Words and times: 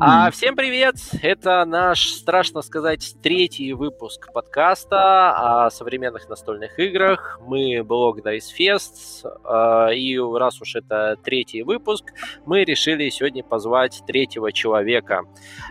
А, 0.00 0.30
всем 0.30 0.54
привет! 0.54 0.94
Это 1.22 1.64
наш, 1.64 2.10
страшно 2.10 2.62
сказать, 2.62 3.16
третий 3.20 3.72
выпуск 3.72 4.32
подкаста 4.32 5.64
о 5.64 5.70
современных 5.70 6.28
настольных 6.28 6.78
играх. 6.78 7.40
Мы 7.44 7.82
блог 7.82 8.20
Dice 8.20 8.54
Fest, 8.56 9.28
а, 9.42 9.88
и 9.88 10.16
раз 10.16 10.62
уж 10.62 10.76
это 10.76 11.16
третий 11.24 11.64
выпуск, 11.64 12.12
мы 12.46 12.62
решили 12.62 13.08
сегодня 13.08 13.42
позвать 13.42 14.00
третьего 14.06 14.52
человека. 14.52 15.22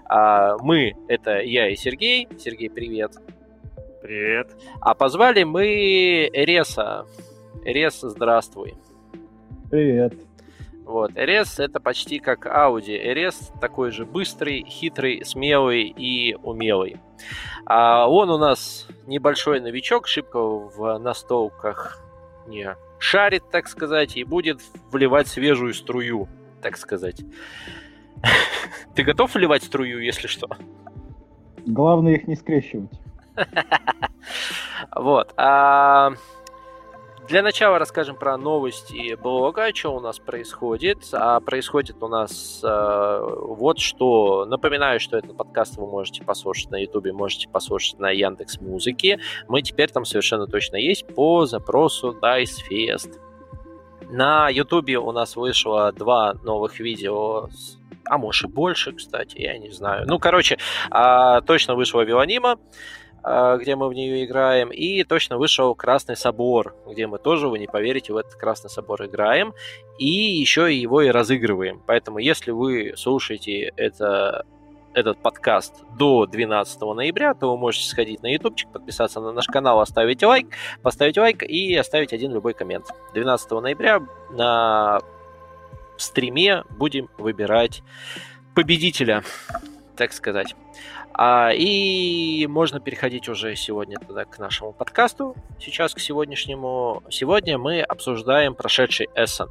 А, 0.03 0.57
мы— 0.57 0.95
это 1.07 1.39
я 1.39 1.69
и 1.69 1.77
Сергей. 1.77 2.27
Сергей, 2.37 2.69
привет! 2.69 3.13
Привет! 4.01 4.51
А 4.81 4.93
позвали 4.93 5.43
мы 5.43 6.29
Эреса. 6.33 7.05
Эрес, 7.63 8.01
здравствуй! 8.01 8.75
Привет! 9.71 10.26
Вот. 10.87 11.11
RS 11.11 11.61
это 11.61 11.81
почти 11.81 12.19
как 12.19 12.45
Audi. 12.45 12.97
RS 13.13 13.59
такой 13.59 13.91
же 13.91 14.05
быстрый, 14.05 14.63
хитрый, 14.63 15.25
смелый 15.25 15.83
и 15.83 16.33
умелый. 16.35 16.95
А 17.65 18.07
он 18.09 18.29
у 18.29 18.37
нас 18.37 18.87
небольшой 19.05 19.59
новичок, 19.59 20.07
шибко 20.07 20.39
в 20.39 20.97
настолках 20.97 22.01
не 22.47 22.73
шарит, 22.99 23.43
так 23.51 23.67
сказать, 23.67 24.15
и 24.15 24.23
будет 24.23 24.61
вливать 24.89 25.27
свежую 25.27 25.73
струю, 25.73 26.29
так 26.61 26.77
сказать. 26.77 27.21
Ты 28.95 29.03
готов 29.03 29.35
вливать 29.35 29.63
струю, 29.63 29.99
если 29.99 30.27
что? 30.27 30.47
Главное 31.65 32.13
их 32.13 32.27
не 32.27 32.35
скрещивать. 32.35 32.91
Вот. 34.95 35.33
Для 37.27 37.41
начала 37.41 37.77
расскажем 37.77 38.15
про 38.15 38.37
новости 38.37 39.15
блога, 39.15 39.75
что 39.75 39.93
у 39.93 39.99
нас 39.99 40.17
происходит. 40.17 40.99
А 41.11 41.41
происходит 41.41 42.01
у 42.01 42.07
нас 42.07 42.61
э, 42.63 43.19
вот 43.21 43.79
что. 43.79 44.45
Напоминаю, 44.45 45.01
что 45.01 45.17
этот 45.17 45.35
подкаст 45.35 45.75
вы 45.75 45.87
можете 45.87 46.23
послушать 46.23 46.71
на 46.71 46.77
Ютубе, 46.77 47.11
можете 47.11 47.49
послушать 47.49 47.99
на 47.99 48.11
Яндекс 48.11 48.61
Музыке. 48.61 49.19
Мы 49.49 49.61
теперь 49.61 49.89
там 49.89 50.05
совершенно 50.05 50.47
точно 50.47 50.77
есть 50.77 51.05
по 51.05 51.45
запросу 51.45 52.17
Dice 52.17 52.61
Fest. 52.71 53.19
На 54.09 54.47
Ютубе 54.47 54.97
у 54.97 55.11
нас 55.11 55.35
вышло 55.35 55.91
два 55.91 56.33
новых 56.43 56.79
видео 56.79 57.49
а 58.09 58.17
может 58.17 58.45
и 58.45 58.47
больше, 58.47 58.93
кстати, 58.93 59.37
я 59.41 59.57
не 59.57 59.69
знаю. 59.69 60.05
Ну, 60.07 60.17
короче, 60.17 60.57
а, 60.89 61.41
точно 61.41 61.75
вышло 61.75 62.01
Виланима. 62.05 62.57
А, 63.23 63.57
где 63.57 63.75
мы 63.75 63.89
в 63.89 63.93
нее 63.93 64.25
играем, 64.25 64.69
и 64.69 65.03
точно 65.03 65.37
вышел 65.37 65.75
Красный 65.75 66.15
Собор, 66.15 66.75
где 66.87 67.07
мы 67.07 67.17
тоже, 67.17 67.47
вы 67.47 67.59
не 67.59 67.67
поверите, 67.67 68.13
в 68.13 68.17
этот 68.17 68.35
Красный 68.35 68.69
Собор 68.69 69.05
играем, 69.05 69.53
и 69.97 70.07
еще 70.07 70.73
его 70.73 71.01
и 71.01 71.09
разыгрываем. 71.09 71.81
Поэтому, 71.85 72.19
если 72.19 72.51
вы 72.51 72.93
слушаете 72.95 73.73
это 73.75 74.45
этот 74.93 75.19
подкаст 75.19 75.83
до 75.95 76.25
12 76.25 76.81
ноября, 76.81 77.35
то 77.35 77.51
вы 77.51 77.57
можете 77.57 77.87
сходить 77.87 78.23
на 78.23 78.33
ютубчик, 78.33 78.67
подписаться 78.71 79.21
на 79.21 79.31
наш 79.31 79.45
канал, 79.45 79.79
оставить 79.79 80.23
лайк, 80.23 80.47
поставить 80.81 81.17
лайк 81.17 81.43
и 81.43 81.75
оставить 81.75 82.13
один 82.13 82.33
любой 82.33 82.55
коммент. 82.55 82.87
12 83.13 83.51
ноября 83.51 84.01
на 84.31 84.99
стриме 85.97 86.63
будем 86.71 87.09
выбирать 87.19 87.83
победителя, 88.55 89.23
так 89.95 90.13
сказать. 90.13 90.55
А, 91.13 91.51
и 91.53 92.45
можно 92.47 92.79
переходить 92.79 93.27
уже 93.29 93.55
сегодня 93.55 93.97
тогда 93.97 94.25
к 94.25 94.37
нашему 94.39 94.73
подкасту, 94.73 95.35
сейчас 95.59 95.93
к 95.93 95.99
сегодняшнему. 95.99 97.03
Сегодня 97.09 97.57
мы 97.57 97.81
обсуждаем 97.81 98.55
прошедший 98.55 99.09
Эссен. 99.15 99.49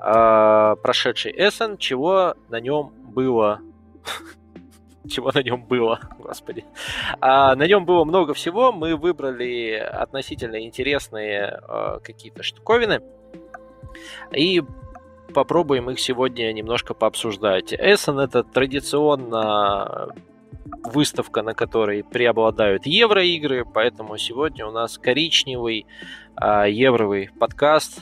А, 0.00 0.76
прошедший 0.76 1.32
Эссен, 1.32 1.78
чего 1.78 2.34
на 2.48 2.60
нем 2.60 2.92
было 3.14 3.60
чего 5.08 5.30
на 5.32 5.42
нем 5.42 5.64
было, 5.64 6.00
господи. 6.18 6.64
А, 7.20 7.54
на 7.54 7.66
нем 7.66 7.84
было 7.84 8.04
много 8.04 8.34
всего. 8.34 8.72
Мы 8.72 8.96
выбрали 8.96 9.72
относительно 9.72 10.60
интересные 10.64 11.60
а, 11.62 12.00
какие-то 12.00 12.42
штуковины. 12.42 13.00
И 14.32 14.62
попробуем 15.34 15.90
их 15.90 16.00
сегодня 16.00 16.52
немножко 16.52 16.94
пообсуждать. 16.94 17.72
Эссен 17.72 18.18
это 18.18 18.42
традиционно 18.42 20.14
выставка, 20.82 21.42
на 21.42 21.54
которой 21.54 22.02
преобладают 22.04 22.86
евроигры, 22.86 23.64
поэтому 23.64 24.16
сегодня 24.18 24.66
у 24.66 24.70
нас 24.70 24.98
коричневый 24.98 25.86
а, 26.36 26.66
евровый 26.66 27.30
подкаст. 27.38 28.00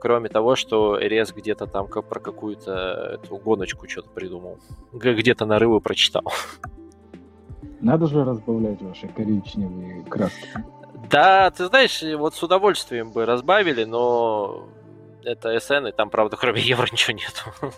Кроме 0.00 0.28
того, 0.28 0.54
что 0.54 0.98
Рез 0.98 1.32
где-то 1.32 1.66
там 1.66 1.88
про 1.88 2.20
какую-то 2.20 3.18
эту 3.22 3.36
гоночку 3.38 3.88
что-то 3.88 4.10
придумал. 4.10 4.58
Где-то 4.92 5.46
на 5.46 5.58
рыбу 5.58 5.80
прочитал. 5.80 6.24
Надо 7.80 8.06
же 8.06 8.24
разбавлять 8.24 8.82
ваши 8.82 9.08
коричневые 9.08 10.04
краски. 10.04 10.48
Да, 11.10 11.50
ты 11.50 11.66
знаешь, 11.66 12.02
вот 12.18 12.34
с 12.34 12.42
удовольствием 12.42 13.12
бы 13.12 13.24
разбавили, 13.26 13.84
но 13.84 14.68
это 15.22 15.58
Эссен, 15.58 15.86
и 15.88 15.92
там, 15.92 16.10
правда, 16.10 16.36
кроме 16.36 16.60
евро 16.60 16.86
ничего 16.90 17.16
нету. 17.16 17.74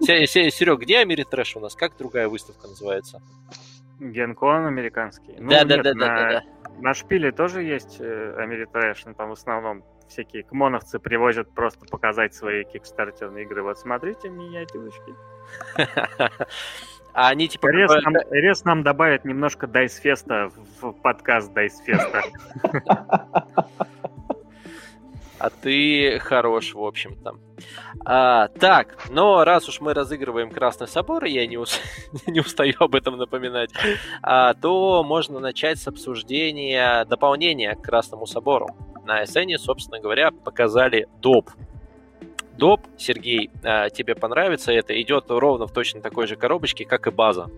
Серег, 0.00 0.80
где 0.80 0.98
Ameritrash 0.98 1.56
у 1.56 1.60
нас? 1.60 1.74
Как 1.74 1.96
другая 1.96 2.28
выставка 2.28 2.66
называется? 2.68 3.22
Gen 4.00 4.33
Con 4.33 4.66
американский. 4.66 5.34
Ну, 5.38 5.50
да, 5.50 5.64
да, 5.64 5.82
да, 5.82 5.94
да, 5.94 6.30
да. 6.30 6.42
На 6.78 6.92
шпиле 6.92 7.32
тоже 7.32 7.62
есть 7.62 7.96
э, 8.00 8.34
Ameritrash, 8.38 9.06
но 9.06 9.14
там 9.14 9.30
в 9.30 9.32
основном 9.32 9.82
всякие 10.08 10.42
CMON 10.42 10.67
овцы 10.67 10.98
привозят 10.98 11.52
просто 11.54 11.86
показать 11.86 12.34
свои 12.34 12.64
Kickstarter 12.64 13.27
ные 13.27 13.44
игры. 13.44 13.62
Вот 13.62 13.78
смотрите, 13.78 14.28
миниатюрочки. 14.28 15.14
А 17.18 17.28
они 17.28 17.48
типа... 17.48 17.68
Рез 17.68 17.90
нам, 18.04 18.14
Рез 18.30 18.64
нам 18.64 18.82
добавит 18.82 19.24
немножко 19.24 19.66
Dice 19.66 20.03
Fest 20.03 20.41
а 20.41 20.50
в 20.82 20.92
подкаст 20.92 21.50
Дайсфеста. 21.54 22.22
а 25.38 25.50
ты 25.50 26.18
хорош, 26.18 26.74
в 26.74 26.82
общем-то. 26.82 27.36
А, 28.04 28.48
так, 28.48 29.08
но 29.10 29.44
раз 29.44 29.68
уж 29.68 29.80
мы 29.80 29.94
разыгрываем 29.94 30.50
Красный 30.50 30.86
Собор, 30.88 31.24
и 31.24 31.30
я 31.30 31.46
не, 31.46 31.56
ус... 31.56 31.80
не 32.26 32.40
устаю 32.40 32.74
об 32.78 32.94
этом 32.94 33.16
напоминать, 33.16 33.70
а, 34.22 34.54
то 34.54 35.02
можно 35.02 35.40
начать 35.40 35.78
с 35.78 35.88
обсуждения 35.88 37.04
дополнения 37.04 37.74
к 37.74 37.82
Красному 37.82 38.26
Собору. 38.26 38.68
На 39.04 39.24
сцене, 39.26 39.58
собственно 39.58 40.00
говоря, 40.00 40.30
показали 40.30 41.08
доп. 41.20 41.50
Доп, 42.58 42.80
Сергей, 42.96 43.50
а, 43.62 43.90
тебе 43.90 44.14
понравится 44.14 44.72
это, 44.72 45.00
идет 45.00 45.26
ровно 45.28 45.66
в 45.66 45.72
точно 45.72 46.00
такой 46.00 46.26
же 46.26 46.36
коробочке, 46.36 46.84
как 46.84 47.06
и 47.06 47.10
база. 47.10 47.50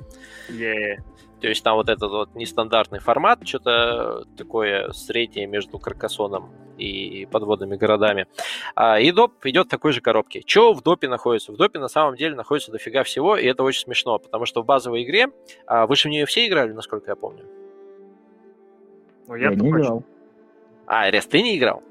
Yeah. 0.49 0.99
То 1.41 1.47
есть 1.47 1.63
там 1.63 1.77
вот 1.77 1.89
этот 1.89 2.11
вот 2.11 2.35
нестандартный 2.35 2.99
формат, 2.99 3.47
что-то 3.47 4.25
такое 4.37 4.91
среднее 4.91 5.47
между 5.47 5.79
Каркасоном 5.79 6.51
и 6.77 7.27
подводными 7.31 7.77
городами. 7.77 8.27
А, 8.75 8.99
и 8.99 9.13
доп 9.13 9.35
идет 9.47 9.67
в 9.67 9.71
такой 9.71 9.93
же 9.93 10.01
коробке. 10.01 10.43
Что 10.45 10.73
в 10.73 10.83
допе 10.83 11.09
находится? 11.09 11.53
В 11.53 11.57
допе 11.57 11.79
на 11.79 11.89
самом 11.89 12.17
деле 12.17 12.35
находится 12.35 12.73
дофига 12.73 13.05
всего, 13.05 13.37
и 13.37 13.47
это 13.47 13.63
очень 13.63 13.83
смешно, 13.83 14.19
потому 14.19 14.47
что 14.47 14.63
в 14.63 14.67
базовой 14.67 15.05
игре, 15.05 15.29
а, 15.67 15.87
вы 15.87 15.95
же 15.97 16.09
в 16.09 16.11
нее 16.11 16.27
все 16.27 16.47
играли, 16.47 16.73
насколько 16.73 17.11
я 17.11 17.17
помню? 17.17 17.45
Ну, 19.29 19.35
я, 19.35 19.51
я 19.51 19.55
не 19.55 19.69
играл. 19.69 20.05
А, 20.87 21.11
Рес, 21.11 21.27
ты 21.27 21.43
не 21.43 21.57
играл? 21.57 21.83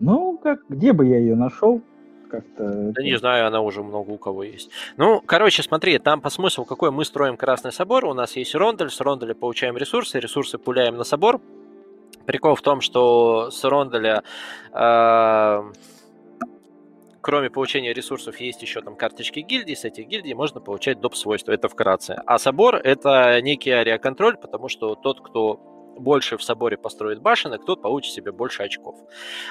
Ну, 0.00 0.38
как, 0.38 0.60
где 0.68 0.92
бы 0.92 1.06
я 1.06 1.18
ее 1.18 1.36
нашел? 1.36 1.82
Как-то... 2.28 2.92
Да 2.92 3.02
не 3.02 3.16
знаю, 3.16 3.46
она 3.46 3.60
уже 3.60 3.82
много 3.82 4.10
у 4.10 4.18
кого 4.18 4.42
есть. 4.42 4.70
Ну, 4.96 5.22
короче, 5.24 5.62
смотри, 5.62 5.98
там 5.98 6.20
по 6.20 6.30
смыслу 6.30 6.64
какой 6.64 6.90
мы 6.90 7.04
строим 7.04 7.36
Красный 7.36 7.72
Собор, 7.72 8.04
у 8.04 8.14
нас 8.14 8.36
есть 8.36 8.54
рондель, 8.54 8.90
с 8.90 9.00
ронделя 9.00 9.34
получаем 9.34 9.76
ресурсы, 9.76 10.20
ресурсы 10.20 10.58
пуляем 10.58 10.96
на 10.96 11.04
собор. 11.04 11.40
Прикол 12.26 12.56
в 12.56 12.62
том, 12.62 12.80
что 12.80 13.50
с 13.50 13.62
ронделя 13.62 14.22
э, 14.72 15.62
кроме 17.26 17.50
получения 17.50 17.92
ресурсов 17.92 18.40
есть 18.40 18.62
еще 18.62 18.80
там 18.82 18.94
карточки 18.94 19.40
гильдии, 19.40 19.74
с 19.74 19.84
этих 19.84 20.06
гильдий 20.06 20.32
можно 20.34 20.60
получать 20.60 21.00
доп. 21.00 21.16
свойства, 21.16 21.50
это 21.50 21.68
вкратце. 21.68 22.22
А 22.24 22.38
собор 22.38 22.76
это 22.76 23.40
некий 23.42 23.72
ариоконтроль, 23.72 24.36
потому 24.36 24.68
что 24.68 24.94
тот, 24.94 25.20
кто 25.20 25.75
больше 25.98 26.36
в 26.36 26.42
соборе 26.42 26.76
построит 26.76 27.20
башенок, 27.20 27.64
тот 27.64 27.82
получит 27.82 28.12
себе 28.12 28.32
больше 28.32 28.62
очков. 28.62 28.96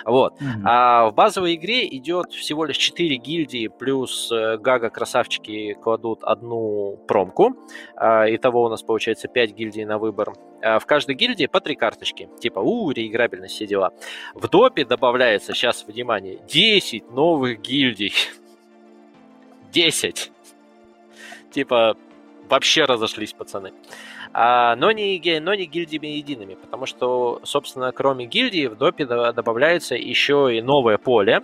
Вот. 0.06 0.34
Mm-hmm. 0.42 0.62
А 0.66 1.10
в 1.10 1.14
базовой 1.14 1.56
игре 1.56 1.88
идет 1.88 2.32
всего 2.32 2.66
лишь 2.66 2.78
4 2.78 3.16
гильдии, 3.18 3.68
плюс 3.68 4.32
э, 4.32 4.58
Гага 4.58 4.90
красавчики 4.90 5.74
кладут 5.74 6.24
одну 6.24 6.98
промку. 7.08 7.56
А, 7.96 8.26
итого 8.28 8.64
у 8.64 8.70
нас 8.70 8.82
получается 8.84 9.28
5 9.28 9.52
гильдий 9.52 9.86
на 9.86 9.98
выбор. 9.98 10.34
А 10.62 10.80
в 10.80 10.86
каждой 10.86 11.16
гильдии 11.16 11.46
по 11.46 11.60
3 11.60 11.76
карточки. 11.76 12.30
Типа, 12.40 12.60
у, 12.60 12.92
реиграбельность, 12.92 13.56
все 13.56 13.68
дела. 13.68 13.92
В 14.34 14.50
допе 14.50 14.86
добавляется, 14.86 15.54
сейчас, 15.54 15.86
внимание, 15.86 16.40
10 16.48 17.12
новых 17.12 17.62
гильдий. 17.62 18.14
10. 19.72 20.32
Типа, 21.52 21.98
вообще 22.50 22.86
разошлись 22.86 23.34
пацаны. 23.34 23.72
А, 23.72 23.74
но, 24.38 24.92
не, 24.92 25.40
но 25.40 25.54
не 25.54 25.66
гильдиями 25.66 26.08
едиными, 26.08 26.56
потому 26.56 26.86
что, 26.86 27.40
собственно, 27.44 27.94
кроме 27.94 28.26
гильдии 28.26 28.68
в 28.68 28.76
допе 28.76 29.06
добавляется 29.06 29.96
еще 29.96 30.50
и 30.54 30.62
новое 30.62 30.98
поле, 30.98 31.42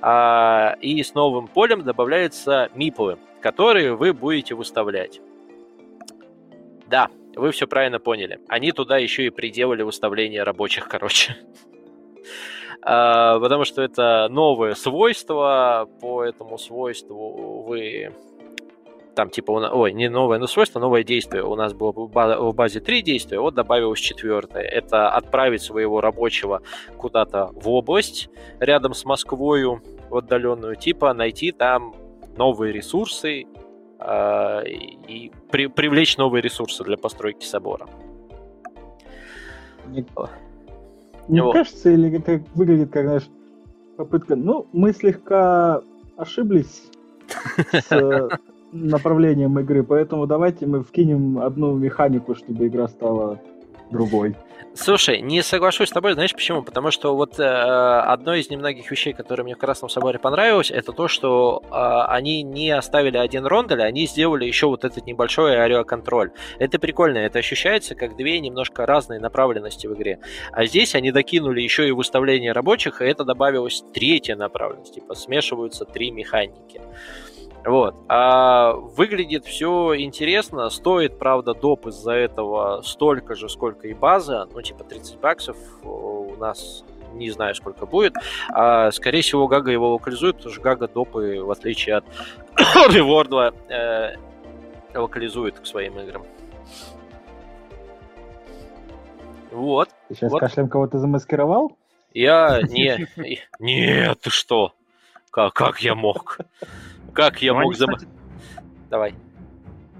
а, 0.00 0.76
и 0.80 1.00
с 1.02 1.14
новым 1.14 1.46
полем 1.46 1.84
добавляются 1.84 2.68
миплы. 2.74 3.18
которые 3.40 3.94
вы 3.94 4.12
будете 4.12 4.54
выставлять. 4.54 5.20
Да, 6.86 7.08
вы 7.34 7.50
все 7.50 7.66
правильно 7.66 7.98
поняли. 7.98 8.38
Они 8.48 8.72
туда 8.72 8.98
еще 8.98 9.26
и 9.26 9.30
приделали 9.30 9.82
выставление 9.82 10.42
рабочих, 10.42 10.88
короче. 10.88 11.36
А, 12.84 13.38
потому 13.38 13.64
что 13.64 13.80
это 13.80 14.26
новое 14.28 14.74
свойство. 14.74 15.88
По 16.00 16.24
этому 16.24 16.58
свойству 16.58 17.62
вы 17.62 18.12
там 19.14 19.30
типа, 19.30 19.52
ой, 19.52 19.92
не 19.92 20.08
новое 20.08 20.38
но 20.38 20.46
свойство, 20.46 20.80
новое 20.80 21.04
действие. 21.04 21.44
У 21.44 21.54
нас 21.54 21.74
было 21.74 21.92
в 21.92 22.54
базе 22.54 22.80
три 22.80 23.02
действия, 23.02 23.40
вот 23.40 23.54
добавилось 23.54 24.00
четвертое. 24.00 24.62
Это 24.62 25.10
отправить 25.10 25.62
своего 25.62 26.00
рабочего 26.00 26.62
куда-то 26.96 27.50
в 27.54 27.68
область 27.68 28.30
рядом 28.60 28.94
с 28.94 29.04
Москвою, 29.04 29.82
в 30.10 30.16
отдаленную, 30.16 30.76
типа 30.76 31.12
найти 31.14 31.52
там 31.52 31.94
новые 32.36 32.72
ресурсы 32.72 33.46
э, 33.98 34.62
и 34.66 35.32
при, 35.50 35.66
привлечь 35.66 36.16
новые 36.16 36.42
ресурсы 36.42 36.84
для 36.84 36.96
постройки 36.96 37.44
собора. 37.44 37.86
Мне, 39.86 40.06
мне 41.28 41.42
вот. 41.42 41.52
кажется, 41.52 41.90
или 41.90 42.18
это 42.18 42.42
выглядит 42.54 42.90
как, 42.90 43.04
знаешь, 43.04 43.28
попытка... 43.96 44.36
Ну, 44.36 44.66
мы 44.72 44.92
слегка 44.92 45.82
ошиблись 46.16 46.90
с 47.72 48.28
направлением 48.72 49.58
игры, 49.58 49.82
поэтому 49.82 50.26
давайте 50.26 50.66
мы 50.66 50.82
вкинем 50.82 51.38
одну 51.38 51.74
механику, 51.74 52.34
чтобы 52.34 52.66
игра 52.66 52.88
стала 52.88 53.40
другой. 53.90 54.34
Слушай, 54.74 55.20
не 55.20 55.42
соглашусь 55.42 55.90
с 55.90 55.92
тобой, 55.92 56.14
знаешь 56.14 56.32
почему? 56.32 56.62
Потому 56.62 56.90
что 56.90 57.14
вот 57.14 57.38
э, 57.38 57.42
одно 57.44 58.34
из 58.34 58.48
немногих 58.48 58.90
вещей, 58.90 59.12
которые 59.12 59.44
мне 59.44 59.54
в 59.54 59.58
Красном 59.58 59.90
Соборе 59.90 60.18
понравилось, 60.18 60.70
это 60.70 60.92
то, 60.92 61.08
что 61.08 61.62
э, 61.62 62.10
они 62.10 62.42
не 62.42 62.70
оставили 62.70 63.18
один 63.18 63.44
рондель, 63.44 63.82
они 63.82 64.06
сделали 64.06 64.46
еще 64.46 64.68
вот 64.68 64.84
этот 64.84 65.04
небольшой 65.04 65.62
аэроконтроль. 65.62 66.30
Это 66.58 66.78
прикольно, 66.78 67.18
это 67.18 67.38
ощущается 67.38 67.94
как 67.94 68.16
две 68.16 68.40
немножко 68.40 68.86
разные 68.86 69.20
направленности 69.20 69.86
в 69.86 69.92
игре. 69.92 70.20
А 70.52 70.64
здесь 70.64 70.94
они 70.94 71.12
докинули 71.12 71.60
еще 71.60 71.86
и 71.86 71.92
выставление 71.92 72.52
рабочих, 72.52 73.02
и 73.02 73.04
это 73.04 73.24
добавилось 73.24 73.84
третья 73.92 74.36
направленность, 74.36 74.94
типа 74.94 75.14
смешиваются 75.14 75.84
три 75.84 76.10
механики. 76.10 76.80
Вот. 77.64 77.94
А 78.08 78.72
выглядит 78.72 79.44
все 79.44 79.94
интересно. 79.96 80.68
Стоит, 80.70 81.18
правда, 81.18 81.54
доп 81.54 81.86
из-за 81.86 82.12
этого 82.12 82.82
столько 82.82 83.34
же, 83.34 83.48
сколько 83.48 83.88
и 83.88 83.94
база. 83.94 84.48
Ну, 84.52 84.62
типа 84.62 84.84
30 84.84 85.20
баксов 85.20 85.56
у 85.84 86.34
нас 86.38 86.84
не 87.12 87.30
знаю, 87.30 87.54
сколько 87.54 87.86
будет. 87.86 88.14
А, 88.48 88.90
скорее 88.90 89.22
всего, 89.22 89.46
Гага 89.46 89.70
его 89.70 89.92
локализует, 89.92 90.36
потому 90.36 90.52
что 90.52 90.62
Гага 90.62 90.88
допы, 90.88 91.42
в 91.42 91.50
отличие 91.50 91.96
от 91.96 92.04
Ревордла, 92.90 93.54
э, 93.68 94.16
локализует 94.94 95.60
к 95.60 95.66
своим 95.66 95.98
играм. 96.00 96.24
Вот. 99.50 99.90
Ты 100.08 100.14
сейчас 100.14 100.32
вот. 100.32 100.40
кашлем 100.40 100.68
кого-то 100.68 100.98
замаскировал? 100.98 101.76
Я... 102.12 102.60
Не... 102.68 103.06
Нет, 103.58 104.20
ты 104.20 104.30
что? 104.30 104.72
Как, 105.30 105.52
как 105.52 105.80
я 105.80 105.94
мог? 105.94 106.38
Как 107.14 107.42
я 107.42 107.52
ну, 107.52 107.60
мог 107.60 107.74
забыть? 107.74 108.08
Давай. 108.90 109.14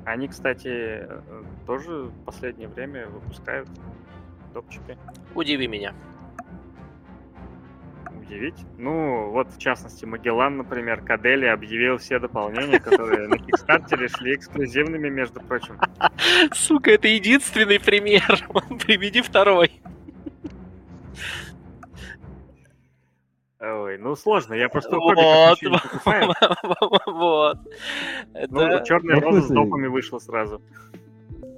Они, 0.05 0.29
кстати, 0.29 0.69
э, 0.69 1.20
тоже 1.67 2.05
в 2.05 2.25
последнее 2.25 2.69
время 2.69 3.06
выпускают 3.06 3.69
допчики. 4.53 4.99
Удиви 5.35 5.67
меня. 5.69 5.94
Удивить? 8.20 8.64
Ну, 8.79 9.31
вот 9.31 9.49
в 9.50 9.59
частности, 9.59 10.05
Магеллан, 10.05 10.56
например, 10.56 11.03
Кадели 11.03 11.47
объявил 11.47 11.99
все 11.99 12.19
дополнения, 12.19 12.81
которые 12.81 13.29
на 13.29 13.38
Кикстартере 13.38 14.09
шли 14.09 14.35
эксклюзивными, 14.35 15.09
между 15.09 15.41
прочим. 15.41 15.79
Сука, 16.53 16.93
это 16.93 17.09
единственный 17.09 17.79
пример. 17.79 18.47
Приведи 18.87 19.23
второй. 19.23 19.70
Ой, 23.62 23.97
ну 23.97 24.17
сложно, 24.17 24.55
я 24.55 24.69
просто 24.69 24.97
вот, 26.62 27.06
вот. 27.06 27.59
Ну, 28.49 28.85
черная 28.85 29.20
роза 29.20 29.43
с 29.43 29.49
допами 29.49 29.87
вышла 29.87 30.19
сразу. 30.19 30.61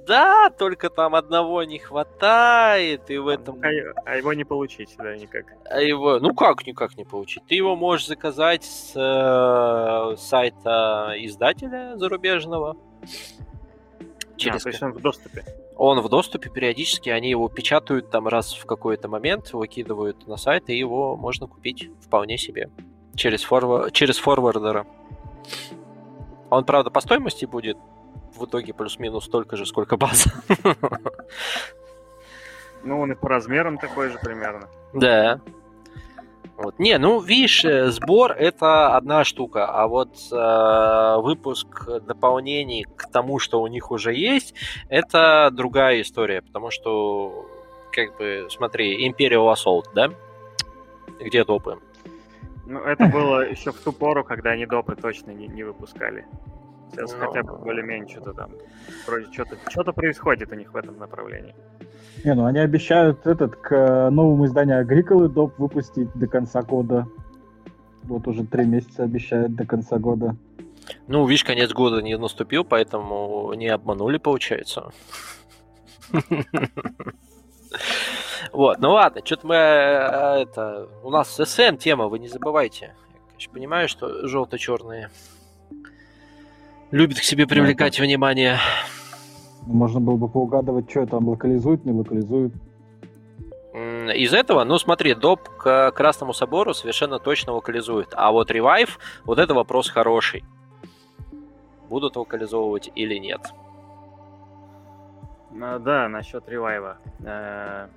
Да, 0.05 0.51
только 0.51 0.91
там 0.91 1.15
одного 1.15 1.63
не 1.63 1.79
хватает, 1.79 3.09
и 3.09 3.17
в 3.17 3.27
этом... 3.27 3.59
А, 3.63 3.69
а 4.05 4.17
его 4.17 4.33
не 4.33 4.43
получить, 4.43 4.93
да, 4.99 5.17
никак. 5.17 5.45
А 5.67 5.81
его, 5.81 6.19
ну 6.19 6.35
как 6.35 6.67
никак 6.67 6.95
не 6.95 7.05
получить? 7.05 7.43
Ты 7.47 7.55
его 7.55 7.75
можешь 7.75 8.05
заказать 8.05 8.63
с 8.63 8.93
э, 8.95 10.15
сайта 10.17 11.15
издателя 11.17 11.97
зарубежного. 11.97 12.77
Через... 14.37 14.61
А, 14.61 14.63
то 14.63 14.69
есть 14.69 14.83
он 14.83 14.91
в 14.91 15.01
доступе? 15.01 15.43
Он 15.77 15.99
в 15.99 16.09
доступе 16.09 16.49
периодически, 16.49 17.09
они 17.09 17.29
его 17.29 17.49
печатают 17.49 18.09
там 18.09 18.27
раз 18.27 18.53
в 18.53 18.65
какой-то 18.65 19.09
момент, 19.09 19.51
выкидывают 19.51 20.25
на 20.27 20.37
сайт, 20.37 20.69
и 20.69 20.77
его 20.77 21.17
можно 21.17 21.47
купить 21.47 21.89
вполне 22.01 22.37
себе 22.37 22.69
через, 23.15 23.43
форвар... 23.43 23.91
через 23.91 24.17
форвардера. 24.17 24.85
Он, 26.49 26.63
правда, 26.63 26.91
по 26.91 27.01
стоимости 27.01 27.45
будет 27.45 27.77
в 28.35 28.45
итоге 28.45 28.73
плюс-минус 28.73 29.25
столько 29.25 29.57
же, 29.57 29.65
сколько 29.65 29.97
база. 29.97 30.31
Ну, 32.83 32.99
он 32.99 33.11
и 33.11 33.15
по 33.15 33.27
размерам 33.27 33.79
такой 33.79 34.09
же 34.09 34.19
примерно. 34.19 34.69
Да. 34.93 35.41
Вот. 36.57 36.79
Не, 36.79 36.97
ну, 36.97 37.19
видишь, 37.19 37.65
э, 37.65 37.91
сбор 37.91 38.31
это 38.31 38.95
одна 38.95 39.25
штука, 39.25 39.65
а 39.65 39.87
вот 39.87 40.15
э, 40.31 41.21
выпуск 41.21 41.67
дополнений 42.07 42.85
к 42.95 43.09
тому, 43.11 43.39
что 43.39 43.61
у 43.61 43.67
них 43.67 43.91
уже 43.91 44.13
есть, 44.13 44.53
это 44.87 45.49
другая 45.51 46.01
история, 46.01 46.41
потому 46.41 46.71
что, 46.71 47.45
как 47.91 48.17
бы, 48.17 48.47
смотри, 48.49 49.09
Imperial 49.09 49.53
Assault, 49.53 49.87
да? 49.93 50.11
Где 51.19 51.43
допы? 51.43 51.79
Ну, 52.65 52.79
это 52.79 53.05
было 53.07 53.47
еще 53.49 53.71
в 53.71 53.79
ту 53.79 53.91
пору, 53.91 54.23
когда 54.23 54.51
они 54.51 54.65
допы 54.65 54.95
точно 54.95 55.31
не, 55.31 55.47
не 55.47 55.63
выпускали. 55.63 56.25
Сейчас 56.91 57.13
ну... 57.13 57.27
хотя 57.27 57.43
бы 57.43 57.57
более-менее 57.57 58.07
что-то 58.07 58.33
там, 58.33 58.51
вроде 59.05 59.31
что-то, 59.31 59.57
что-то 59.69 59.91
происходит 59.91 60.51
у 60.51 60.55
них 60.55 60.73
в 60.73 60.77
этом 60.77 60.97
направлении. 60.97 61.53
Не, 62.23 62.33
ну 62.33 62.45
они 62.45 62.59
обещают 62.59 63.25
этот 63.27 63.55
к 63.55 64.09
новому 64.09 64.45
изданию 64.45 64.79
Агриколы 64.79 65.29
доп 65.29 65.57
выпустить 65.59 66.11
до 66.15 66.27
конца 66.27 66.61
года. 66.61 67.07
Вот 68.03 68.27
уже 68.27 68.45
три 68.45 68.65
месяца 68.65 69.03
обещают 69.03 69.55
до 69.55 69.65
конца 69.65 69.97
года. 69.97 70.35
Ну, 71.07 71.25
видишь, 71.25 71.43
конец 71.43 71.71
года 71.71 72.01
не 72.01 72.17
наступил, 72.17 72.63
поэтому 72.63 73.51
не 73.55 73.67
обманули, 73.67 74.17
получается. 74.17 74.91
Вот, 78.51 78.79
ну 78.79 78.91
ладно, 78.91 79.21
что-то 79.25 79.47
мы 79.47 79.55
э, 79.55 80.43
это. 80.43 80.87
У 81.03 81.09
нас 81.09 81.35
СН 81.35 81.77
тема, 81.77 82.07
вы 82.07 82.19
не 82.19 82.27
забывайте. 82.27 82.93
Я, 83.11 83.19
конечно, 83.31 83.53
понимаю, 83.53 83.89
что 83.89 84.27
желто-черные 84.27 85.09
любят 86.91 87.19
к 87.19 87.23
себе 87.23 87.47
привлекать 87.47 87.99
внимание. 87.99 88.57
Можно 89.65 89.99
было 89.99 90.15
бы 90.17 90.27
поугадывать, 90.29 90.89
что 90.89 91.05
там 91.05 91.27
локализует, 91.27 91.85
не 91.85 91.91
локализует. 91.91 92.53
Из 93.73 94.33
этого, 94.33 94.63
ну 94.63 94.77
смотри, 94.77 95.15
доп 95.15 95.49
к 95.57 95.91
Красному 95.91 96.33
Собору 96.33 96.73
совершенно 96.73 97.19
точно 97.19 97.53
локализует. 97.53 98.09
А 98.13 98.31
вот 98.31 98.51
ревайв, 98.51 98.99
вот 99.25 99.39
это 99.39 99.53
вопрос 99.53 99.89
хороший. 99.89 100.43
Будут 101.89 102.15
локализовывать 102.15 102.91
или 102.95 103.17
нет? 103.17 103.41
Ну, 105.51 105.79
да, 105.79 106.07
насчет 106.07 106.47
ревайва. 106.49 106.97
Э, 107.23 107.87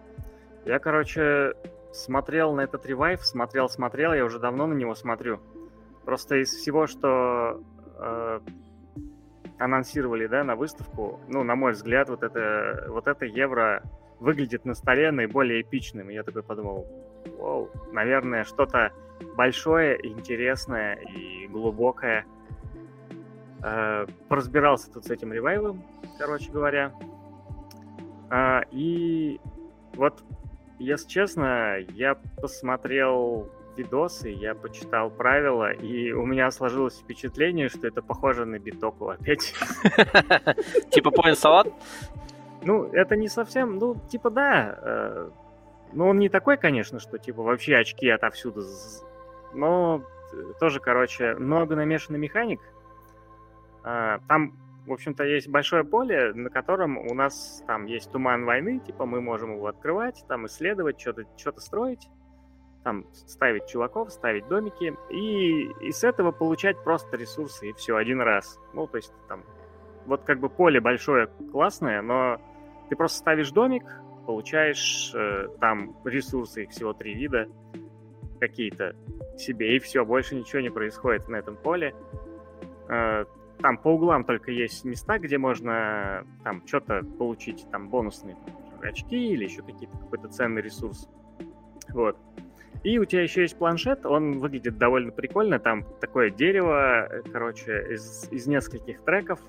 я, 0.64 0.78
короче, 0.78 1.54
смотрел 1.92 2.52
на 2.54 2.62
этот 2.62 2.86
ревайв, 2.86 3.24
смотрел, 3.24 3.68
смотрел, 3.68 4.12
я 4.12 4.24
уже 4.24 4.38
давно 4.38 4.66
на 4.66 4.74
него 4.74 4.94
смотрю. 4.94 5.40
Просто 6.04 6.36
из 6.36 6.50
всего, 6.50 6.86
что 6.86 7.60
э, 7.98 8.40
анонсировали, 9.58 10.26
да, 10.26 10.44
на 10.44 10.56
выставку, 10.56 11.20
ну, 11.28 11.42
на 11.42 11.54
мой 11.54 11.72
взгляд, 11.72 12.08
вот 12.08 12.22
это, 12.22 12.86
вот 12.88 13.06
это 13.06 13.24
евро 13.24 13.82
выглядит 14.20 14.64
на 14.64 14.74
столе 14.74 15.10
наиболее 15.10 15.62
эпичным. 15.62 16.10
И 16.10 16.14
я 16.14 16.22
такой 16.22 16.42
подумал, 16.42 16.86
вау, 17.38 17.70
наверное, 17.92 18.44
что-то 18.44 18.92
большое, 19.36 19.98
интересное 20.06 20.94
и 20.94 21.46
глубокое. 21.48 22.24
Э, 23.62 24.06
поразбирался 24.28 24.92
тут 24.92 25.06
с 25.06 25.10
этим 25.10 25.32
ревайвом, 25.32 25.82
короче 26.18 26.50
говоря. 26.50 26.92
Э, 28.30 28.60
и 28.70 29.40
вот, 29.94 30.22
если 30.78 31.08
честно, 31.08 31.78
я 31.78 32.16
посмотрел 32.40 33.50
видосы, 33.78 34.28
я 34.28 34.54
почитал 34.54 35.10
правила, 35.10 35.72
и 35.72 36.12
у 36.12 36.26
меня 36.26 36.50
сложилось 36.50 36.98
впечатление, 36.98 37.68
что 37.68 37.86
это 37.86 38.02
похоже 38.02 38.44
на 38.44 38.58
битоку 38.58 39.08
опять. 39.08 39.54
Типа 40.90 41.10
поинт 41.10 41.38
салат? 41.38 41.68
Ну, 42.62 42.84
это 42.92 43.16
не 43.16 43.28
совсем, 43.28 43.78
ну, 43.78 43.96
типа 44.10 44.30
да. 44.30 44.78
Э, 44.82 45.30
ну, 45.92 46.08
он 46.08 46.18
не 46.18 46.28
такой, 46.28 46.56
конечно, 46.56 46.98
что 46.98 47.18
типа 47.18 47.42
вообще 47.42 47.76
очки 47.76 48.08
отовсюду. 48.08 48.64
Но 49.54 50.02
тоже, 50.60 50.80
короче, 50.80 51.34
много 51.36 51.76
намешанный 51.76 52.18
механик. 52.18 52.60
А, 53.84 54.18
там, 54.28 54.52
в 54.86 54.92
общем-то, 54.92 55.24
есть 55.24 55.48
большое 55.48 55.84
поле, 55.84 56.32
на 56.34 56.50
котором 56.50 56.98
у 56.98 57.14
нас 57.14 57.62
там 57.66 57.86
есть 57.86 58.10
туман 58.10 58.44
войны, 58.44 58.80
типа 58.80 59.06
мы 59.06 59.20
можем 59.20 59.54
его 59.54 59.66
открывать, 59.66 60.24
там 60.28 60.46
исследовать, 60.46 61.00
что-то 61.00 61.24
что 61.36 61.58
строить, 61.60 62.08
там 62.88 63.04
ставить 63.12 63.66
чуваков, 63.66 64.10
ставить 64.10 64.48
домики, 64.48 64.96
и, 65.10 65.64
и 65.86 65.92
с 65.92 66.04
этого 66.04 66.32
получать 66.32 66.82
просто 66.82 67.18
ресурсы, 67.18 67.68
и 67.68 67.72
все, 67.74 67.96
один 67.96 68.22
раз. 68.22 68.58
Ну, 68.72 68.86
то 68.86 68.96
есть 68.96 69.12
там, 69.28 69.42
вот 70.06 70.22
как 70.22 70.40
бы 70.40 70.48
поле 70.48 70.80
большое, 70.80 71.26
классное, 71.52 72.00
но 72.00 72.40
ты 72.88 72.96
просто 72.96 73.18
ставишь 73.18 73.50
домик, 73.50 73.84
получаешь 74.24 75.12
э, 75.14 75.48
там 75.60 75.96
ресурсы, 76.06 76.62
их 76.62 76.70
всего 76.70 76.94
три 76.94 77.12
вида, 77.12 77.46
какие-то 78.40 78.96
себе, 79.36 79.76
и 79.76 79.80
все, 79.80 80.06
больше 80.06 80.34
ничего 80.34 80.62
не 80.62 80.70
происходит 80.70 81.28
на 81.28 81.36
этом 81.36 81.56
поле. 81.56 81.94
Э, 82.88 83.26
там 83.60 83.76
по 83.76 83.88
углам 83.88 84.24
только 84.24 84.50
есть 84.50 84.82
места, 84.86 85.18
где 85.18 85.36
можно 85.36 86.24
там 86.42 86.66
что-то 86.66 87.02
получить, 87.18 87.66
там 87.70 87.90
бонусные 87.90 88.38
очки 88.80 89.32
или 89.34 89.44
еще 89.44 89.60
какие-то 89.60 89.98
какой-то 89.98 90.28
ценный 90.28 90.62
ресурс. 90.62 91.06
Вот. 91.90 92.16
И 92.84 92.98
у 92.98 93.04
тебя 93.04 93.22
еще 93.22 93.42
есть 93.42 93.56
планшет, 93.58 94.06
он 94.06 94.38
выглядит 94.38 94.78
довольно 94.78 95.10
прикольно, 95.10 95.58
там 95.58 95.84
такое 96.00 96.30
дерево, 96.30 97.08
короче, 97.32 97.86
из, 97.90 98.28
из 98.30 98.46
нескольких 98.46 99.02
треков, 99.02 99.40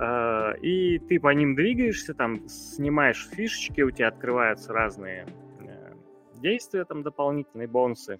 э, 0.00 0.58
и 0.60 0.98
ты 0.98 1.20
по 1.20 1.32
ним 1.32 1.54
двигаешься, 1.54 2.12
там 2.12 2.48
снимаешь 2.48 3.28
фишечки, 3.30 3.82
у 3.82 3.90
тебя 3.90 4.08
открываются 4.08 4.72
разные 4.72 5.26
э, 5.60 5.92
действия, 6.40 6.84
там 6.84 7.04
дополнительные 7.04 7.68
бонусы. 7.68 8.18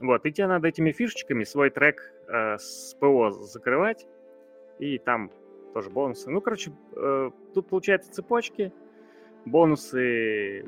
Вот, 0.00 0.26
и 0.26 0.32
тебе 0.32 0.48
надо 0.48 0.68
этими 0.68 0.90
фишечками 0.90 1.44
свой 1.44 1.70
трек 1.70 2.12
э, 2.28 2.58
с 2.58 2.94
ПО 3.00 3.30
закрывать, 3.30 4.06
и 4.80 4.98
там 4.98 5.30
тоже 5.72 5.88
бонусы. 5.90 6.30
Ну, 6.30 6.40
короче, 6.40 6.72
э, 6.96 7.30
тут 7.54 7.68
получается 7.68 8.10
цепочки, 8.12 8.72
бонусы 9.44 10.64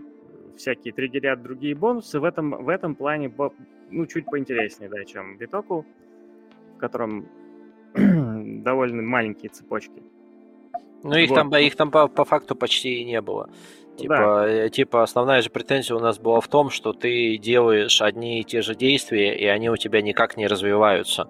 всякие 0.56 0.92
триггерят 0.92 1.42
другие 1.42 1.74
бонусы. 1.74 2.20
В 2.20 2.24
этом, 2.24 2.64
в 2.64 2.68
этом 2.68 2.94
плане 2.94 3.32
ну, 3.90 4.06
чуть 4.06 4.26
поинтереснее, 4.26 4.90
да, 4.90 5.04
чем 5.04 5.38
Битоку, 5.38 5.86
в 6.76 6.78
котором 6.78 7.28
довольно 7.94 9.02
маленькие 9.02 9.50
цепочки. 9.50 10.02
Ну, 11.02 11.16
их 11.16 11.30
вот. 11.30 11.36
там, 11.36 11.54
их 11.56 11.76
там 11.76 11.90
по, 11.90 12.08
по 12.08 12.24
факту 12.24 12.56
почти 12.56 13.00
и 13.00 13.04
не 13.04 13.20
было. 13.20 13.50
Типа, 13.96 14.16
да. 14.16 14.48
Э, 14.48 14.70
типа, 14.70 15.02
основная 15.02 15.42
же 15.42 15.50
претензия 15.50 15.96
у 15.96 16.00
нас 16.00 16.18
была 16.18 16.40
в 16.40 16.48
том, 16.48 16.70
что 16.70 16.92
ты 16.92 17.36
делаешь 17.36 18.00
одни 18.00 18.40
и 18.40 18.44
те 18.44 18.62
же 18.62 18.74
действия, 18.74 19.36
и 19.36 19.44
они 19.46 19.70
у 19.70 19.76
тебя 19.76 20.02
никак 20.02 20.36
не 20.36 20.46
развиваются. 20.46 21.28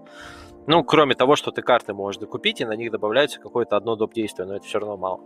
Ну, 0.67 0.85
кроме 0.85 1.15
того, 1.15 1.35
что 1.35 1.51
ты 1.51 1.63
карты 1.63 1.95
можешь 1.95 2.21
докупить, 2.21 2.61
и 2.61 2.67
на 2.67 2.77
них 2.77 2.91
добавляется 2.91 3.41
какое-то 3.41 3.77
одно 3.77 3.97
доп. 3.97 4.13
действие, 4.13 4.47
но 4.47 4.57
это 4.57 4.67
все 4.67 4.79
равно 4.79 4.99
мало. 4.99 5.21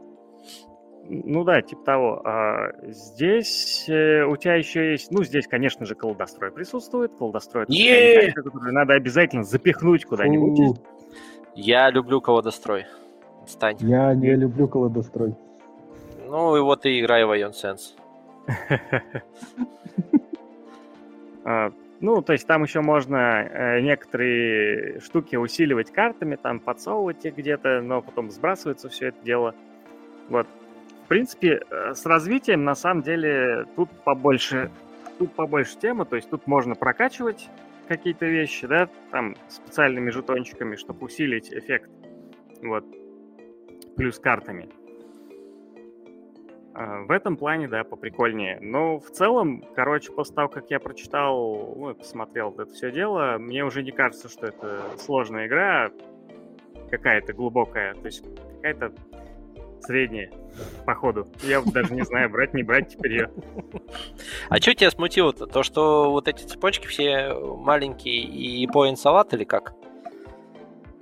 Ну 1.09 1.44
да, 1.44 1.62
типа 1.62 1.85
того. 1.85 2.23
А 2.25 2.73
здесь 2.82 3.88
э, 3.88 4.25
у 4.25 4.37
тебя 4.37 4.54
еще 4.54 4.92
есть, 4.92 5.11
ну 5.11 5.25
здесь, 5.25 5.47
конечно 5.47 5.85
же, 5.85 5.94
колдострой 5.94 6.52
присутствует. 6.52 7.12
Колдострой 7.18 7.64
это 7.64 8.42
которую 8.42 8.73
надо 8.73 8.94
обязательно 8.94 9.42
запихнуть 9.42 10.04
куда-нибудь. 10.04 10.78
Я 11.54 11.90
люблю 11.90 12.21
колодострой. 12.21 12.87
Стань. 13.47 13.76
Я 13.80 14.14
не 14.14 14.35
люблю 14.37 14.68
колодострой. 14.68 15.35
Ну 16.28 16.56
и 16.56 16.61
вот 16.61 16.87
и 16.87 17.00
играй 17.00 17.25
в 17.25 17.32
Ion 17.32 17.52
Sense. 17.52 17.97
А, 21.44 21.73
ну, 21.99 22.23
то 22.23 22.32
есть 22.35 22.47
там 22.47 22.62
еще 22.62 22.82
можно 22.82 23.42
э, 23.42 23.80
некоторые 23.80 25.00
штуки 25.00 25.35
усиливать 25.35 25.90
картами, 25.90 26.37
там 26.37 26.61
подсовывать 26.61 27.25
их 27.25 27.37
где-то, 27.37 27.80
но 27.80 28.00
потом 28.00 28.30
сбрасывается 28.30 28.88
все 28.88 29.09
это 29.09 29.25
дело. 29.25 29.54
Вот. 30.28 30.47
В 31.04 31.09
принципе, 31.09 31.61
э, 31.68 31.94
с 31.94 32.06
развитием, 32.06 32.64
на 32.64 32.75
самом 32.75 33.02
деле, 33.02 33.66
тут 33.76 33.90
побольше, 34.04 34.71
тут 35.18 35.32
побольше 35.35 35.76
темы, 35.78 36.04
то 36.04 36.16
есть 36.16 36.30
тут 36.30 36.47
можно 36.47 36.75
прокачивать 36.75 37.49
какие-то 37.88 38.26
вещи, 38.26 38.66
да, 38.66 38.88
там 39.11 39.37
специальными 39.49 40.11
жетончиками, 40.11 40.76
чтобы 40.76 41.06
усилить 41.06 41.52
эффект. 41.52 41.90
Вот. 42.62 42.85
Плюс 43.97 44.18
картами. 44.18 44.68
А, 46.75 47.02
в 47.02 47.11
этом 47.11 47.37
плане, 47.37 47.68
да, 47.68 47.85
поприкольнее. 47.85 48.59
Но 48.61 48.99
в 48.99 49.11
целом, 49.11 49.64
короче, 49.75 50.11
после 50.12 50.35
того, 50.35 50.49
как 50.49 50.71
я 50.71 50.80
прочитал, 50.80 51.75
ну, 51.76 51.94
посмотрел 51.94 52.52
это 52.52 52.73
все 52.73 52.90
дело, 52.90 53.37
мне 53.38 53.64
уже 53.64 53.82
не 53.82 53.90
кажется, 53.90 54.28
что 54.28 54.47
это 54.47 54.82
сложная 54.99 55.47
игра, 55.47 55.90
какая-то 56.90 57.32
глубокая, 57.32 57.94
то 57.94 58.06
есть 58.06 58.25
какая-то 58.56 58.92
средняя, 59.83 60.31
походу. 60.87 61.27
Я 61.43 61.61
даже 61.62 61.95
не 61.95 62.03
знаю, 62.03 62.31
брать, 62.31 62.55
не 62.55 62.62
брать 62.62 62.89
теперь 62.89 63.12
ее. 63.12 63.31
А 64.49 64.57
что 64.57 64.75
тебя 64.75 64.91
смутило-то? 64.91 65.47
То, 65.47 65.62
что 65.62 66.11
вот 66.11 66.29
эти 66.29 66.45
цепочки 66.45 66.87
все 66.87 67.35
маленькие 67.35 68.23
и 68.23 68.67
поин 68.67 68.97
салат 68.97 69.35
или 69.35 69.45
как? 69.45 69.75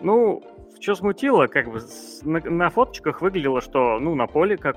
Ну, 0.01 0.43
что 0.81 0.95
смутило, 0.95 1.47
как 1.47 1.71
бы 1.71 1.81
на, 2.23 2.41
на 2.41 2.71
фоточках 2.71 3.21
выглядело, 3.21 3.61
что, 3.61 3.99
ну, 3.99 4.15
на 4.15 4.27
поле 4.27 4.57
как 4.57 4.77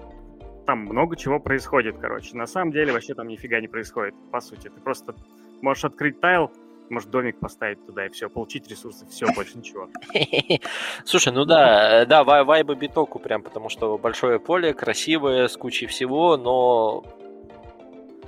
там 0.65 0.79
много 0.79 1.15
чего 1.15 1.39
происходит, 1.39 1.97
короче. 1.97 2.35
На 2.35 2.45
самом 2.45 2.71
деле 2.71 2.93
вообще 2.93 3.13
там 3.13 3.27
нифига 3.27 3.59
не 3.59 3.67
происходит, 3.67 4.15
по 4.31 4.39
сути. 4.39 4.69
Ты 4.69 4.79
просто 4.81 5.15
можешь 5.61 5.85
открыть 5.85 6.19
тайл, 6.19 6.51
может 6.89 7.09
домик 7.09 7.39
поставить 7.39 7.85
туда 7.85 8.05
и 8.05 8.09
все, 8.09 8.29
получить 8.29 8.67
ресурсы, 8.67 9.05
все, 9.07 9.25
больше 9.33 9.57
ничего. 9.57 9.89
Слушай, 11.05 11.33
ну 11.33 11.45
да, 11.45 12.05
да, 12.05 12.23
вайбы 12.23 12.75
битоку 12.75 13.19
прям, 13.19 13.41
потому 13.41 13.69
что 13.69 13.97
большое 13.97 14.39
поле, 14.39 14.73
красивое, 14.73 15.47
с 15.47 15.57
кучей 15.57 15.87
всего, 15.87 16.37
но 16.37 17.03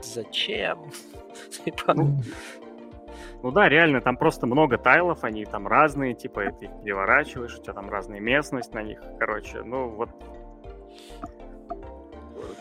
зачем? 0.01 0.91
Типа, 1.65 1.93
ну, 1.93 2.19
ну 3.43 3.51
да, 3.51 3.69
реально, 3.69 4.01
там 4.01 4.17
просто 4.17 4.47
много 4.47 4.77
тайлов, 4.77 5.23
они 5.23 5.45
там 5.45 5.67
разные, 5.67 6.13
типа, 6.13 6.51
ты 6.59 6.65
их 6.65 6.71
переворачиваешь, 6.83 7.55
у 7.57 7.61
тебя 7.61 7.73
там 7.73 7.89
разная 7.89 8.19
местность 8.19 8.73
на 8.73 8.81
них, 8.81 9.01
короче, 9.19 9.63
ну 9.63 9.89
вот 9.89 10.09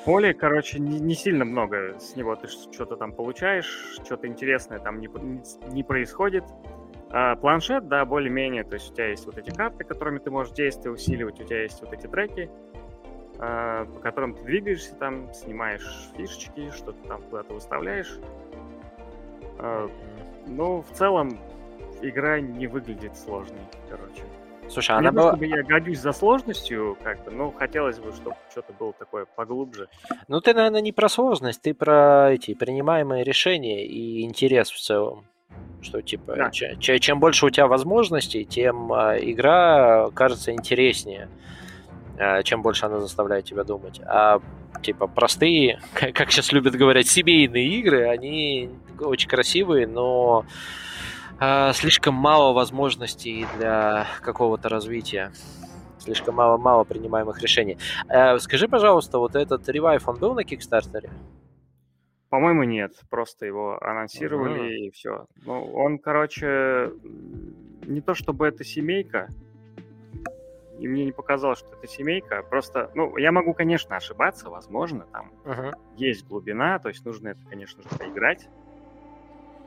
Поле, 0.05 0.35
короче, 0.35 0.79
не, 0.79 1.01
не 1.01 1.15
сильно 1.15 1.47
много 1.47 1.99
с 1.99 2.15
него 2.15 2.37
ты 2.37 2.47
что-то 2.47 2.97
там 2.97 3.13
получаешь, 3.13 3.99
что-то 4.05 4.27
интересное 4.27 4.79
там 4.79 5.01
не, 5.01 5.09
не 5.73 5.83
происходит. 5.83 6.45
А, 7.11 7.37
планшет, 7.37 7.89
да, 7.89 8.05
более-менее, 8.05 8.65
то 8.65 8.75
есть 8.75 8.91
у 8.91 8.95
тебя 8.95 9.09
есть 9.09 9.25
вот 9.25 9.39
эти 9.39 9.49
карты, 9.49 9.85
которыми 9.85 10.19
ты 10.19 10.31
можешь 10.31 10.53
действия 10.53 10.91
усиливать, 10.91 11.41
у 11.41 11.45
тебя 11.45 11.63
есть 11.63 11.81
вот 11.81 11.93
эти 11.95 12.07
треки, 12.07 12.51
а, 13.39 13.87
по 13.87 14.01
которым 14.01 14.35
ты 14.35 14.43
двигаешься 14.43 14.95
там, 14.97 15.33
снимаешь 15.33 16.11
фишечки, 16.17 16.71
что-то 16.71 17.09
там 17.09 17.23
куда-то 17.23 17.55
выставляешь. 17.55 18.19
А, 19.59 19.89
ну, 20.47 20.83
в 20.83 20.91
целом, 20.93 21.39
игра 22.03 22.41
не 22.41 22.67
выглядит 22.67 23.17
сложной, 23.17 23.63
короче. 23.89 24.25
Слушай, 24.69 24.97
она 24.97 25.13
была... 25.13 25.31
чтобы 25.33 25.47
я 25.47 25.63
годюсь 25.63 25.99
за 25.99 26.13
сложностью, 26.13 26.97
как 27.03 27.25
бы, 27.25 27.31
ну, 27.31 27.53
хотелось 27.53 27.99
бы, 27.99 28.13
чтобы 28.13 28.37
что-то 28.51 28.73
было 28.73 28.93
такое 28.93 29.27
поглубже. 29.27 29.89
Ну, 30.29 30.41
ты, 30.41 30.55
наверное, 30.55 30.81
не 30.81 30.93
про 30.93 31.09
сложность, 31.09 31.63
ты 31.63 31.75
про 31.75 32.33
эти 32.33 32.55
принимаемые 32.55 33.25
решения 33.25 33.87
и 33.87 34.23
интерес 34.23 34.71
в 34.71 34.81
целом. 34.81 35.27
Что, 35.83 36.01
типа, 36.01 36.35
да. 36.37 36.51
ч- 36.51 36.99
чем 36.99 37.21
больше 37.21 37.47
у 37.47 37.51
тебя 37.51 37.67
возможностей, 37.67 38.45
тем 38.45 38.93
э, 38.93 39.19
игра 39.21 40.11
кажется 40.15 40.51
интереснее, 40.53 41.29
э, 42.19 42.43
чем 42.43 42.63
больше 42.63 42.87
она 42.87 43.01
заставляет 43.01 43.45
тебя 43.45 43.65
думать. 43.65 44.01
А, 44.07 44.41
типа, 44.83 45.07
простые, 45.07 45.81
как 45.93 46.33
сейчас 46.33 46.53
любят 46.53 46.75
говорить, 46.75 47.09
семейные 47.09 47.67
игры, 47.79 48.09
они 48.09 48.71
очень 48.99 49.29
красивые, 49.29 49.87
но 49.87 50.47
слишком 51.75 52.15
мало 52.15 52.53
возможностей 52.53 53.47
для 53.57 54.07
какого-то 54.23 54.69
развития. 54.69 55.33
Слишком 55.99 56.35
мало-мало 56.35 56.85
принимаемых 56.85 57.41
решений. 57.41 57.79
Э, 58.09 58.39
скажи, 58.39 58.69
пожалуйста, 58.69 59.19
вот 59.19 59.35
этот 59.35 59.67
ревайв, 59.69 60.07
он 60.07 60.19
был 60.19 60.35
на 60.35 60.45
Кикстартере? 60.45 61.11
По-моему, 62.29 62.65
нет. 62.65 62.93
Просто 63.09 63.47
его 63.47 63.79
анонсировали 63.81 64.61
uh-huh. 64.61 64.87
и 64.87 64.91
все. 64.91 65.27
Ну, 65.47 65.73
он, 65.73 65.99
короче, 65.99 66.91
не 67.87 68.01
то 68.01 68.15
чтобы 68.15 68.47
это 68.49 68.65
семейка, 68.65 69.29
и 70.79 70.89
мне 70.89 71.05
не 71.05 71.13
показалось, 71.13 71.61
что 71.61 71.69
это 71.77 71.87
семейка. 71.87 72.43
Просто, 72.43 72.91
ну, 72.95 73.17
я 73.17 73.33
могу, 73.33 73.55
конечно, 73.55 73.97
ошибаться, 73.97 74.51
возможно, 74.51 75.07
там 75.13 75.33
uh-huh. 75.45 75.73
есть 75.97 76.27
глубина, 76.27 76.79
то 76.81 76.89
есть 76.89 77.05
нужно 77.07 77.29
это, 77.29 77.41
конечно 77.49 77.83
же, 77.83 77.89
поиграть. 77.97 78.49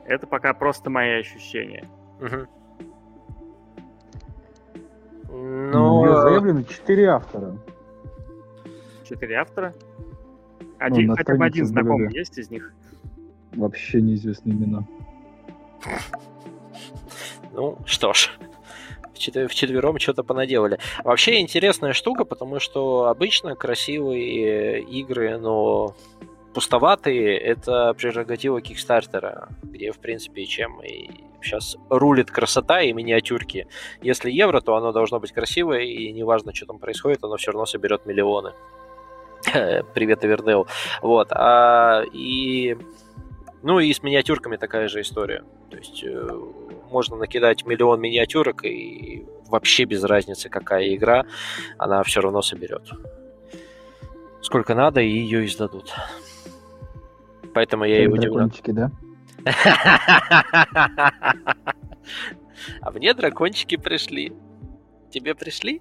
Это 0.08 0.26
пока 0.26 0.54
просто 0.54 0.88
мои 0.88 1.20
ощущения. 1.20 1.86
Угу. 2.18 2.46
Ну, 5.28 6.04
Но... 6.04 6.20
заявлено 6.22 6.62
четыре 6.62 7.10
автора. 7.10 7.58
Четыре 9.06 9.36
автора? 9.36 9.74
Один, 10.78 11.08
ну, 11.08 11.16
хотя 11.16 11.34
бы 11.34 11.44
один 11.44 11.66
знакомый 11.66 12.10
есть 12.12 12.38
из 12.38 12.50
них? 12.50 12.72
Вообще 13.52 14.00
неизвестные 14.00 14.54
имена. 14.56 14.86
Ну, 17.52 17.76
что 17.84 18.14
ж. 18.14 18.30
вчетвером 19.14 19.98
что-то 19.98 20.22
понаделали. 20.22 20.78
Вообще 21.04 21.40
интересная 21.40 21.92
штука, 21.92 22.24
потому 22.24 22.60
что 22.60 23.08
обычно 23.08 23.56
красивые 23.56 24.80
игры, 24.80 25.36
но 25.36 25.94
пустоватые, 26.54 27.38
это 27.38 27.94
прерогатива 27.94 28.60
Кикстартера, 28.60 29.48
где, 29.62 29.92
в 29.92 29.98
принципе, 29.98 30.44
чем 30.46 30.82
и 30.82 31.10
сейчас 31.42 31.76
рулит 31.88 32.30
красота 32.30 32.80
и 32.80 32.92
миниатюрки. 32.92 33.68
Если 34.02 34.30
евро, 34.30 34.60
то 34.60 34.76
оно 34.76 34.92
должно 34.92 35.20
быть 35.20 35.32
красивое, 35.32 35.82
и 35.82 36.12
неважно, 36.12 36.54
что 36.54 36.66
там 36.66 36.78
происходит, 36.78 37.22
оно 37.22 37.36
все 37.36 37.52
равно 37.52 37.66
соберет 37.66 38.06
миллионы. 38.06 38.52
Привет, 39.94 40.24
Эвердейл. 40.24 40.66
Вот. 41.00 41.28
А, 41.32 42.02
и 42.12 42.76
ну 43.62 43.80
и 43.80 43.92
с 43.92 44.02
миниатюрками 44.02 44.56
такая 44.56 44.88
же 44.88 45.00
история. 45.00 45.44
То 45.70 45.76
есть 45.76 46.02
э, 46.04 46.28
можно 46.90 47.16
накидать 47.16 47.66
миллион 47.66 48.00
миниатюрок 48.00 48.64
и 48.64 49.26
вообще 49.48 49.84
без 49.84 50.04
разницы, 50.04 50.48
какая 50.48 50.94
игра, 50.94 51.24
она 51.76 52.02
все 52.02 52.20
равно 52.20 52.42
соберет. 52.42 52.90
Сколько 54.40 54.74
надо, 54.74 55.00
и 55.00 55.08
ее 55.08 55.44
издадут. 55.44 55.92
Поэтому 57.54 57.84
я 57.84 58.04
и 58.04 58.06
удивлен. 58.06 58.52
да? 58.66 58.90
А 62.80 62.90
мне 62.90 63.14
дракончики 63.14 63.76
пришли. 63.76 64.32
Тебе 65.10 65.34
пришли? 65.34 65.80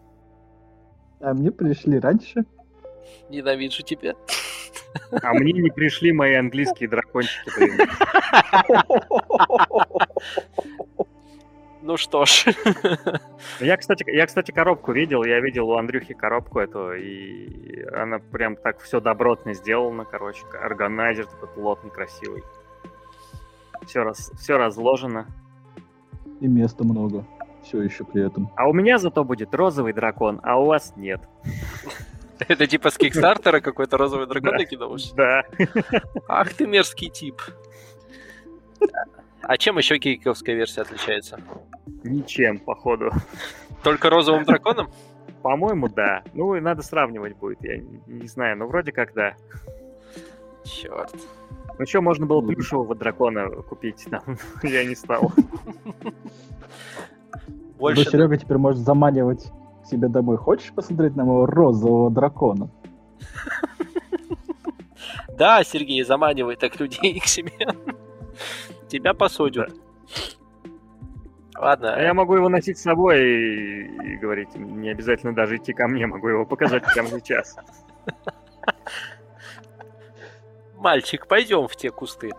А 1.19 1.33
мне 1.33 1.51
пришли 1.51 1.99
раньше. 1.99 2.45
Ненавижу 3.29 3.83
тебя. 3.83 4.13
А 5.23 5.33
мне 5.33 5.53
не 5.53 5.69
пришли 5.69 6.11
мои 6.11 6.35
английские 6.35 6.89
дракончики. 6.89 7.87
Ну 11.87 11.95
что 11.95 12.25
ж. 12.25 12.45
Я, 13.61 13.77
кстати, 13.77 14.03
я, 14.07 14.25
кстати, 14.25 14.51
коробку 14.51 14.91
видел. 14.91 15.23
Я 15.23 15.39
видел 15.39 15.69
у 15.69 15.77
Андрюхи 15.77 16.13
коробку 16.13 16.59
эту, 16.59 16.91
и 16.91 17.81
она 17.95 18.19
прям 18.19 18.57
так 18.57 18.81
все 18.81 18.99
добротно 18.99 19.53
сделана, 19.53 20.03
короче. 20.03 20.43
Органайзер 20.61 21.27
такой 21.27 21.47
плотный, 21.47 21.89
красивый. 21.89 22.43
Все, 23.85 24.03
раз, 24.03 24.31
все 24.37 24.57
разложено. 24.57 25.27
И 26.41 26.47
места 26.47 26.83
много. 26.83 27.25
Все 27.63 27.81
еще 27.81 28.03
при 28.03 28.27
этом. 28.27 28.51
А 28.57 28.67
у 28.67 28.73
меня 28.73 28.97
зато 28.97 29.23
будет 29.23 29.55
розовый 29.55 29.93
дракон, 29.93 30.41
а 30.43 30.59
у 30.59 30.65
вас 30.65 30.91
нет. 30.97 31.21
Это 32.39 32.67
типа 32.67 32.89
с 32.89 32.97
Кикстартера 32.97 33.61
какой-то 33.61 33.95
розовый 33.95 34.27
дракон 34.27 34.55
накидываешь? 34.55 35.11
Да. 35.11 35.45
Ах 36.27 36.53
ты 36.53 36.67
мерзкий 36.67 37.09
тип. 37.09 37.41
А 39.47 39.57
чем 39.57 39.77
еще 39.77 39.97
киковская 39.97 40.55
версия 40.55 40.81
отличается? 40.81 41.39
Ничем, 42.03 42.59
походу. 42.59 43.11
Только 43.81 44.09
розовым 44.09 44.43
драконом? 44.43 44.89
По-моему, 45.41 45.87
да. 45.87 46.21
Ну, 46.33 46.55
и 46.55 46.59
надо 46.59 46.81
сравнивать 46.81 47.37
будет, 47.37 47.63
я 47.63 47.77
не, 47.77 48.27
знаю, 48.27 48.57
но 48.57 48.67
вроде 48.67 48.91
как 48.91 49.13
да. 49.13 49.35
Черт. 50.65 51.15
Ну 51.79 51.85
что, 51.85 52.01
можно 52.01 52.25
было 52.25 52.41
плюшевого 52.41 52.93
дракона 52.93 53.49
купить 53.61 54.05
там, 54.09 54.37
я 54.63 54.83
не 54.83 54.95
стал. 54.95 55.31
Больше... 57.79 58.03
Ну, 58.03 58.11
Серега 58.11 58.35
теперь 58.35 58.57
может 58.57 58.81
заманивать 58.81 59.49
себе 59.89 60.09
домой. 60.09 60.35
Хочешь 60.35 60.73
посмотреть 60.73 61.15
на 61.15 61.23
моего 61.23 61.45
розового 61.45 62.11
дракона? 62.11 62.69
Да, 65.37 65.63
Сергей, 65.63 66.03
заманивай 66.03 66.55
так 66.55 66.79
людей 66.79 67.19
к 67.19 67.27
себе. 67.27 67.51
Тебя 68.87 69.13
посудят. 69.13 69.73
Ладно. 71.57 71.95
А 71.95 72.01
я 72.01 72.13
могу 72.13 72.35
его 72.35 72.49
носить 72.49 72.77
с 72.77 72.83
собой 72.83 73.19
и, 73.19 74.13
и 74.13 74.17
говорить, 74.17 74.55
не 74.55 74.89
обязательно 74.89 75.33
даже 75.33 75.57
идти 75.57 75.73
ко 75.73 75.87
мне, 75.87 76.05
могу 76.05 76.27
его 76.27 76.45
показать 76.45 76.83
прямо 76.93 77.09
сейчас. 77.09 77.55
Мальчик, 80.77 81.27
пойдем 81.27 81.67
в 81.67 81.75
те 81.75 81.89
кусты. 81.89 82.31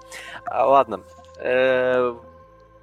А, 0.46 0.68
ладно. 0.68 1.00
Э, 1.40 2.14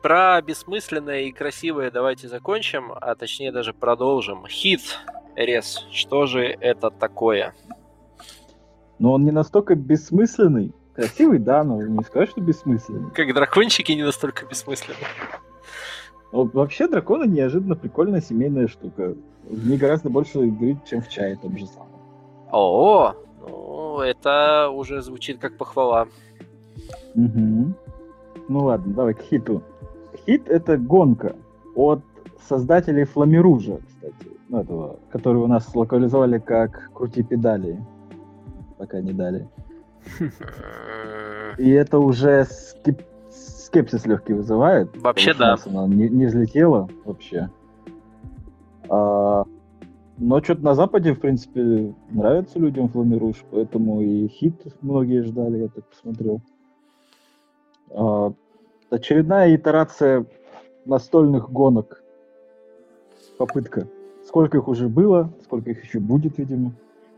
про 0.02 0.42
бессмысленное 0.42 1.22
и 1.22 1.32
красивое 1.32 1.90
давайте 1.90 2.28
закончим, 2.28 2.92
а 2.92 3.16
точнее 3.16 3.54
даже 3.54 3.74
продолжим. 3.74 4.46
Хит, 4.48 5.00
Рес, 5.36 5.88
что 5.92 6.26
же 6.26 6.46
это 6.46 6.92
такое? 6.92 7.54
Но 9.00 9.14
он 9.14 9.24
не 9.24 9.32
настолько 9.32 9.76
бессмысленный. 9.76 10.74
Красивый, 10.96 11.40
да, 11.40 11.64
но 11.64 11.82
не 11.82 12.04
сказать, 12.04 12.30
что 12.30 12.42
бессмысленный. 12.42 13.12
Как 13.12 13.34
дракончики 13.34 13.92
не 13.92 14.04
настолько 14.04 14.46
бессмысленны. 14.46 14.98
Вообще 16.32 16.88
драконы 16.88 17.28
неожиданно 17.28 17.76
прикольная 17.76 18.22
семейная 18.22 18.68
штука. 18.68 19.14
В 19.44 19.68
ней 19.68 19.78
гораздо 19.78 20.10
больше 20.10 20.48
игры, 20.48 20.78
чем 20.90 21.02
в 21.02 21.10
чае 21.10 21.36
том 21.36 21.58
же 21.58 21.68
самом. 21.68 21.90
О, 22.52 23.14
ну 23.42 24.00
это 24.00 24.70
уже 24.70 25.02
звучит 25.02 25.40
как 25.40 25.58
похвала. 25.58 26.08
Угу. 27.14 27.74
Ну 28.48 28.64
ладно, 28.64 28.94
давай 28.94 29.14
к 29.14 29.22
хиту. 29.22 29.64
Хит— 30.26 30.44
это 30.50 30.78
гонка 30.78 31.36
от 31.76 32.02
создателей 32.48 33.04
Фламиружа, 33.04 33.80
кстати, 33.88 34.38
ну, 34.50 34.62
этого, 34.62 35.00
который 35.10 35.42
у 35.42 35.48
нас 35.48 35.74
локализовали 35.76 36.40
как 36.40 36.92
«Крути 36.94 37.24
педали», 37.24 37.80
пока 38.78 39.02
не 39.02 39.14
дали. 39.14 39.48
И 41.58 41.70
это 41.70 42.00
уже 42.00 42.46
скеп... 42.46 43.02
скепсис 43.32 44.06
легкий 44.06 44.34
вызывает. 44.34 44.96
Вообще 45.02 45.34
да. 45.34 45.56
Она 45.66 45.88
не, 45.88 46.10
не 46.10 46.26
взлетела 46.26 46.90
вообще. 47.04 47.50
А, 48.90 49.46
но 50.18 50.42
что-то 50.42 50.64
на 50.64 50.76
Западе, 50.76 51.14
в 51.14 51.20
принципе, 51.20 51.94
нравится 52.10 52.60
людям 52.60 52.90
Фламируш, 52.90 53.44
поэтому 53.52 54.02
и 54.02 54.28
хит 54.28 54.56
многие 54.82 55.24
ждали, 55.24 55.58
я 55.58 55.68
так 55.68 55.86
посмотрел. 55.86 56.42
А, 57.90 58.34
очередная 58.90 59.56
итерация 59.56 60.26
настольных 60.86 61.52
гонок. 61.52 62.02
Попытка. 63.38 63.88
Сколько 64.26 64.58
их 64.58 64.68
уже 64.68 64.88
было, 64.88 65.32
сколько 65.44 65.72
их 65.72 65.84
еще 65.84 66.00
будет, 66.00 66.38
видимо. 66.38 66.72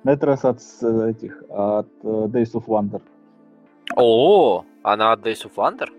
На 0.07 0.11
этот 0.11 0.23
раз 0.23 0.45
от 0.45 0.59
этих, 1.09 1.43
от 1.49 1.89
э, 2.01 2.07
Days 2.07 2.53
of 2.53 2.63
Wonder. 2.67 3.01
О, 3.97 4.63
она 4.81 5.11
от 5.11 5.19
Days 5.19 5.45
of 5.45 5.51
Wonder? 5.57 5.89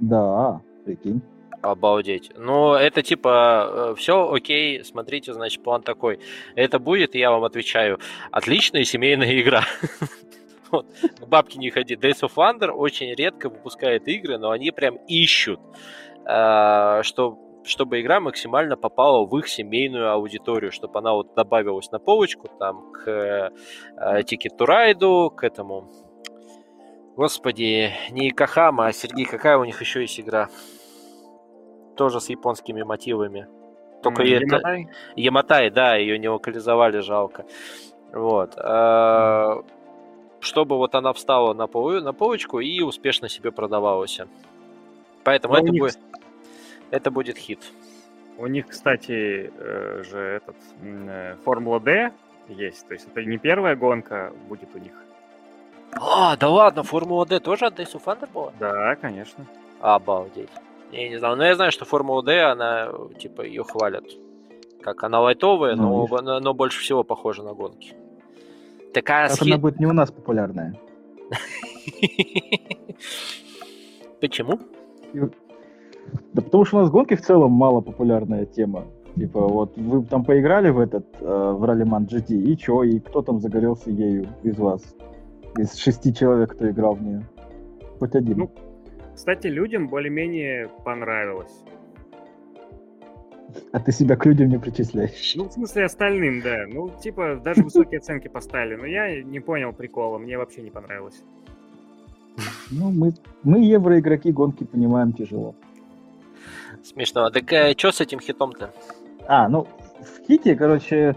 Да, 0.00 0.60
прикинь. 0.84 1.22
Обалдеть. 1.62 2.30
Ну, 2.36 2.74
это 2.74 3.00
типа, 3.00 3.92
э, 3.92 3.94
все 3.96 4.30
окей, 4.30 4.84
смотрите, 4.84 5.32
значит, 5.32 5.62
план 5.62 5.80
такой. 5.80 6.20
Это 6.56 6.78
будет, 6.78 7.14
я 7.14 7.30
вам 7.30 7.44
отвечаю, 7.44 7.98
отличная 8.30 8.84
семейная 8.84 9.40
игра. 9.40 9.62
Вот. 10.70 10.86
Бабки 11.26 11.56
не 11.56 11.70
ходи. 11.70 11.94
Days 11.96 12.20
of 12.22 12.32
Wonder 12.36 12.70
очень 12.70 13.14
редко 13.14 13.48
выпускает 13.48 14.08
игры, 14.08 14.36
но 14.36 14.50
они 14.50 14.72
прям 14.72 14.96
ищут, 15.08 15.60
э, 16.26 17.00
что, 17.02 17.38
чтобы 17.64 18.00
игра 18.00 18.20
максимально 18.20 18.76
попала 18.76 19.24
в 19.24 19.36
их 19.38 19.48
семейную 19.48 20.10
аудиторию, 20.10 20.72
чтобы 20.72 20.98
она 20.98 21.12
вот 21.12 21.34
добавилась 21.34 21.90
на 21.90 21.98
полочку 21.98 22.48
там 22.58 22.92
к 22.92 23.52
Ticket 23.96 24.56
to 24.58 24.66
Ride, 24.66 25.34
к 25.34 25.44
этому... 25.44 25.90
Господи, 27.16 27.92
не 28.10 28.30
Кахама, 28.30 28.86
а 28.86 28.92
Сергей, 28.92 29.26
какая 29.26 29.58
у 29.58 29.64
них 29.64 29.80
еще 29.80 30.00
есть 30.00 30.18
игра? 30.18 30.48
Тоже 31.96 32.20
с 32.20 32.28
японскими 32.30 32.82
мотивами. 32.82 33.48
Только 34.02 34.22
mm, 34.22 34.40
это... 34.40 34.88
Яматай, 35.14 35.70
да, 35.70 35.96
ее 35.96 36.18
не 36.18 36.28
локализовали, 36.28 37.00
жалко. 37.00 37.44
Вот. 38.12 38.56
Mm 38.56 39.64
чтобы 40.42 40.76
вот 40.76 40.94
она 40.94 41.12
встала 41.12 41.54
на, 41.54 41.66
пол, 41.68 41.92
на 42.00 42.12
полочку 42.12 42.58
и 42.58 42.80
успешно 42.82 43.28
себе 43.28 43.52
продавалась. 43.52 44.20
Поэтому 45.24 45.54
это, 45.54 45.70
них... 45.70 45.92
это 46.92 47.10
будет 47.10 47.36
хит. 47.36 47.72
У 48.38 48.46
них, 48.46 48.68
кстати, 48.68 49.52
э, 49.56 50.02
же 50.04 50.18
этот 50.18 50.56
э, 50.82 51.36
Формула 51.44 51.80
D 51.80 52.12
есть. 52.48 52.86
То 52.86 52.94
есть 52.94 53.08
это 53.08 53.24
не 53.24 53.38
первая 53.38 53.76
гонка 53.76 54.32
будет 54.48 54.68
у 54.74 54.78
них. 54.78 54.92
А, 55.92 56.36
да 56.36 56.48
ладно, 56.48 56.82
Формула 56.82 57.26
D 57.26 57.40
тоже 57.40 57.66
от 57.66 57.78
Days 57.78 57.94
of 57.94 58.04
Thunder 58.04 58.28
была? 58.32 58.52
Да, 58.60 58.94
конечно. 58.96 59.46
Обалдеть. 59.80 60.50
Я 60.92 61.08
не 61.08 61.18
знаю, 61.18 61.36
но 61.36 61.44
я 61.44 61.54
знаю, 61.54 61.72
что 61.72 61.84
Формула 61.84 62.22
D, 62.22 62.42
она, 62.42 62.92
типа, 63.18 63.42
ее 63.42 63.64
хвалят. 63.64 64.04
Как 64.82 65.02
она 65.04 65.20
лайтовая, 65.20 65.76
ну, 65.76 66.06
но, 66.08 66.40
но 66.40 66.54
больше 66.54 66.80
всего 66.80 67.04
похожа 67.04 67.42
на 67.42 67.54
гонки. 67.54 67.94
Такая 68.92 69.28
так 69.28 69.38
схи... 69.38 69.50
она 69.50 69.58
будет 69.58 69.80
не 69.80 69.86
у 69.86 69.92
нас 69.92 70.10
популярная. 70.10 70.74
Почему? 74.20 74.60
Да 76.32 76.42
потому 76.42 76.64
что 76.64 76.78
у 76.78 76.80
нас 76.80 76.90
гонки 76.90 77.14
в 77.14 77.22
целом 77.22 77.52
мало 77.52 77.80
популярная 77.80 78.46
тема. 78.46 78.84
Типа, 79.16 79.46
вот 79.46 79.76
вы 79.76 80.04
там 80.04 80.24
поиграли 80.24 80.70
в 80.70 80.78
этот, 80.78 81.06
э, 81.20 81.24
в 81.24 81.64
Rallyman 81.64 82.06
GT, 82.08 82.34
и 82.34 82.56
чё, 82.56 82.82
и 82.82 82.98
кто 82.98 83.20
там 83.22 83.40
загорелся 83.40 83.90
ею 83.90 84.26
из 84.42 84.58
вас? 84.58 84.82
Из 85.58 85.74
шести 85.74 86.14
человек, 86.14 86.54
кто 86.54 86.70
играл 86.70 86.94
в 86.94 87.02
нее. 87.02 87.22
Хоть 87.98 88.14
один. 88.14 88.38
Ну, 88.38 88.50
кстати, 89.14 89.48
людям 89.48 89.88
более-менее 89.88 90.68
понравилось. 90.84 91.62
А 93.72 93.80
ты 93.80 93.92
себя 93.92 94.16
к 94.16 94.24
людям 94.24 94.48
не 94.48 94.58
причисляешь. 94.58 95.34
Ну, 95.36 95.44
в 95.44 95.52
смысле, 95.52 95.84
остальным, 95.84 96.40
да. 96.40 96.64
Ну, 96.66 96.88
типа, 96.88 97.40
даже 97.44 97.62
высокие 97.62 97.98
оценки 97.98 98.28
поставили. 98.28 98.76
Но 98.76 98.86
я 98.86 99.22
не 99.22 99.40
понял 99.40 99.74
прикола, 99.74 100.16
мне 100.16 100.38
вообще 100.38 100.62
не 100.62 100.70
понравилось. 100.70 101.22
Ну, 102.70 102.90
мы, 102.90 103.12
мы 103.42 103.58
евроигроки 103.58 104.28
гонки 104.28 104.64
понимаем 104.64 105.12
тяжело. 105.12 105.54
Смешно. 106.82 107.30
Так 107.30 107.52
э, 107.52 107.74
что 107.76 107.92
с 107.92 108.00
этим 108.00 108.20
хитом-то? 108.20 108.70
А, 109.26 109.48
ну, 109.48 109.66
в 110.00 110.26
хите, 110.26 110.54
короче, 110.56 111.16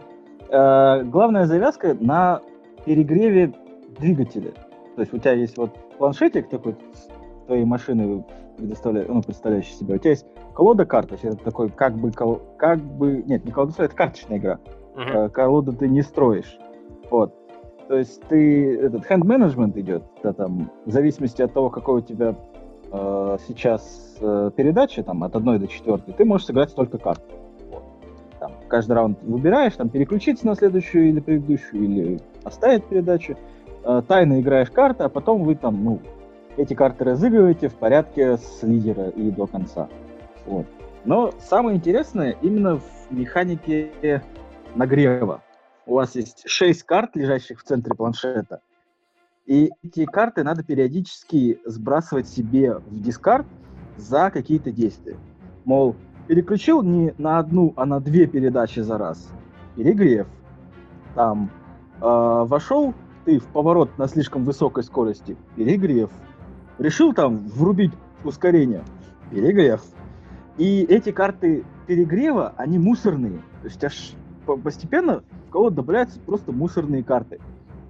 э, 0.50 1.04
главная 1.04 1.46
завязка 1.46 1.96
на 2.00 2.42
перегреве 2.86 3.54
двигателя. 4.00 4.52
То 4.96 5.02
есть 5.02 5.14
у 5.14 5.18
тебя 5.18 5.34
есть 5.34 5.58
вот 5.58 5.72
планшетик 5.98 6.50
такой 6.50 6.76
твоей 7.48 7.66
машины, 7.66 8.24
предоставляющий, 8.58 9.14
ну, 9.14 9.22
представляющий 9.22 9.74
себя. 9.74 9.96
У 9.96 9.98
тебя 9.98 10.12
есть 10.12 10.26
колода 10.54 10.86
карт, 10.86 11.10
то 11.10 11.14
есть 11.14 11.26
это 11.26 11.38
такой 11.38 11.70
как 11.70 11.96
бы, 11.98 12.12
как 12.12 12.80
бы, 12.80 13.24
нет, 13.26 13.44
не 13.46 13.52
колода, 13.52 13.84
это 13.84 13.96
карточная 13.96 14.38
игра. 14.38 14.60
Uh-huh. 14.96 15.30
Колоду 15.30 15.74
ты 15.74 15.88
не 15.88 16.02
строишь. 16.02 16.58
Вот. 17.10 17.34
То 17.88 17.98
есть 17.98 18.22
ты, 18.30 18.78
этот 18.78 19.06
management 19.06 19.80
идет, 19.80 20.04
да, 20.24 20.34
там, 20.34 20.72
в 20.86 20.92
зависимости 20.92 21.42
от 21.42 21.54
того, 21.54 21.70
какой 21.70 22.00
у 22.00 22.02
тебя 22.02 22.36
э, 22.92 23.38
сейчас 23.48 24.16
э, 24.20 24.52
передача, 24.56 25.04
там, 25.04 25.24
от 25.24 25.36
одной 25.36 25.60
до 25.60 25.68
четвертой, 25.68 26.14
ты 26.14 26.26
можешь 26.26 26.48
сыграть 26.48 26.70
столько 26.70 26.98
карт. 26.98 27.22
Вот. 27.70 27.84
Там, 28.40 28.52
каждый 28.68 28.94
раунд 28.94 29.22
выбираешь, 29.24 29.74
там, 29.74 29.90
переключиться 29.90 30.46
на 30.46 30.56
следующую 30.56 31.10
или 31.10 31.20
предыдущую, 31.20 31.84
или 31.84 32.20
оставить 32.44 32.86
передачу. 32.86 33.38
Э, 33.84 34.02
тайно 34.08 34.40
играешь 34.42 34.72
карты, 34.72 35.04
а 35.04 35.10
потом 35.10 35.44
вы 35.44 35.56
там, 35.56 35.84
ну, 35.84 36.02
эти 36.58 36.74
карты 36.74 37.04
разыгрываете 37.04 37.68
в 37.68 37.76
порядке 37.76 38.38
с 38.38 38.64
лидера 38.64 39.10
и 39.10 39.30
до 39.32 39.46
конца. 39.48 39.90
Вот. 40.46 40.66
Но 41.04 41.34
самое 41.40 41.78
интересное 41.78 42.36
именно 42.42 42.78
в 42.78 43.12
механике 43.12 44.24
нагрева. 44.76 45.42
У 45.86 45.96
вас 45.96 46.16
есть 46.16 46.44
6 46.48 46.84
карт, 46.84 47.16
лежащих 47.16 47.60
в 47.60 47.64
центре 47.64 47.94
планшета. 47.94 48.62
И 49.46 49.72
эти 49.84 50.06
карты 50.06 50.44
надо 50.44 50.64
периодически 50.64 51.60
сбрасывать 51.66 52.28
себе 52.28 52.78
в 52.78 53.00
дискард 53.00 53.46
за 53.98 54.32
какие-то 54.32 54.72
действия. 54.72 55.18
Мол, 55.66 55.96
переключил 56.28 56.82
не 56.82 57.14
на 57.18 57.38
одну, 57.38 57.74
а 57.76 57.86
на 57.86 58.00
две 58.00 58.26
передачи 58.26 58.80
за 58.80 58.98
раз. 58.98 59.30
Перегрев. 59.76 60.28
Там 61.14 61.52
э, 61.98 62.02
вошел 62.02 62.94
ты 63.26 63.40
в 63.40 63.46
поворот 63.46 63.98
на 63.98 64.08
слишком 64.08 64.46
высокой 64.46 64.84
скорости. 64.84 65.38
Перегрев. 65.56 66.10
Решил 66.80 67.14
там 67.14 67.48
врубить 67.48 67.94
ускорение. 68.24 68.84
Перегрев. 69.32 69.82
И 70.58 70.84
эти 70.84 71.12
карты 71.12 71.66
перегрева, 71.86 72.54
они 72.58 72.80
мусорные. 72.80 73.42
То 73.62 73.68
есть 73.68 73.84
аж 73.84 74.14
постепенно 74.64 75.24
в 75.48 75.52
колоду 75.52 75.78
добавляются 75.78 76.20
просто 76.20 76.52
мусорные 76.52 77.04
карты. 77.04 77.40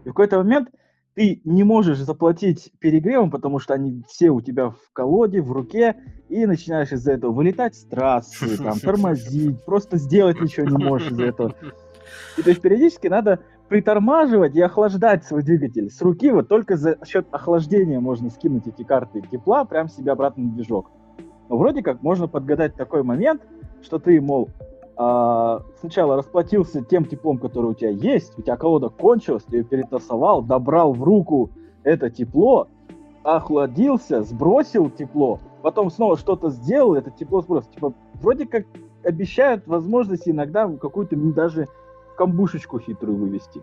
И 0.04 0.10
в 0.10 0.14
какой-то 0.14 0.38
момент 0.38 0.70
ты 1.16 1.42
не 1.46 1.64
можешь 1.64 2.00
заплатить 2.00 2.72
перегревом, 2.80 3.32
потому 3.32 3.60
что 3.60 3.74
они 3.74 4.04
все 4.08 4.30
у 4.30 4.42
тебя 4.42 4.70
в 4.70 4.92
колоде, 4.94 5.42
в 5.42 5.52
руке, 5.52 5.96
и 6.28 6.46
начинаешь 6.46 6.92
из-за 6.92 7.14
этого 7.14 7.32
вылетать 7.32 7.76
с 7.76 7.86
трассы, 7.86 8.58
там, 8.64 8.80
тормозить, 8.80 9.64
просто 9.66 9.98
сделать 9.98 10.40
ничего 10.42 10.68
не 10.68 10.84
можешь 10.84 11.12
из-за 11.12 11.24
этого. 11.24 11.56
И 12.38 12.42
то 12.42 12.50
есть 12.50 12.62
периодически 12.62 13.08
надо 13.08 13.40
притормаживать 13.70 14.56
и 14.56 14.62
охлаждать 14.62 15.24
свой 15.24 15.42
двигатель. 15.42 15.90
С 15.90 16.02
руки 16.02 16.30
вот 16.32 16.50
только 16.50 16.76
за 16.76 17.00
счет 17.06 17.26
охлаждения 17.32 18.00
можно 18.00 18.30
скинуть 18.30 18.68
эти 18.68 18.84
карты 18.84 19.22
тепла 19.32 19.66
прям 19.66 19.88
себе 19.88 20.12
обратно 20.12 20.44
на 20.44 20.52
движок. 20.52 20.92
Но 21.50 21.58
вроде 21.58 21.82
как 21.82 22.04
можно 22.04 22.28
подгадать 22.28 22.76
такой 22.76 23.04
момент, 23.04 23.42
что 23.82 24.00
ты, 24.00 24.20
мол, 24.20 24.50
а, 24.98 25.62
сначала 25.80 26.16
расплатился 26.16 26.82
тем 26.82 27.06
теплом, 27.06 27.38
который 27.38 27.72
у 27.72 27.74
тебя 27.74 27.90
есть, 27.90 28.38
у 28.38 28.42
тебя 28.42 28.56
колода 28.58 28.90
кончилась, 28.90 29.44
ты 29.44 29.58
ее 29.58 29.64
перетасовал, 29.64 30.42
добрал 30.42 30.94
в 30.94 31.04
руку 31.04 31.52
это 31.84 32.10
тепло, 32.10 32.68
охладился, 33.24 34.24
сбросил 34.24 34.90
тепло, 34.90 35.40
потом 35.62 35.90
снова 35.90 36.18
что-то 36.18 36.50
сделал, 36.50 36.96
это 36.96 37.12
тепло 37.12 37.42
сбросил. 37.42 37.70
Типа, 37.72 37.94
вроде 38.16 38.46
как 38.46 38.66
обещают 39.04 39.68
возможность 39.68 40.28
иногда 40.28 40.68
какую-то 40.68 41.16
даже 41.16 41.68
камбушечку 42.18 42.80
хитрую 42.80 43.18
вывести. 43.18 43.62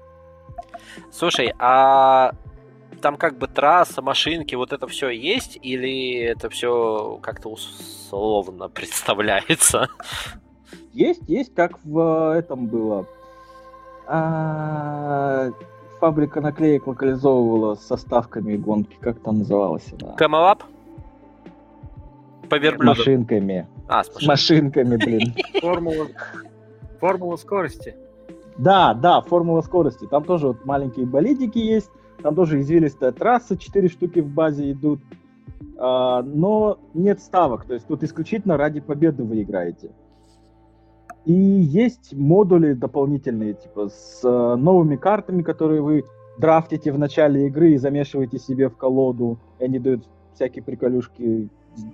Слушай, 1.11 1.53
а 1.59 2.33
там 3.01 3.17
как 3.17 3.39
бы 3.39 3.49
трасса, 3.49 4.03
машинки, 4.03 4.55
вот 4.55 4.73
это 4.73 4.87
все 4.87 5.11
есть, 5.11 5.59
или 5.61 6.21
это 6.21 6.49
все 6.49 7.19
как-то 7.23 7.49
условно 7.49 8.69
представляется? 8.75 9.89
Есть, 10.93 11.23
есть, 11.29 11.55
как 11.55 11.79
в 11.85 12.37
этом 12.37 12.67
было. 12.67 13.07
А, 14.07 15.51
фабрика 16.01 16.41
наклеек 16.41 16.87
локализовывала 16.87 17.75
с 17.75 17.87
составками 17.87 18.57
гонки, 18.57 18.97
как 19.01 19.21
там 19.21 19.39
называлось 19.39 19.87
она? 20.01 20.15
Камалап? 20.15 20.65
По 22.49 22.57
верблюду. 22.57 22.99
Машинками. 22.99 23.67
А, 23.89 24.05
с 24.05 24.27
машинками, 24.27 24.97
блин. 24.97 25.35
Формула, 25.61 26.07
формула 27.01 27.37
скорости. 27.37 27.95
Да, 28.59 28.95
да, 28.95 29.21
формула 29.23 29.63
скорости. 29.63 30.07
Там 30.07 30.25
тоже 30.25 30.49
вот 30.49 30.65
маленькие 30.65 31.07
болидики 31.07 31.59
есть, 31.59 31.91
там 32.23 32.35
тоже 32.35 32.61
извилистая 32.61 33.13
трасса, 33.13 33.57
4 33.57 33.89
штуки 33.89 34.21
в 34.21 34.29
базе 34.29 34.73
идут. 34.73 35.01
А, 35.79 36.23
но 36.23 36.79
нет 36.95 37.21
ставок, 37.21 37.65
то 37.65 37.75
есть 37.75 37.87
тут 37.87 38.03
исключительно 38.03 38.57
ради 38.57 38.81
победы 38.81 39.25
вы 39.25 39.43
играете. 39.43 39.91
И 41.25 41.33
есть 41.33 42.15
модули 42.15 42.73
дополнительные, 42.73 43.55
типа 43.55 43.89
с 43.89 44.21
э, 44.25 44.57
новыми 44.57 44.97
картами, 44.97 45.43
которые 45.43 45.81
вы 45.81 46.05
драфтите 46.39 46.91
в 46.91 46.99
начале 46.99 47.47
игры 47.47 47.73
и 47.73 47.77
замешиваете 47.77 48.39
себе 48.39 48.69
в 48.69 48.77
колоду. 48.77 49.39
И 49.61 49.65
они 49.65 49.79
дают 49.79 50.09
всякие 50.35 50.65
приколюшки 50.65 51.49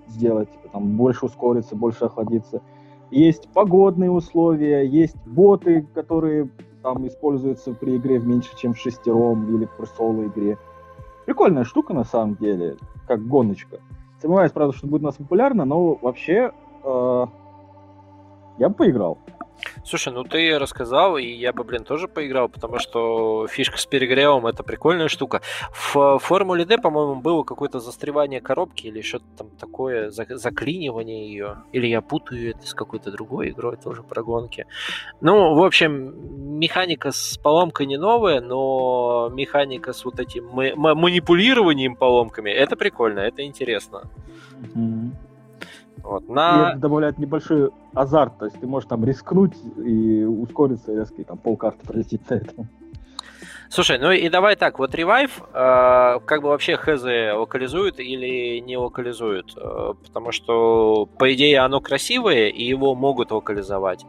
сделать, 0.09 0.51
типа, 0.51 0.69
там 0.73 0.97
больше 0.97 1.27
ускориться, 1.27 1.77
больше 1.77 2.07
охладиться. 2.07 2.63
Есть 3.11 3.49
погодные 3.53 4.11
условия, 4.11 4.87
есть 4.87 5.17
боты, 5.27 5.87
которые 5.95 6.51
там 6.83 7.07
используются 7.07 7.75
при 7.75 7.97
игре 7.97 8.19
в 8.19 8.27
меньше, 8.27 8.57
чем 8.57 8.75
в 8.75 8.79
шестером 8.79 9.55
или 9.55 9.69
в 9.79 9.87
соло 9.87 10.27
игре. 10.27 10.59
Прикольная 11.27 11.65
штука 11.65 11.93
на 11.93 12.05
самом 12.05 12.37
деле, 12.37 12.77
как 13.07 13.27
гоночка. 13.27 13.81
Сомневаюсь, 14.21 14.53
правда, 14.53 14.77
что 14.77 14.87
будет 14.87 15.03
у 15.03 15.07
нас 15.07 15.17
популярно, 15.17 15.65
но 15.65 15.95
вообще 16.01 16.53
э, 16.85 17.27
я 18.59 18.69
бы 18.69 18.75
поиграл. 18.75 19.19
Слушай, 19.85 20.13
ну 20.13 20.25
ты 20.25 20.59
рассказал, 20.59 21.17
и 21.17 21.27
я 21.27 21.53
бы, 21.53 21.65
блин, 21.65 21.85
тоже 21.85 22.09
поиграл, 22.09 22.49
потому 22.49 22.79
что 22.79 23.47
фишка 23.49 23.79
с 23.79 23.87
перегревом 23.87 24.47
это 24.47 24.63
прикольная 24.63 25.09
штука. 25.09 25.41
В 25.73 26.19
Формуле 26.19 26.65
D, 26.65 26.79
по-моему, 26.79 27.17
было 27.17 27.43
какое-то 27.43 27.81
застревание 27.81 28.41
коробки 28.41 28.87
или 28.87 29.01
что-то 29.01 29.25
там 29.37 29.51
такое, 29.59 30.11
заклинивание 30.11 31.29
ее. 31.29 31.63
Или 31.73 31.89
я 31.89 32.01
путаю 32.03 32.51
это 32.51 32.67
с 32.67 32.75
какой-то 32.75 33.11
другой 33.11 33.51
игрой, 33.51 33.77
тоже 33.77 34.03
про 34.03 34.23
гонки. 34.23 34.67
Ну, 35.21 35.55
в 35.55 35.65
общем, 35.65 36.59
механика 36.59 37.11
с 37.11 37.39
поломкой 37.39 37.87
не 37.87 37.97
новая, 37.97 38.41
но 38.41 39.31
механика 39.33 39.93
с 39.93 40.05
вот 40.05 40.21
этим 40.21 40.49
манипулированием 40.49 41.97
поломками, 41.97 42.51
это 42.51 42.77
прикольно, 42.77 43.21
это 43.21 43.43
интересно. 43.45 44.03
Mm-hmm. 44.61 44.98
Вот, 46.09 46.27
на... 46.27 46.69
И 46.69 46.71
это 46.71 46.79
добавляет 46.79 47.19
небольшой 47.19 47.71
азарт, 47.93 48.39
то 48.39 48.47
есть 48.47 48.59
ты 48.59 48.67
можешь 48.67 48.89
там 48.89 49.05
рискнуть 49.05 49.53
и 49.77 50.25
ускориться 50.25 50.95
резко, 50.95 51.21
и 51.21 51.25
там 51.25 51.37
полкарты 51.37 51.87
пролетит 51.87 52.23
на 52.31 52.37
этом. 52.37 52.67
Слушай, 53.69 53.99
ну 53.99 54.11
и 54.11 54.31
давай 54.31 54.57
так, 54.57 54.79
вот 54.79 54.95
ревайв, 54.95 55.43
э, 55.53 56.21
как 56.25 56.41
бы 56.41 56.49
вообще 56.49 56.79
хз 56.79 57.03
локализует 57.03 58.01
или 58.01 58.59
не 58.61 58.79
локализует? 58.79 59.53
Э, 59.59 59.93
потому 60.03 60.33
что, 60.33 61.05
по 61.19 61.31
идее, 61.35 61.59
оно 61.59 61.83
красивое, 61.83 62.49
и 62.49 62.65
его 62.65 62.95
могут 62.95 63.31
локализовать. 63.31 64.07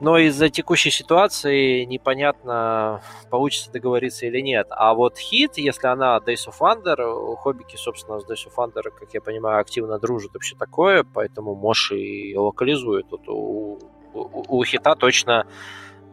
Но 0.00 0.16
из-за 0.16 0.48
текущей 0.48 0.90
ситуации 0.90 1.84
непонятно, 1.84 3.00
получится 3.30 3.72
договориться 3.72 4.26
или 4.26 4.40
нет. 4.40 4.68
А 4.70 4.94
вот 4.94 5.18
хит, 5.18 5.58
если 5.58 5.88
она 5.88 6.18
Days 6.18 6.46
of 6.48 6.54
Wonder, 6.60 7.36
хоббики, 7.36 7.76
собственно, 7.76 8.20
с 8.20 8.24
Days 8.24 8.46
of 8.46 8.54
Wonder, 8.56 8.90
как 8.96 9.12
я 9.12 9.20
понимаю, 9.20 9.60
активно 9.60 9.98
дружат 9.98 10.34
вообще 10.34 10.54
такое, 10.56 11.02
поэтому 11.02 11.56
Мош 11.56 11.90
и 11.90 12.36
локализует. 12.36 13.08
Тут 13.08 13.28
у, 13.28 13.78
у, 14.14 14.58
у 14.58 14.64
хита 14.64 14.94
точно 14.94 15.46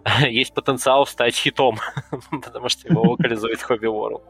есть 0.28 0.54
потенциал 0.56 1.06
стать 1.06 1.36
хитом, 1.36 1.78
потому 2.32 2.70
что 2.70 2.88
его 2.88 3.04
локализует 3.12 3.62
Хобби 3.62 3.86
World. 3.86 4.24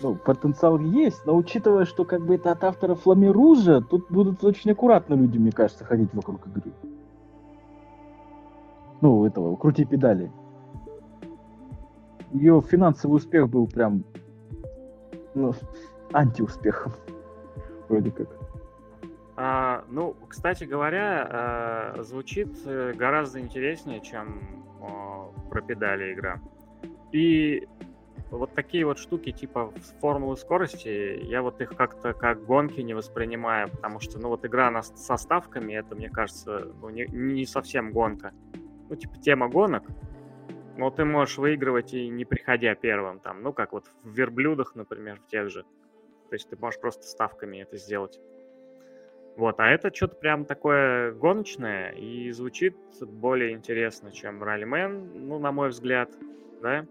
Ну, 0.00 0.16
потенциал 0.16 0.78
есть, 0.80 1.24
но 1.24 1.36
учитывая, 1.36 1.84
что 1.84 2.04
как 2.04 2.24
бы 2.24 2.34
это 2.34 2.50
от 2.50 2.64
автора 2.64 2.96
Фламиружа, 2.96 3.80
тут 3.80 4.10
будут 4.10 4.42
очень 4.42 4.72
аккуратно 4.72 5.14
люди, 5.14 5.38
мне 5.38 5.52
кажется, 5.52 5.84
ходить 5.84 6.10
вокруг 6.12 6.46
игры 6.48 6.72
ну, 9.00 9.26
этого, 9.26 9.56
крути 9.56 9.84
педали. 9.84 10.30
Ее 12.32 12.62
финансовый 12.62 13.16
успех 13.16 13.48
был 13.48 13.66
прям, 13.66 14.04
ну, 15.34 15.54
антиуспехом, 16.12 16.92
вроде 17.88 18.10
как. 18.10 18.28
А, 19.36 19.84
ну, 19.88 20.16
кстати 20.28 20.64
говоря, 20.64 21.26
а, 21.30 22.02
звучит 22.02 22.48
э, 22.66 22.92
гораздо 22.92 23.38
интереснее, 23.38 24.00
чем 24.00 24.40
а, 24.82 25.30
про 25.48 25.62
педали 25.62 26.12
игра. 26.12 26.40
И 27.12 27.68
вот 28.30 28.52
такие 28.54 28.84
вот 28.84 28.98
штуки 28.98 29.30
типа 29.30 29.72
формулы 30.00 30.36
скорости, 30.36 31.20
я 31.22 31.42
вот 31.42 31.60
их 31.60 31.76
как-то 31.76 32.12
как 32.12 32.44
гонки 32.44 32.80
не 32.80 32.94
воспринимаю, 32.94 33.70
потому 33.70 34.00
что, 34.00 34.18
ну, 34.18 34.28
вот 34.28 34.44
игра 34.44 34.70
на, 34.70 34.82
со 34.82 35.16
ставками, 35.16 35.72
это, 35.72 35.94
мне 35.94 36.10
кажется, 36.10 36.72
ну, 36.80 36.90
не, 36.90 37.06
не 37.06 37.46
совсем 37.46 37.92
гонка. 37.92 38.32
Ну, 38.88 38.96
типа, 38.96 39.16
тема 39.18 39.48
гонок, 39.48 39.84
но 40.76 40.90
ты 40.90 41.04
можешь 41.04 41.38
выигрывать 41.38 41.92
и 41.92 42.08
не 42.08 42.24
приходя 42.24 42.74
первым, 42.74 43.20
там, 43.20 43.42
ну, 43.42 43.52
как 43.52 43.72
вот 43.72 43.90
в 44.02 44.10
верблюдах, 44.10 44.74
например, 44.74 45.20
в 45.20 45.26
тех 45.26 45.50
же. 45.50 45.64
То 46.28 46.34
есть 46.34 46.48
ты 46.48 46.56
можешь 46.56 46.80
просто 46.80 47.04
ставками 47.04 47.58
это 47.58 47.76
сделать. 47.76 48.20
Вот, 49.36 49.60
а 49.60 49.68
это 49.68 49.94
что-то 49.94 50.16
прям 50.16 50.44
такое 50.44 51.12
гоночное 51.12 51.90
и 51.90 52.30
звучит 52.32 52.76
более 53.00 53.52
интересно, 53.52 54.10
чем 54.10 54.42
Раллимен, 54.42 55.28
ну, 55.28 55.38
на 55.38 55.52
мой 55.52 55.68
взгляд, 55.68 56.10
да. 56.60 56.86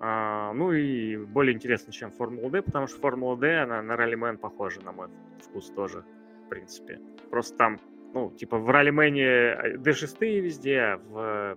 А, 0.00 0.52
ну 0.52 0.72
и 0.72 1.16
более 1.16 1.54
интересно, 1.54 1.92
чем 1.92 2.10
Формула 2.10 2.50
D, 2.50 2.62
потому 2.62 2.86
что 2.86 2.98
Формула 2.98 3.36
D, 3.36 3.58
она 3.58 3.82
на 3.82 3.96
Раллимен 3.96 4.38
похожа, 4.38 4.80
на 4.82 4.92
мой 4.92 5.08
вкус 5.42 5.70
тоже, 5.70 6.04
в 6.46 6.48
принципе. 6.48 7.00
Просто 7.30 7.56
там, 7.56 7.78
ну, 8.14 8.30
типа 8.30 8.58
в 8.58 8.70
Раллимене 8.70 9.76
D6 9.76 10.16
э, 10.20 10.40
везде, 10.40 10.78
а 10.78 10.96
в, 10.96 11.56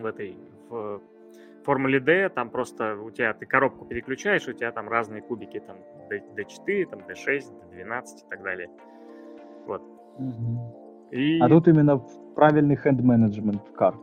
в 0.00 0.06
этой, 0.06 0.36
в 0.68 1.00
Формуле 1.64 2.00
D 2.00 2.28
там 2.28 2.50
просто 2.50 2.96
у 2.96 3.10
тебя, 3.10 3.32
ты 3.32 3.46
коробку 3.46 3.86
переключаешь, 3.86 4.46
у 4.46 4.52
тебя 4.52 4.70
там 4.72 4.88
разные 4.88 5.22
кубики, 5.22 5.60
там 5.60 5.78
D4, 6.10 6.86
там 6.90 7.00
D6, 7.00 7.44
D12 7.72 8.04
и 8.26 8.28
так 8.30 8.42
далее. 8.42 8.70
Вот. 9.66 9.82
Угу. 10.18 11.08
И... 11.12 11.40
А 11.40 11.48
тут 11.48 11.66
именно 11.66 11.98
правильный 12.34 12.76
hand-management 12.76 13.70
карт. 13.70 14.00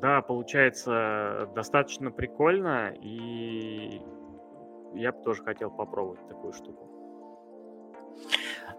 Да, 0.00 0.22
получается 0.22 1.48
достаточно 1.56 2.12
прикольно, 2.12 2.92
и 3.02 4.00
я 4.94 5.10
бы 5.10 5.22
тоже 5.24 5.42
хотел 5.42 5.72
попробовать 5.72 6.26
такую 6.28 6.52
штуку. 6.52 6.88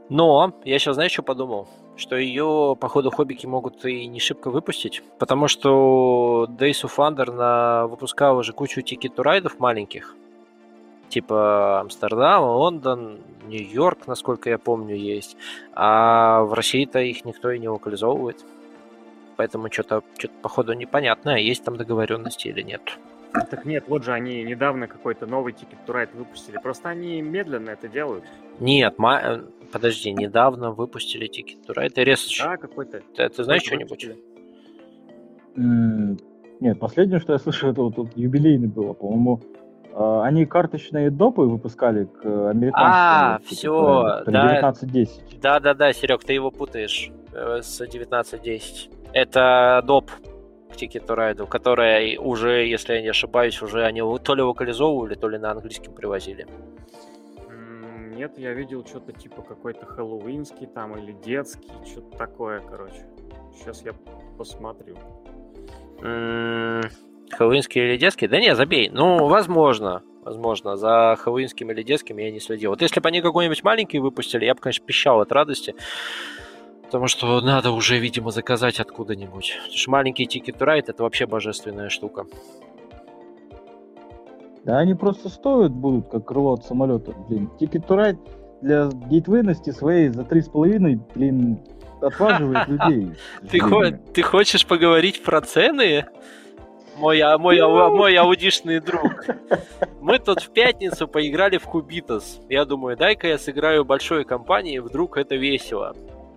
Но 0.10 0.54
я 0.66 0.80
сейчас, 0.80 0.96
знаешь, 0.96 1.12
что 1.12 1.24
подумал? 1.24 1.68
Что 1.96 2.16
ее, 2.16 2.76
походу, 2.80 3.12
хоббики 3.12 3.46
могут 3.46 3.86
и 3.86 4.08
не 4.08 4.20
шибко 4.20 4.50
выпустить, 4.50 5.04
потому 5.20 5.48
что 5.48 6.48
Days 6.50 6.84
of 6.84 6.92
Wonder 6.96 7.32
на... 7.32 7.88
выпускал 7.88 8.38
уже 8.38 8.54
кучу 8.54 8.82
Ticket 8.82 9.21
Ride 9.21 9.47
ов 9.47 9.60
маленьких, 9.60 10.16
типа 11.10 11.82
Амстердам, 11.82 12.44
Лондон, 12.44 13.20
Нью-Йорк, 13.48 14.08
насколько 14.08 14.50
я 14.50 14.58
помню, 14.58 14.96
есть. 14.96 15.36
А 15.74 16.44
в 16.44 16.54
России-то 16.54 17.00
их 17.00 17.26
никто 17.26 17.52
и 17.52 17.60
не 17.60 17.68
локализовывает. 17.68 18.46
Поэтому 19.36 19.72
что-то, 19.72 20.04
что-то 20.18 20.34
походу, 20.42 20.74
непонятно, 20.74 21.38
есть 21.42 21.64
там 21.64 21.76
договоренности 21.76 22.48
или 22.48 22.62
нет. 22.62 22.98
Так 23.34 23.66
нет, 23.66 23.86
вот 23.88 24.04
же 24.04 24.12
они 24.12 24.44
недавно 24.44 24.88
какой-то 24.88 25.28
новый 25.28 25.54
Ticket 25.54 25.78
to 25.86 25.94
Ride 25.94 26.16
выпустили. 26.16 26.58
Просто 26.62 26.90
они 26.90 27.22
медленно 27.22 27.70
это 27.72 27.88
делают. 27.88 28.26
Нет, 28.60 28.98
ма... 28.98 29.22
Э, 29.22 29.42
подожди, 29.72 30.12
недавно 30.12 30.72
выпустили 30.72 31.30
Ticket 31.30 31.66
to 31.68 31.76
Ride. 31.76 32.04
Ресч. 32.04 32.42
Да, 32.44 32.58
какой-то. 32.58 33.02
Ты, 33.16 33.30
ты 33.30 33.44
знаешь 33.44 33.64
что-нибудь? 33.64 34.10
Нет, 36.60 36.80
последнее, 36.80 37.20
что 37.20 37.34
я 37.34 37.40
слышал, 37.40 37.72
это 37.72 37.82
вот, 37.82 37.98
вот 37.98 38.18
юбилейный 38.18 38.68
было, 38.68 38.94
по-моему, 38.94 39.42
а, 39.94 40.24
они 40.24 40.46
карточные 40.46 41.10
допы 41.10 41.44
выпускали 41.44 42.06
к 42.06 42.50
американскому. 42.50 42.84
А, 42.84 43.40
все, 43.46 44.24
да. 44.26 44.58
1910. 44.58 45.40
Да-да-да, 45.42 45.94
Серег, 45.94 46.24
ты 46.24 46.34
его 46.34 46.52
путаешь 46.52 47.12
э, 47.32 47.62
с 47.62 47.80
1910. 47.80 48.90
Это 49.14 49.82
доп 49.86 50.12
Ticket 50.76 51.06
to 51.06 51.16
Ride, 51.16 51.48
которая 51.48 52.18
уже, 52.20 52.66
если 52.66 52.94
я 52.94 53.02
не 53.02 53.10
ошибаюсь, 53.10 53.62
уже 53.62 53.84
они 53.86 54.02
то 54.24 54.36
ли 54.36 54.42
локализовывали, 54.42 55.16
то 55.16 55.28
ли 55.28 55.38
на 55.38 55.52
английском 55.52 55.94
привозили. 55.94 56.48
Нет, 58.16 58.38
я 58.38 58.54
видел 58.54 58.86
что-то 58.86 59.14
типа 59.14 59.42
какой-то 59.42 59.86
хэллоуинский 59.86 60.68
там 60.68 60.98
или 60.98 61.14
детский, 61.14 61.72
что-то 61.86 62.18
такое, 62.18 62.60
короче. 62.60 63.06
Сейчас 63.58 63.82
я 63.84 63.94
посмотрю. 64.38 64.98
Хэллоуинский 67.32 67.82
или 67.82 67.98
детский? 67.98 68.28
Да 68.28 68.40
не, 68.40 68.56
забей. 68.56 68.90
Ну, 68.90 69.28
возможно. 69.28 70.04
Возможно. 70.24 70.76
За 70.76 71.16
хэллоуинским 71.18 71.72
или 71.72 71.82
детским 71.82 72.18
я 72.18 72.30
не 72.30 72.40
следил. 72.42 72.72
Вот 72.72 72.82
если 72.82 73.00
бы 73.00 73.08
они 73.08 73.22
какой-нибудь 73.22 73.64
маленький 73.64 74.00
выпустили, 74.00 74.46
я 74.46 74.54
бы, 74.54 74.60
конечно, 74.60 74.86
пищал 74.86 75.22
от 75.22 75.32
радости. 75.32 75.74
Потому 76.90 77.08
что 77.08 77.40
надо 77.42 77.70
уже, 77.70 78.00
видимо, 78.00 78.32
заказать 78.32 78.80
откуда-нибудь. 78.80 79.54
Потому 79.58 79.78
что 79.78 79.92
маленький 79.92 80.26
to 80.26 80.58
Ride 80.58 80.86
это 80.88 81.04
вообще 81.04 81.28
божественная 81.28 81.90
штука. 81.90 82.26
Да 84.64 84.80
они 84.80 84.96
просто 84.96 85.30
стоят 85.30 85.72
будут, 85.72 86.10
как 86.10 86.26
крыло 86.26 86.54
от 86.54 86.66
самолета. 86.66 87.14
Блин, 87.28 87.48
Ticket 87.60 87.86
to 87.86 87.96
Ride 87.96 88.18
для 88.62 88.90
gateway 89.08 89.44
ности 89.44 89.70
своей 89.70 90.10
за 90.10 90.24
3,5, 90.24 91.00
блин, 91.14 91.60
отваживает 92.02 92.68
людей. 92.68 93.14
Ты, 93.52 93.60
хо- 93.60 93.92
ты 94.12 94.24
хочешь 94.24 94.66
поговорить 94.66 95.24
про 95.24 95.42
цены? 95.42 96.08
Мой, 96.98 97.20
а, 97.20 97.38
мой, 97.38 97.60
а, 97.60 97.68
мой 97.68 98.16
аудишный 98.16 98.80
друг. 98.80 99.26
Мы 100.02 100.18
тут 100.18 100.42
в 100.42 100.50
пятницу 100.50 101.08
поиграли 101.08 101.60
в 101.60 101.66
Cubitos. 101.66 102.40
Я 102.50 102.66
думаю, 102.66 102.98
дай-ка 102.98 103.28
я 103.28 103.38
сыграю 103.38 103.86
большой 103.86 104.26
компании, 104.26 104.80
вдруг 104.80 105.18
это 105.18 105.36
весело. 105.36 105.96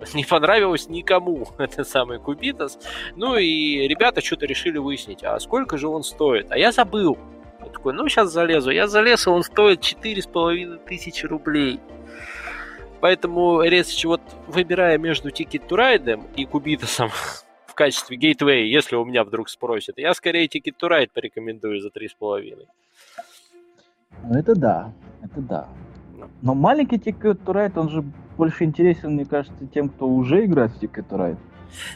не 0.14 0.24
понравилось 0.24 0.88
никому 0.88 1.46
это 1.58 1.84
самый 1.84 2.18
Cubitos. 2.18 2.78
Ну 3.16 3.36
и 3.36 3.86
ребята 3.88 4.20
что-то 4.20 4.46
решили 4.46 4.78
выяснить, 4.78 5.22
а 5.22 5.38
сколько 5.40 5.78
же 5.78 5.88
он 5.88 6.02
стоит? 6.02 6.50
А 6.50 6.58
я 6.58 6.72
забыл. 6.72 7.18
Я 7.60 7.70
такой, 7.70 7.92
ну 7.92 8.08
сейчас 8.08 8.32
залезу. 8.32 8.70
Я 8.70 8.88
залез, 8.88 9.26
и 9.26 9.30
он 9.30 9.42
стоит 9.42 9.80
четыре 9.80 10.22
с 10.22 10.26
половиной 10.26 10.78
тысячи 10.78 11.26
рублей. 11.26 11.80
Поэтому, 13.00 13.62
Рецич, 13.62 14.04
вот 14.04 14.20
выбирая 14.46 14.96
между 14.96 15.30
Ticket 15.30 15.66
to 15.66 15.76
Ride 15.76 16.24
и 16.36 16.44
Кубитасом 16.44 17.10
в 17.66 17.74
качестве 17.74 18.16
гейтвей, 18.16 18.70
если 18.70 18.96
у 18.96 19.04
меня 19.04 19.24
вдруг 19.24 19.48
спросят, 19.48 19.98
я 19.98 20.14
скорее 20.14 20.46
Ticket 20.46 20.74
to 20.80 20.88
Ride 20.88 21.10
порекомендую 21.12 21.80
за 21.80 21.90
три 21.90 22.08
с 22.08 22.14
половиной. 22.14 22.68
Ну 24.22 24.38
это 24.38 24.54
да, 24.54 24.92
это 25.20 25.40
да. 25.40 25.68
Ну. 26.16 26.28
Но 26.42 26.54
маленький 26.54 26.96
Ticket 26.96 27.44
to 27.44 27.52
Ride, 27.52 27.78
он 27.78 27.88
же 27.88 28.04
больше 28.36 28.64
интересен, 28.64 29.14
мне 29.14 29.24
кажется, 29.24 29.66
тем, 29.72 29.88
кто 29.88 30.06
уже 30.06 30.44
играет 30.44 30.72
в 30.72 30.82
Ticket 30.82 31.08
to 31.08 31.18
Ride. 31.18 31.38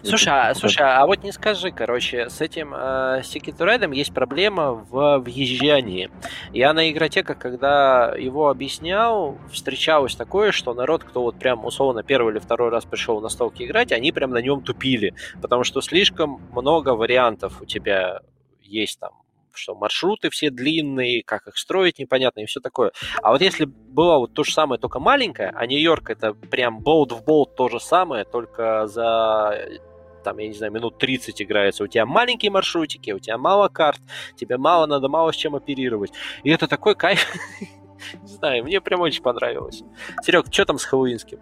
Слушай, 0.03 0.33
а, 0.33 0.55
слушай, 0.55 0.83
а 0.83 1.07
вот 1.07 1.23
не 1.23 1.33
скажи, 1.33 1.71
короче, 1.71 2.31
с 2.31 2.41
этим 2.41 2.73
э, 2.75 3.21
Ticket 3.23 3.57
to 3.57 3.67
Ride 3.67 3.95
есть 3.95 4.13
проблема 4.13 4.73
в 4.73 5.19
въезжании. 5.19 6.11
Я 6.53 6.73
на 6.73 6.91
игротеках, 6.91 7.39
когда 7.39 8.15
его 8.17 8.49
объяснял, 8.49 9.37
встречалось 9.53 10.17
такое, 10.17 10.53
что 10.53 10.75
народ, 10.75 11.05
кто 11.05 11.23
вот 11.23 11.39
прям 11.39 11.65
условно 11.65 12.03
первый 12.03 12.33
или 12.33 12.39
второй 12.39 12.71
раз 12.71 12.85
пришел 12.85 13.21
на 13.21 13.29
столке 13.29 13.67
играть, 13.67 13.93
они 13.93 14.13
прям 14.13 14.31
на 14.31 14.39
нем 14.39 14.63
тупили, 14.63 15.15
потому 15.43 15.65
что 15.65 15.81
слишком 15.81 16.41
много 16.53 16.91
вариантов 16.91 17.61
у 17.61 17.67
тебя 17.67 18.21
есть 18.63 18.99
там 18.99 19.11
что 19.57 19.75
маршруты 19.75 20.31
все 20.31 20.51
длинные, 20.51 21.23
как 21.23 21.47
их 21.47 21.57
строить 21.57 21.99
непонятно 21.99 22.41
и 22.41 22.47
все 22.47 22.61
такое. 22.61 22.93
А 23.23 23.33
вот 23.33 23.41
если 23.41 23.65
было 23.65 24.19
вот 24.19 24.35
то 24.35 24.45
же 24.45 24.53
самое, 24.53 24.81
только 24.81 25.01
маленькое, 25.01 25.53
а 25.55 25.67
Нью-Йорк 25.67 26.11
это 26.11 26.35
прям 26.35 26.81
болт 26.81 27.13
в 27.13 27.25
болт 27.25 27.55
то 27.57 27.69
же 27.69 27.81
самое, 27.81 28.25
только 28.25 28.87
за 28.87 29.81
там, 30.25 30.39
я 30.39 30.49
не 30.49 30.55
знаю, 30.55 30.73
минут 30.73 30.99
30 30.99 31.41
играется, 31.41 31.85
у 31.85 31.87
тебя 31.87 32.05
маленькие 32.05 32.51
маршрутики, 32.51 33.13
у 33.13 33.21
тебя 33.21 33.39
мало 33.39 33.69
карт, 33.69 34.01
тебе 34.35 34.59
мало 34.59 34.87
надо 34.87 35.09
мало 35.09 35.31
с 35.31 35.37
чем 35.37 35.55
оперировать. 35.55 36.11
И 36.43 36.51
это 36.51 36.67
такой 36.67 36.97
кайф. 36.97 37.33
Не 38.23 38.29
знаю, 38.29 38.65
мне 38.65 38.81
прям 38.81 39.01
очень 39.01 39.23
понравилось. 39.23 39.83
Серег, 40.23 40.47
что 40.51 40.65
там 40.65 40.79
с 40.79 40.85
Хэллоуинским? 40.85 41.39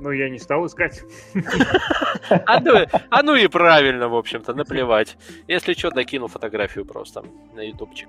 Ну, 0.00 0.10
я 0.10 0.28
не 0.28 0.38
стал 0.38 0.66
искать. 0.66 1.02
А 2.46 2.60
ну, 2.60 2.84
а 3.10 3.22
ну 3.22 3.34
и 3.36 3.46
правильно, 3.46 4.08
в 4.08 4.14
общем-то, 4.14 4.52
наплевать. 4.52 5.16
Если 5.46 5.72
что, 5.72 5.90
докину 5.90 6.26
фотографию 6.26 6.84
просто 6.84 7.24
на 7.54 7.60
ютубчик. 7.60 8.08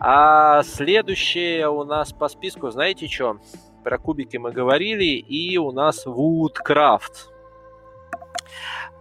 А 0.00 0.62
следующее 0.64 1.68
у 1.68 1.84
нас 1.84 2.12
по 2.12 2.28
списку, 2.28 2.70
знаете 2.70 3.06
что? 3.06 3.38
Про 3.84 3.98
кубики 3.98 4.38
мы 4.38 4.50
говорили, 4.50 5.04
и 5.04 5.56
у 5.56 5.70
нас 5.70 6.04
Woodcraft. 6.04 7.29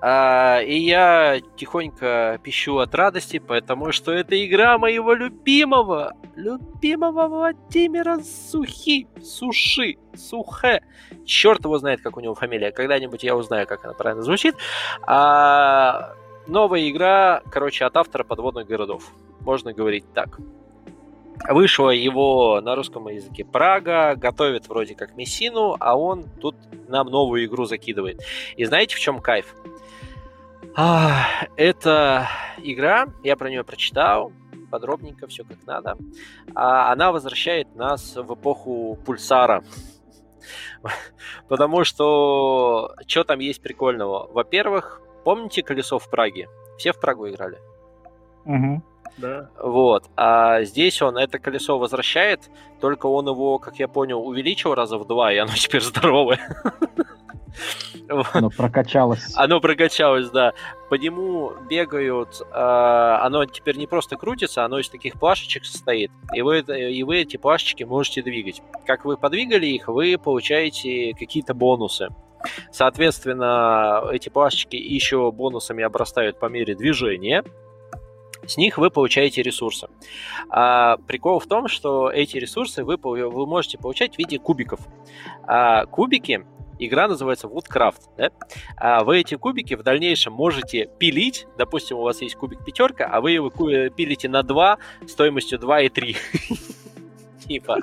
А, 0.02 0.62
и 0.62 0.78
я 0.78 1.42
тихонько 1.58 2.40
пищу 2.42 2.78
от 2.78 2.96
радости, 2.96 3.40
потому 3.40 3.92
что 3.92 4.14
это 4.14 4.46
игра 4.46 4.78
моего 4.78 5.14
любимого, 5.14 6.14
любимого 6.36 7.28
Владимира 7.28 8.20
Сухи, 8.20 9.08
Суши, 9.22 9.98
Сухе. 10.16 10.84
Черт 11.26 11.66
его 11.66 11.78
знает, 11.80 12.02
как 12.02 12.16
у 12.16 12.22
него 12.22 12.34
фамилия. 12.34 12.72
Когда-нибудь 12.72 13.24
я 13.24 13.36
узнаю, 13.36 13.68
как 13.68 13.84
она 13.84 13.94
правильно 13.94 14.24
звучит. 14.24 14.56
А, 15.02 16.14
новая 16.48 16.90
игра, 16.90 17.42
короче, 17.52 17.84
от 17.84 17.98
автора 17.98 18.24
подводных 18.24 18.68
городов. 18.68 19.12
Можно 19.42 19.74
говорить 19.74 20.06
так. 20.14 20.40
Вышло 21.48 21.90
его 21.90 22.60
на 22.62 22.76
русском 22.76 23.08
языке 23.08 23.46
Прага, 23.46 24.16
готовит 24.16 24.68
вроде 24.68 24.96
как 24.96 25.16
Мессину, 25.16 25.78
а 25.80 25.98
он 25.98 26.26
тут 26.42 26.56
нам 26.88 27.08
новую 27.08 27.46
игру 27.46 27.66
закидывает. 27.66 28.22
И 28.58 28.66
знаете, 28.66 28.96
в 28.96 29.00
чем 29.00 29.20
кайф? 29.20 29.56
А, 30.76 31.26
это 31.56 32.28
игра, 32.58 33.08
я 33.24 33.36
про 33.36 33.50
нее 33.50 33.64
прочитал, 33.64 34.32
подробненько, 34.70 35.28
все 35.28 35.44
как 35.44 35.58
надо. 35.66 35.98
А 36.56 36.92
она 36.92 37.12
возвращает 37.12 37.74
нас 37.76 38.16
в 38.16 38.34
эпоху 38.34 38.98
пульсара. 39.06 39.64
Потому 41.48 41.84
что 41.84 42.96
что 43.08 43.24
там 43.24 43.40
есть 43.40 43.62
прикольного? 43.62 44.28
Во-первых, 44.32 45.02
помните 45.24 45.64
колесо 45.64 46.00
в 46.00 46.10
Праге? 46.10 46.48
Все 46.78 46.94
в 46.94 47.00
Прагу 47.00 47.28
играли? 47.28 47.60
Угу. 48.46 48.84
Да. 49.22 49.50
Вот. 49.62 50.10
А 50.16 50.64
здесь 50.64 51.02
он 51.02 51.18
это 51.18 51.40
колесо 51.40 51.78
возвращает, 51.78 52.50
только 52.80 53.08
он 53.08 53.28
его, 53.28 53.60
как 53.60 53.80
я 53.80 53.88
понял, 53.88 54.26
увеличил 54.26 54.74
раза 54.76 54.98
в 54.98 55.06
два, 55.08 55.34
и 55.34 55.38
оно 55.38 55.54
теперь 55.56 55.82
здоровое. 55.82 56.40
Оно 58.34 58.50
прокачалось. 58.50 59.32
Оно 59.36 59.60
прокачалось, 59.60 60.30
да. 60.30 60.54
По 60.90 60.96
нему 60.96 61.52
бегают, 61.70 62.42
э, 62.42 63.18
оно 63.22 63.46
теперь 63.46 63.78
не 63.78 63.86
просто 63.86 64.16
крутится, 64.16 64.66
оно 64.66 64.80
из 64.80 64.90
таких 64.90 65.20
плашечек 65.20 65.66
состоит, 65.66 66.10
и 66.34 66.42
вы, 66.42 66.60
и 66.60 67.04
вы 67.04 67.18
эти 67.18 67.38
плашечки 67.38 67.84
можете 67.84 68.24
двигать. 68.24 68.64
Как 68.88 69.06
вы 69.06 69.18
подвигали 69.18 69.68
их, 69.68 69.88
вы 69.88 70.18
получаете 70.18 71.14
какие-то 71.20 71.54
бонусы. 71.54 72.10
Соответственно, 72.72 74.04
эти 74.12 74.30
плашечки 74.30 74.76
еще 74.76 75.32
бонусами 75.32 75.84
обрастают 75.84 76.40
по 76.40 76.48
мере 76.48 76.76
движения, 76.76 77.44
с 78.50 78.58
них 78.58 78.78
вы 78.78 78.90
получаете 78.90 79.42
ресурсы. 79.42 79.88
А, 80.50 80.98
прикол 81.08 81.40
в 81.40 81.48
том, 81.48 81.68
что 81.68 82.10
эти 82.10 82.38
ресурсы 82.38 82.84
вы, 82.84 82.98
вы 82.98 83.46
можете 83.46 83.78
получать 83.78 84.16
в 84.16 84.18
виде 84.18 84.40
кубиков. 84.40 84.80
А, 85.44 85.86
кубики 85.86 86.46
игра 86.80 87.08
называется 87.08 87.48
Woodcraft. 87.48 88.02
Да? 88.18 88.32
А 88.78 89.04
вы 89.04 89.20
эти 89.20 89.36
кубики 89.36 89.76
в 89.76 89.84
дальнейшем 89.84 90.34
можете 90.34 90.90
пилить. 90.98 91.46
Допустим, 91.58 91.98
у 91.98 92.02
вас 92.02 92.22
есть 92.22 92.36
кубик 92.36 92.66
пятерка, 92.66 93.06
а 93.06 93.22
вы 93.22 93.32
его 93.32 93.50
пилите 93.50 94.30
на 94.30 94.44
2 94.44 94.78
стоимостью 95.08 95.60
2 95.60 95.82
и 95.82 95.90
3. 95.90 96.18
Типа. 97.48 97.78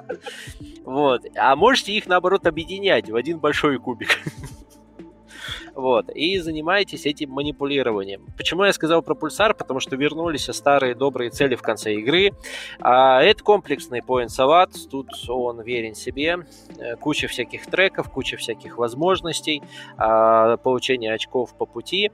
Вот. 0.85 1.23
А 1.37 1.57
можете 1.57 1.93
их, 1.93 2.07
наоборот, 2.07 2.47
объединять 2.47 3.11
в 3.11 3.17
один 3.17 3.39
большой 3.39 3.79
кубик. 3.79 4.19
Вот. 5.77 6.09
И 6.09 6.39
занимаетесь 6.39 7.05
этим 7.05 7.31
манипулированием. 7.33 8.25
Почему 8.39 8.65
я 8.65 8.73
сказал 8.73 9.03
про 9.03 9.15
пульсар? 9.15 9.53
Потому 9.53 9.79
что 9.79 9.95
вернулись 9.95 10.49
старые 10.51 10.95
добрые 10.95 11.29
цели 11.29 11.55
в 11.55 11.61
конце 11.61 11.97
игры. 11.97 12.33
А 12.81 13.23
это 13.23 13.45
комплексный 13.45 14.01
point 14.01 14.29
салат. 14.29 14.71
Тут 14.91 15.09
он 15.29 15.61
верен 15.61 15.95
себе. 15.95 16.47
Э, 16.79 16.97
куча 16.97 17.29
всяких 17.29 17.67
треков, 17.67 18.11
куча 18.11 18.39
всяких 18.39 18.79
возможностей. 18.79 19.63
А, 19.99 20.57
получение 20.57 21.13
очков 21.13 21.55
по 21.55 21.67
пути. 21.67 22.11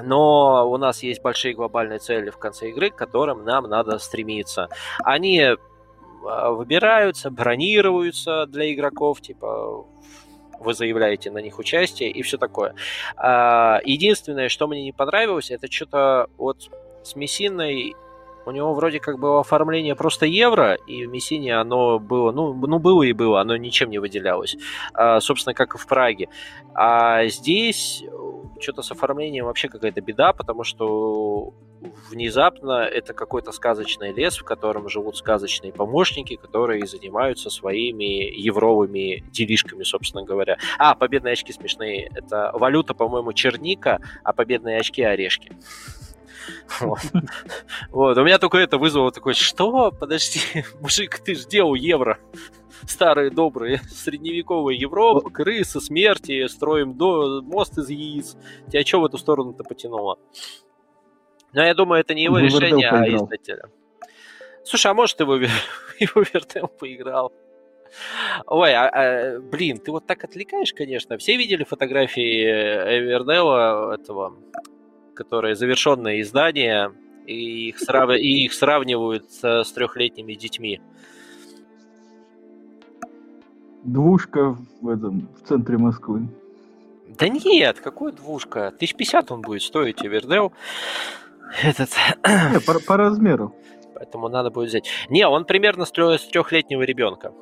Но 0.00 0.70
у 0.70 0.76
нас 0.76 1.02
есть 1.02 1.20
большие 1.22 1.54
глобальные 1.54 1.98
цели 1.98 2.30
в 2.30 2.38
конце 2.38 2.68
игры, 2.68 2.90
к 2.90 2.94
которым 2.94 3.44
нам 3.44 3.64
надо 3.64 3.98
стремиться. 3.98 4.68
Они 5.02 5.40
а, 5.42 6.50
выбираются, 6.52 7.32
бронируются 7.32 8.46
для 8.46 8.72
игроков, 8.72 9.20
типа 9.20 9.86
вы 10.60 10.74
заявляете 10.74 11.30
на 11.30 11.38
них 11.38 11.58
участие 11.58 12.10
и 12.10 12.22
все 12.22 12.38
такое. 12.38 12.74
А, 13.16 13.80
единственное, 13.84 14.48
что 14.48 14.66
мне 14.66 14.82
не 14.82 14.92
понравилось, 14.92 15.50
это 15.50 15.70
что-то 15.70 16.28
вот 16.36 16.70
с 17.02 17.16
Мессиной 17.16 17.94
у 18.46 18.52
него 18.52 18.74
вроде 18.74 19.00
как 19.00 19.18
было 19.18 19.40
оформление 19.40 19.96
просто 19.96 20.24
евро, 20.24 20.74
и 20.86 21.04
в 21.04 21.10
Мессине 21.10 21.58
оно 21.58 21.98
было, 21.98 22.30
ну, 22.30 22.54
ну 22.54 22.78
было 22.78 23.02
и 23.02 23.12
было, 23.12 23.40
оно 23.40 23.56
ничем 23.56 23.90
не 23.90 23.98
выделялось. 23.98 24.56
А, 24.94 25.20
собственно, 25.20 25.52
как 25.52 25.74
и 25.74 25.78
в 25.78 25.86
Праге. 25.86 26.28
А 26.74 27.26
здесь 27.26 28.04
что-то 28.60 28.82
с 28.82 28.90
оформлением 28.90 29.46
вообще 29.46 29.68
какая-то 29.68 30.00
беда, 30.00 30.32
потому 30.32 30.64
что 30.64 31.54
внезапно 32.10 32.82
это 32.84 33.12
какой-то 33.12 33.52
сказочный 33.52 34.12
лес, 34.12 34.38
в 34.38 34.44
котором 34.44 34.88
живут 34.88 35.16
сказочные 35.16 35.72
помощники, 35.72 36.36
которые 36.36 36.86
занимаются 36.86 37.50
своими 37.50 38.30
евровыми 38.38 39.24
делишками, 39.30 39.82
собственно 39.82 40.24
говоря. 40.24 40.58
А, 40.78 40.94
победные 40.94 41.32
очки 41.32 41.52
смешные. 41.52 42.10
Это 42.14 42.50
валюта, 42.54 42.94
по-моему, 42.94 43.32
черника, 43.32 44.00
а 44.22 44.32
победные 44.32 44.78
очки 44.78 45.02
орешки. 45.02 45.52
Вот. 47.90 48.18
У 48.18 48.24
меня 48.24 48.38
только 48.38 48.58
это 48.58 48.78
вызвало 48.78 49.10
такое, 49.12 49.34
что? 49.34 49.90
Подожди, 49.90 50.40
мужик, 50.80 51.18
ты 51.18 51.34
же 51.34 51.46
делал 51.46 51.74
евро. 51.74 52.18
Старые 52.86 53.30
добрые 53.30 53.80
средневековые 53.90 54.78
Европа, 54.78 55.30
крысы, 55.30 55.80
смерти, 55.80 56.46
строим 56.46 56.96
мост 57.44 57.78
из 57.78 57.88
яиц. 57.88 58.36
Тебя 58.70 58.84
что 58.84 59.00
в 59.00 59.06
эту 59.06 59.18
сторону-то 59.18 59.64
потянуло? 59.64 60.18
Но 61.52 61.64
я 61.64 61.74
думаю, 61.74 62.00
это 62.00 62.14
не 62.14 62.24
его 62.24 62.38
решение, 62.38 62.90
а 62.90 63.08
издателя. 63.08 63.70
Слушай, 64.64 64.90
а 64.90 64.94
может 64.94 65.20
его, 65.20 65.36
его 65.98 66.24
Вертел 66.32 66.68
поиграл? 66.68 67.32
Ой, 68.46 68.74
а, 68.74 68.88
а, 68.88 69.40
блин, 69.40 69.78
ты 69.78 69.90
вот 69.90 70.06
так 70.06 70.24
отвлекаешь, 70.24 70.72
конечно. 70.74 71.16
Все 71.18 71.36
видели 71.36 71.64
фотографии 71.64 72.44
Эвердела, 72.44 73.94
этого, 73.94 74.34
которое 75.16 75.54
завершенное 75.54 76.20
издание, 76.20 76.92
и 77.26 77.68
их, 77.68 77.78
срав... 77.78 78.10
и 78.10 78.44
их 78.44 78.52
сравнивают 78.52 79.30
с, 79.32 79.64
с 79.64 79.72
трехлетними 79.72 80.34
детьми. 80.34 80.80
Двушка 83.82 84.56
в 84.80 84.88
этом 84.88 85.28
в 85.42 85.48
центре 85.48 85.78
Москвы. 85.78 86.28
Да 87.08 87.28
нет, 87.28 87.80
какой 87.80 88.12
двушка? 88.12 88.68
1050 88.68 89.32
он 89.32 89.40
будет 89.42 89.62
стоить, 89.62 90.04
Эвердел. 90.04 90.52
Этот... 91.62 91.90
Не, 92.24 92.60
по, 92.60 92.78
по 92.80 92.96
размеру. 92.96 93.54
Поэтому 93.94 94.28
надо 94.28 94.50
будет 94.50 94.68
взять. 94.68 94.88
Не, 95.08 95.26
он 95.26 95.44
примерно 95.44 95.84
с 95.84 95.90
трехлетнего 95.90 96.82
ребенка. 96.82 97.32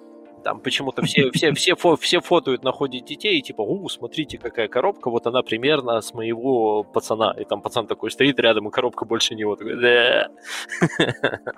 Там 0.44 0.60
почему-то 0.60 1.00
все, 1.02 1.30
все, 1.30 1.54
все, 1.54 1.74
фо, 1.74 1.96
все 1.96 2.20
фотоют 2.20 2.62
на 2.62 2.70
ходе 2.70 3.00
детей, 3.00 3.38
и 3.38 3.42
типа, 3.42 3.62
у, 3.62 3.88
смотрите, 3.88 4.36
какая 4.36 4.68
коробка, 4.68 5.10
вот 5.10 5.26
она 5.26 5.42
примерно 5.42 5.98
с 6.02 6.12
моего 6.12 6.84
пацана. 6.84 7.34
И 7.38 7.44
там 7.44 7.62
пацан 7.62 7.86
такой 7.86 8.10
стоит 8.10 8.38
рядом, 8.38 8.68
и 8.68 8.70
коробка 8.70 9.06
больше 9.06 9.34
него. 9.34 9.56
Такой, 9.56 9.80
да. 9.80 10.28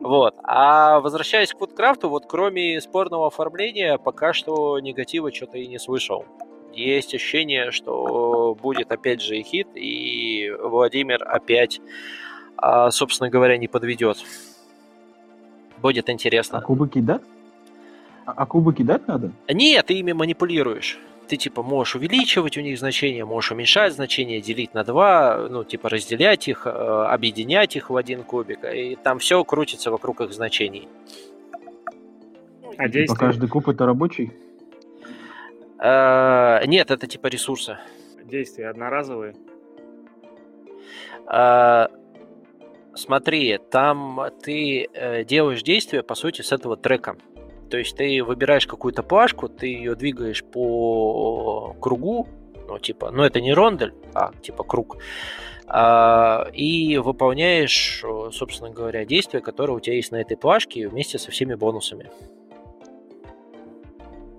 Вот. 0.00 0.34
А 0.42 0.98
возвращаясь 0.98 1.52
к 1.52 1.56
Woodcraft, 1.60 2.08
вот 2.08 2.26
кроме 2.26 2.80
спорного 2.80 3.28
оформления, 3.28 3.96
пока 3.96 4.32
что 4.32 4.80
негатива 4.80 5.32
что-то 5.32 5.56
и 5.58 5.68
не 5.68 5.78
слышал. 5.78 6.24
Есть 6.72 7.14
ощущение, 7.14 7.70
что 7.70 8.56
будет 8.60 8.90
опять 8.90 9.22
же 9.22 9.38
и 9.38 9.42
хит, 9.44 9.68
и 9.76 10.50
Владимир 10.60 11.22
опять, 11.24 11.80
а, 12.56 12.90
собственно 12.90 13.30
говоря, 13.30 13.56
не 13.56 13.68
подведет. 13.68 14.18
Будет 15.80 16.10
интересно. 16.10 16.58
А 16.58 16.60
кубы 16.60 16.90
да? 16.92 17.20
А, 18.28 18.34
а 18.36 18.44
кубы 18.44 18.74
кидать 18.74 19.08
надо? 19.08 19.32
Нет, 19.48 19.86
ты 19.86 19.94
ими 19.94 20.12
манипулируешь. 20.12 20.98
Ты 21.28 21.38
типа 21.38 21.62
можешь 21.62 21.96
увеличивать 21.96 22.58
у 22.58 22.60
них 22.60 22.78
значение, 22.78 23.24
можешь 23.24 23.52
уменьшать 23.52 23.94
значение, 23.94 24.42
делить 24.42 24.74
на 24.74 24.84
два, 24.84 25.48
ну 25.48 25.64
типа 25.64 25.88
разделять 25.88 26.46
их, 26.46 26.66
э, 26.66 26.70
объединять 26.70 27.74
их 27.76 27.88
в 27.88 27.96
один 27.96 28.24
кубик, 28.24 28.64
и 28.64 28.96
там 29.02 29.18
все 29.18 29.42
крутится 29.44 29.90
вокруг 29.90 30.20
их 30.20 30.34
значений. 30.34 30.88
А 32.76 32.86
типа 32.90 33.14
каждый 33.14 33.48
куб 33.48 33.66
это 33.66 33.86
рабочий? 33.86 34.30
Э, 35.78 36.66
нет, 36.66 36.90
это 36.90 37.06
типа 37.06 37.28
ресурсы. 37.28 37.78
Действия 38.24 38.68
одноразовые? 38.68 39.36
Э, 41.32 41.86
смотри, 42.94 43.58
там 43.70 44.20
ты 44.42 45.24
делаешь 45.26 45.62
действия, 45.62 46.02
по 46.02 46.14
сути, 46.14 46.42
с 46.42 46.52
этого 46.52 46.76
трека. 46.76 47.16
То 47.70 47.78
есть 47.78 47.96
ты 47.96 48.22
выбираешь 48.22 48.66
какую-то 48.66 49.02
плашку, 49.02 49.48
ты 49.48 49.66
ее 49.66 49.94
двигаешь 49.94 50.44
по 50.44 51.74
кругу, 51.80 52.28
ну, 52.66 52.78
типа, 52.78 53.10
ну, 53.10 53.22
это 53.22 53.40
не 53.40 53.52
рондель, 53.54 53.94
а, 54.14 54.32
типа, 54.42 54.64
круг, 54.64 54.98
а, 55.66 56.48
и 56.52 56.98
выполняешь, 56.98 58.04
собственно 58.32 58.70
говоря, 58.70 59.04
действия, 59.04 59.40
которые 59.40 59.76
у 59.76 59.80
тебя 59.80 59.96
есть 59.96 60.12
на 60.12 60.16
этой 60.16 60.36
плашке 60.36 60.88
вместе 60.88 61.18
со 61.18 61.30
всеми 61.30 61.54
бонусами. 61.54 62.10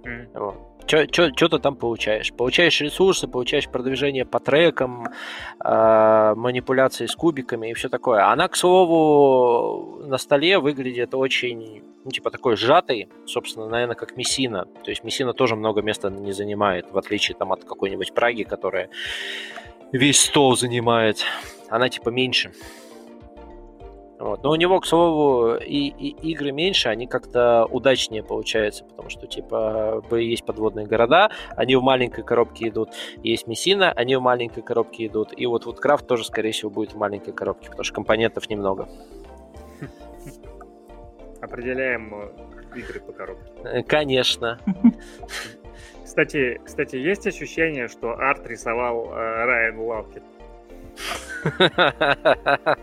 Mm. 0.03 0.29
Вот 0.33 0.68
что 0.89 1.47
ты 1.49 1.59
там 1.59 1.75
получаешь? 1.75 2.33
Получаешь 2.33 2.81
ресурсы, 2.81 3.27
получаешь 3.27 3.69
продвижение 3.69 4.25
по 4.25 4.39
трекам, 4.39 5.09
э, 5.63 6.33
манипуляции 6.35 7.05
с 7.05 7.15
кубиками 7.15 7.69
и 7.69 7.73
все 7.73 7.89
такое. 7.89 8.31
Она, 8.31 8.47
к 8.47 8.55
слову, 8.55 10.01
на 10.05 10.17
столе 10.17 10.57
выглядит 10.57 11.13
очень, 11.13 11.83
ну, 12.03 12.11
типа 12.11 12.31
такой 12.31 12.55
сжатый, 12.55 13.07
собственно, 13.25 13.69
наверное, 13.69 13.95
как 13.95 14.17
Мессина. 14.17 14.65
То 14.83 14.89
есть 14.89 15.03
Мессина 15.03 15.33
тоже 15.33 15.55
много 15.55 15.81
места 15.81 16.09
не 16.09 16.31
занимает, 16.31 16.91
в 16.91 16.97
отличие 16.97 17.37
там 17.37 17.51
от 17.51 17.63
какой-нибудь 17.63 18.13
Праги, 18.13 18.43
которая 18.43 18.89
весь 19.91 20.19
стол 20.19 20.57
занимает. 20.57 21.23
Она 21.69 21.89
типа 21.89 22.09
меньше. 22.09 22.51
Вот. 24.19 24.43
Но 24.43 24.51
у 24.51 24.55
него, 24.55 24.81
к 24.81 24.85
слову, 24.85 25.55
и, 25.55 25.87
и 25.87 26.31
игры 26.31 26.51
меньше, 26.51 26.89
они 26.89 27.07
как-то 27.07 27.65
удачнее 27.65 28.21
получаются, 28.21 28.83
потому 28.83 29.09
что, 29.09 29.27
типа, 29.27 30.03
есть 30.11 30.43
подводные 30.45 30.85
города, 30.85 31.31
они 31.55 31.77
в 31.77 31.81
маленькой 31.81 32.25
коробке 32.25 32.67
идут, 32.67 32.89
есть 33.23 33.47
Мессина, 33.47 33.93
они 33.93 34.17
в 34.17 34.21
маленькой 34.21 34.61
коробке 34.61 35.07
идут, 35.07 35.29
и 35.35 35.45
вот 35.45 35.65
Woodcraft 35.65 36.05
тоже, 36.05 36.25
скорее 36.25 36.51
всего, 36.51 36.69
будет 36.69 36.91
в 36.91 36.97
маленькой 36.97 37.31
коробке, 37.31 37.69
потому 37.69 37.85
что 37.85 37.95
компонентов 37.95 38.49
немного. 38.49 38.89
Определяем 41.41 42.13
э, 42.13 42.77
игры 42.77 42.99
по 42.99 43.13
коробке. 43.13 43.53
Э, 43.63 43.83
конечно. 43.83 44.59
Кстати, 46.03 46.59
кстати, 46.65 46.95
есть 46.95 47.27
ощущение, 47.27 47.87
что 47.87 48.13
арт 48.13 48.45
рисовал 48.47 49.05
э, 49.05 49.45
Райан 49.45 49.79
Лавкет? 49.79 50.23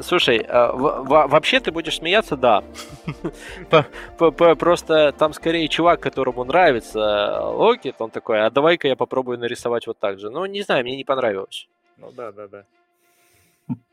Слушай, 0.00 0.44
а, 0.48 0.72
вообще 0.72 1.60
ты 1.60 1.72
будешь 1.72 1.96
смеяться, 1.96 2.36
да. 2.36 2.62
Просто 4.18 5.12
там 5.12 5.32
скорее 5.32 5.68
чувак, 5.68 6.00
которому 6.00 6.44
нравится 6.44 7.40
Локет, 7.44 7.96
он 7.98 8.10
такой, 8.10 8.44
а 8.44 8.50
давай-ка 8.50 8.88
я 8.88 8.96
попробую 8.96 9.38
нарисовать 9.38 9.86
вот 9.86 9.98
так 9.98 10.18
же. 10.18 10.30
Ну, 10.30 10.44
не 10.46 10.62
знаю, 10.62 10.84
мне 10.84 10.96
не 10.96 11.04
понравилось. 11.04 11.68
Ну 11.96 12.10
да, 12.12 12.32
да, 12.32 12.48
да. 12.48 12.64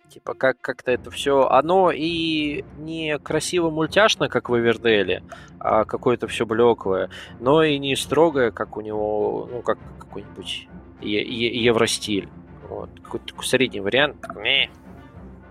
Типа, 0.09 0.33
как- 0.33 0.61
как-то 0.61 0.91
это 0.91 1.11
все. 1.11 1.47
Оно 1.49 1.91
и 1.91 2.63
не 2.77 3.19
красиво 3.19 3.69
мультяшно, 3.69 4.29
как 4.29 4.49
в 4.49 4.57
Эверделе, 4.57 5.21
а 5.59 5.83
какое-то 5.83 6.27
все 6.27 6.45
блеклое, 6.45 7.09
но 7.39 7.61
и 7.61 7.77
не 7.77 7.95
строгое, 7.95 8.51
как 8.51 8.77
у 8.77 8.81
него, 8.81 9.47
ну, 9.51 9.61
как 9.61 9.77
какой-нибудь 9.99 10.69
евростиль. 11.01 12.29
Вот. 12.69 12.89
Какой-то 13.03 13.25
такой 13.27 13.45
средний 13.45 13.79
вариант. 13.79 14.17
Не, 14.35 14.69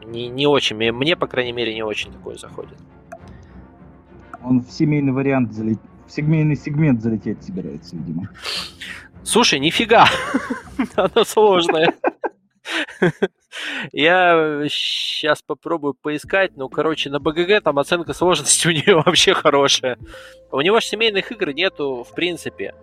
не, 0.05 0.29
не 0.29 0.47
очень. 0.47 0.77
Мне, 0.93 1.17
по 1.17 1.27
крайней 1.27 1.53
мере, 1.53 1.75
не 1.75 1.83
очень 1.83 2.13
такой 2.13 2.39
заходит. 2.39 2.79
Он 4.43 4.61
в 4.61 4.71
семейный 4.71 5.13
вариант 5.13 5.53
залетит. 5.53 5.81
В 6.07 6.13
семейный 6.13 6.57
сегмент 6.57 7.03
залететь 7.03 7.43
собирается, 7.43 7.97
видимо. 7.97 8.29
Слушай, 9.25 9.59
нифига! 9.59 10.07
Она 10.95 11.25
сложная. 11.25 11.93
Я 13.93 14.63
сейчас 14.69 15.43
попробую 15.43 15.95
поискать. 15.95 16.53
Ну, 16.57 16.69
короче, 16.69 17.11
на 17.11 17.19
БГГ 17.19 17.63
там 17.63 17.79
оценка 17.79 18.13
сложности 18.13 18.69
у 18.69 18.71
нее 18.71 18.95
вообще 19.05 19.35
хорошая. 19.35 19.99
У 20.53 20.61
него 20.61 20.81
же 20.81 20.87
семейных 20.87 21.33
игр 21.33 21.53
нету, 21.53 22.05
в 22.09 22.15
принципе. 22.15 22.75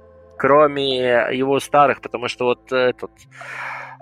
Кроме 0.44 0.98
его 1.32 1.58
старых, 1.62 2.02
потому 2.02 2.28
что 2.28 2.44
вот 2.44 2.70
этот 2.74 3.12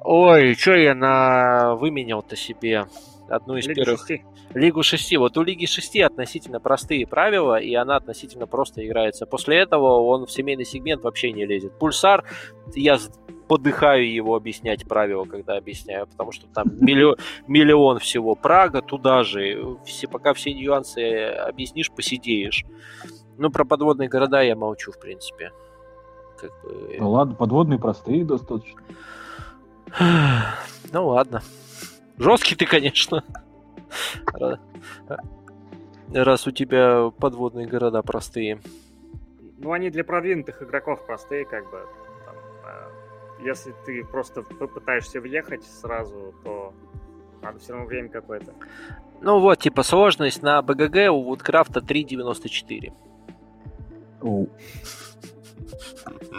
Ой, 0.03 0.55
что 0.55 0.73
я 0.73 0.95
на 0.95 1.75
выменял-то 1.75 2.35
себе 2.35 2.87
одну 3.29 3.57
из 3.57 3.67
Лигу 3.67 3.83
первых. 3.83 4.07
6. 4.07 4.21
Лигу 4.55 4.81
6. 4.81 5.17
Вот 5.17 5.37
у 5.37 5.43
Лиги 5.43 5.67
6 5.67 5.99
относительно 5.99 6.59
простые 6.59 7.05
правила, 7.05 7.59
и 7.59 7.75
она 7.75 7.95
относительно 7.95 8.47
просто 8.47 8.83
играется. 8.83 9.27
После 9.27 9.57
этого 9.57 10.01
он 10.01 10.25
в 10.25 10.31
семейный 10.31 10.65
сегмент 10.65 11.03
вообще 11.03 11.31
не 11.31 11.45
лезет. 11.45 11.77
Пульсар, 11.77 12.23
я 12.73 12.97
подыхаю 13.47 14.11
его 14.11 14.35
объяснять 14.35 14.87
правила, 14.87 15.25
когда 15.25 15.57
объясняю, 15.57 16.07
потому 16.07 16.31
что 16.31 16.47
там 16.47 16.69
миллион, 16.79 17.17
миллион 17.45 17.99
всего. 17.99 18.33
Прага 18.33 18.81
туда 18.81 19.21
же. 19.21 19.77
Все, 19.85 20.07
пока 20.07 20.33
все 20.33 20.55
нюансы 20.55 21.23
объяснишь, 21.23 21.91
посидеешь. 21.91 22.65
Ну, 23.37 23.51
про 23.51 23.63
подводные 23.63 24.09
города 24.09 24.41
я 24.41 24.55
молчу, 24.55 24.91
в 24.91 24.99
принципе. 24.99 25.51
Как 26.41 26.51
бы... 26.63 26.95
Ну 26.97 27.11
ладно, 27.11 27.35
подводные 27.35 27.79
простые 27.79 28.25
достаточно. 28.25 28.81
Ну 30.93 31.07
ладно. 31.07 31.41
Жесткий 32.17 32.55
ты, 32.55 32.65
конечно. 32.65 33.23
Раз 36.13 36.47
у 36.47 36.51
тебя 36.51 37.09
подводные 37.17 37.65
города 37.65 38.01
простые. 38.01 38.59
Ну, 39.59 39.71
они 39.71 39.89
для 39.89 40.03
продвинутых 40.03 40.61
игроков 40.61 41.05
простые, 41.05 41.45
как 41.45 41.69
бы. 41.71 41.87
Там, 42.25 42.35
э, 42.65 43.45
если 43.45 43.73
ты 43.85 44.03
просто 44.03 44.41
попытаешься 44.41 45.21
въехать 45.21 45.63
сразу, 45.63 46.33
то 46.43 46.73
надо 47.41 47.59
все 47.59 47.73
равно 47.73 47.87
время 47.87 48.09
какое-то. 48.09 48.53
Ну 49.21 49.39
вот, 49.39 49.59
типа, 49.59 49.83
сложность 49.83 50.41
на 50.41 50.61
БГГ 50.61 51.11
у 51.11 51.33
Woodcraft 51.33 51.85
3.94. 51.85 52.91
Oh. 54.21 54.49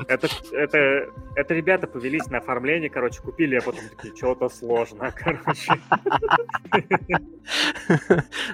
Это, 0.08 0.28
это, 0.52 1.06
это 1.36 1.54
ребята 1.54 1.86
повелись 1.86 2.26
на 2.28 2.38
оформление, 2.38 2.90
короче, 2.90 3.20
купили, 3.20 3.56
а 3.56 3.62
потом 3.62 3.80
такие, 3.96 4.14
что-то 4.16 4.48
сложно, 4.48 5.12
короче. 5.16 5.72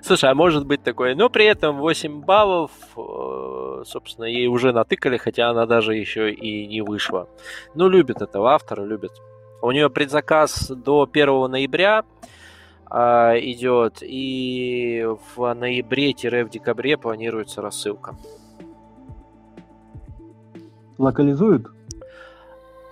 Слушай, 0.03 0.31
а 0.31 0.35
может 0.35 0.67
быть 0.67 0.83
такое, 0.83 1.15
но 1.15 1.31
при 1.31 1.47
этом 1.47 1.79
8 1.79 2.21
баллов, 2.21 2.71
э, 2.97 3.83
собственно, 3.85 4.27
ей 4.27 4.47
уже 4.49 4.73
натыкали, 4.73 5.17
хотя 5.17 5.51
она 5.51 5.67
даже 5.67 5.95
еще 5.95 6.33
и 6.33 6.67
не 6.67 6.83
вышла. 6.83 7.29
Ну, 7.75 7.89
любит 7.89 8.23
этого 8.23 8.53
автора, 8.53 8.85
любит. 8.85 9.13
У 9.63 9.71
нее 9.73 9.91
предзаказ 9.91 10.69
до 10.69 11.09
1 11.11 11.51
ноября 11.51 12.05
а, 12.91 13.35
идет, 13.39 13.99
и 14.03 15.07
в 15.35 15.55
ноябре-в 15.55 16.49
декабре 16.49 16.97
планируется 16.97 17.61
рассылка. 17.61 18.17
Локализуют? 20.99 21.67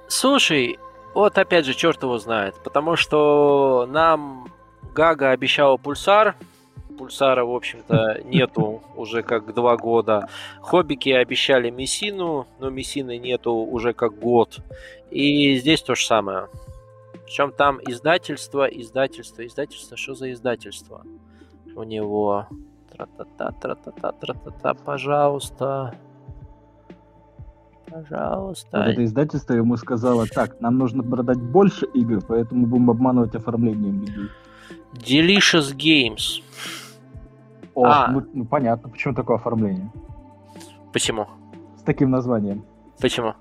Слушай, 0.09 0.79
вот 1.15 1.39
опять 1.39 1.67
же, 1.67 1.75
черт 1.75 2.03
его 2.03 2.19
знает. 2.19 2.55
Потому 2.63 2.97
что 2.97 3.87
нам 3.91 4.49
Гага 4.95 5.31
обещала 5.31 5.77
пульсар. 5.77 6.37
Пульсара, 6.99 7.45
в 7.45 7.55
общем-то, 7.55 8.23
нету 8.25 8.83
уже 8.95 9.23
как 9.23 9.53
два 9.55 9.77
года. 9.77 10.29
Хоббики 10.61 11.11
обещали 11.11 11.71
Мессину, 11.71 12.47
но 12.59 12.71
Мессины 12.71 13.19
нету 13.19 13.53
уже 13.53 13.93
как 13.93 14.19
год. 14.19 14.59
И 15.11 15.57
здесь 15.57 15.83
то 15.83 15.95
же 15.95 16.07
самое. 16.07 16.49
Причем 17.25 17.53
там 17.53 17.81
издательство, 17.87 18.65
издательство, 18.67 19.45
издательство. 19.45 19.97
Что 19.97 20.15
за 20.15 20.33
издательство? 20.33 21.03
У 21.75 21.83
него... 21.83 22.47
Тра-та-та, 22.93 23.51
тра-та-та, 23.51 24.13
тра-та-та, 24.13 24.75
пожалуйста. 24.75 25.95
Пожалуйста. 27.91 28.69
Вот 28.73 28.87
это 28.87 29.05
издательство 29.05 29.55
ему 29.55 29.77
сказало, 29.77 30.27
так, 30.27 30.61
нам 30.61 30.79
нужно 30.79 31.03
продать 31.03 31.41
больше 31.41 31.87
игр, 31.95 32.21
поэтому 32.27 32.67
будем 32.67 32.91
обманывать 32.91 33.35
оформлением 33.35 34.01
людей. 34.01 34.29
Delicious 34.95 35.75
Games. 35.77 36.43
О, 37.75 37.85
а. 37.85 38.09
ну, 38.09 38.23
ну 38.33 38.45
понятно, 38.45 38.89
почему 38.89 39.15
такое 39.15 39.37
оформление. 39.37 39.91
Почему? 40.93 41.27
С 41.79 41.83
таким 41.83 42.11
названием. 42.11 42.65
Почему? 43.01 43.35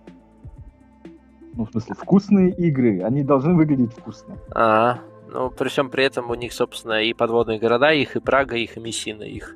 Ну, 1.53 1.65
в 1.65 1.71
смысле, 1.71 1.95
вкусные 1.95 2.51
игры, 2.51 3.01
они 3.01 3.23
должны 3.23 3.55
выглядеть 3.55 3.93
вкусно. 3.93 4.35
А, 4.53 4.99
ну, 5.31 5.49
при 5.49 5.69
всем 5.69 5.89
при 5.89 6.03
этом 6.03 6.29
у 6.29 6.35
них, 6.35 6.51
собственно, 6.51 7.01
и 7.01 7.13
подводные 7.13 7.59
города 7.59 7.93
их, 7.93 8.17
и 8.17 8.19
Прага 8.19 8.57
их, 8.57 8.75
и 8.75 8.81
Мессина 8.81 9.23
их. 9.23 9.55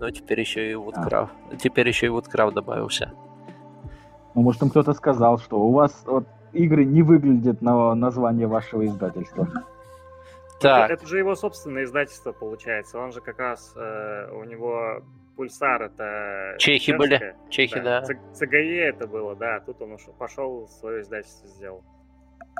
Ну, 0.00 0.10
теперь 0.10 0.40
еще 0.40 0.70
и 0.70 0.74
Woodcraft. 0.74 1.30
А. 1.52 1.56
Теперь 1.56 1.86
еще 1.86 2.06
и 2.06 2.08
Woodcraft 2.10 2.54
добавился. 2.54 3.12
Ну, 4.34 4.42
может, 4.42 4.62
им 4.62 4.70
кто-то 4.70 4.92
сказал, 4.92 5.38
что 5.38 5.60
у 5.60 5.72
вас 5.72 6.04
вот, 6.06 6.26
игры 6.52 6.84
не 6.84 7.02
выглядят 7.02 7.62
на 7.62 7.94
название 7.94 8.46
вашего 8.46 8.86
издательства. 8.86 9.48
Так. 10.60 10.90
Это, 10.90 10.94
это 10.94 11.06
же 11.06 11.18
его 11.18 11.34
собственное 11.34 11.84
издательство 11.84 12.32
получается. 12.32 12.98
Он 12.98 13.12
же 13.12 13.20
как 13.20 13.38
раз 13.38 13.72
э, 13.76 14.30
у 14.32 14.44
него 14.44 15.02
Пульсар 15.36 15.84
это. 15.84 16.56
Чехи 16.58 16.90
были. 16.90 17.34
Чехи, 17.48 17.80
да. 17.80 18.02
да. 18.02 18.14
ЦГЕ 18.34 18.88
это 18.88 19.06
было, 19.06 19.34
да. 19.34 19.60
Тут 19.60 19.80
он 19.80 19.92
ушел, 19.92 20.12
пошел 20.18 20.68
свое 20.68 21.00
издательство 21.00 21.48
сделал. 21.48 21.82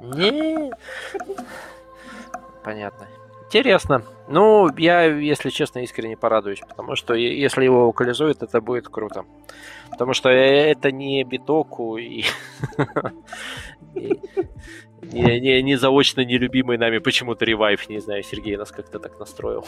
Не. 0.00 0.72
Понятно. 2.64 3.06
Интересно. 3.50 4.04
Ну, 4.28 4.68
я, 4.78 5.06
если 5.06 5.50
честно, 5.50 5.80
искренне 5.80 6.16
порадуюсь, 6.16 6.60
потому 6.60 6.94
что 6.94 7.14
если 7.14 7.64
его 7.64 7.88
локализуют, 7.88 8.44
это 8.44 8.60
будет 8.60 8.88
круто. 8.88 9.24
Потому 9.90 10.14
что 10.14 10.28
это 10.28 10.92
не 10.92 11.24
битоку 11.24 11.96
и 11.98 12.22
не, 15.02 15.40
не, 15.40 15.62
не 15.64 15.74
заочно 15.74 16.24
нелюбимый 16.24 16.78
нами 16.78 16.98
почему-то 16.98 17.44
ревайв. 17.44 17.88
Не 17.88 17.98
знаю, 17.98 18.22
Сергей 18.22 18.56
нас 18.56 18.70
как-то 18.70 19.00
так 19.00 19.18
настроил. 19.18 19.64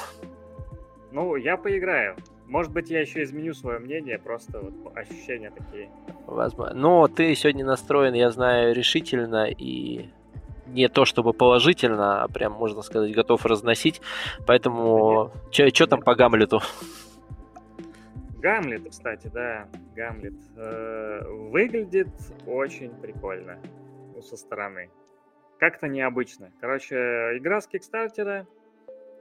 Ну, 1.10 1.34
я 1.34 1.56
поиграю. 1.56 2.14
Может 2.46 2.70
быть, 2.70 2.88
я 2.88 3.00
еще 3.00 3.24
изменю 3.24 3.52
свое 3.52 3.80
мнение, 3.80 4.16
просто 4.20 4.60
вот 4.60 4.96
ощущения 4.96 5.50
такие. 5.50 5.90
Возможно. 6.26 6.72
Но 6.76 7.08
ты 7.08 7.34
сегодня 7.34 7.64
настроен, 7.64 8.14
я 8.14 8.30
знаю, 8.30 8.76
решительно 8.76 9.46
и 9.50 10.06
не 10.72 10.88
то 10.88 11.04
чтобы 11.04 11.32
положительно, 11.32 12.24
а 12.24 12.28
прям, 12.28 12.52
можно 12.52 12.82
сказать, 12.82 13.14
готов 13.14 13.44
разносить. 13.46 14.00
Поэтому, 14.46 15.30
что 15.50 15.86
там 15.86 16.02
по 16.02 16.14
Гамлету? 16.14 16.60
Гамлет, 18.40 18.88
кстати, 18.90 19.30
да, 19.32 19.68
Гамлет. 19.94 20.34
Э, 20.56 21.22
выглядит 21.28 22.08
очень 22.46 22.90
прикольно 22.90 23.58
ну, 24.14 24.22
со 24.22 24.36
стороны. 24.36 24.90
Как-то 25.58 25.86
необычно. 25.86 26.50
Короче, 26.60 26.96
игра 27.36 27.60
с 27.60 27.68
Кикстартера. 27.68 28.48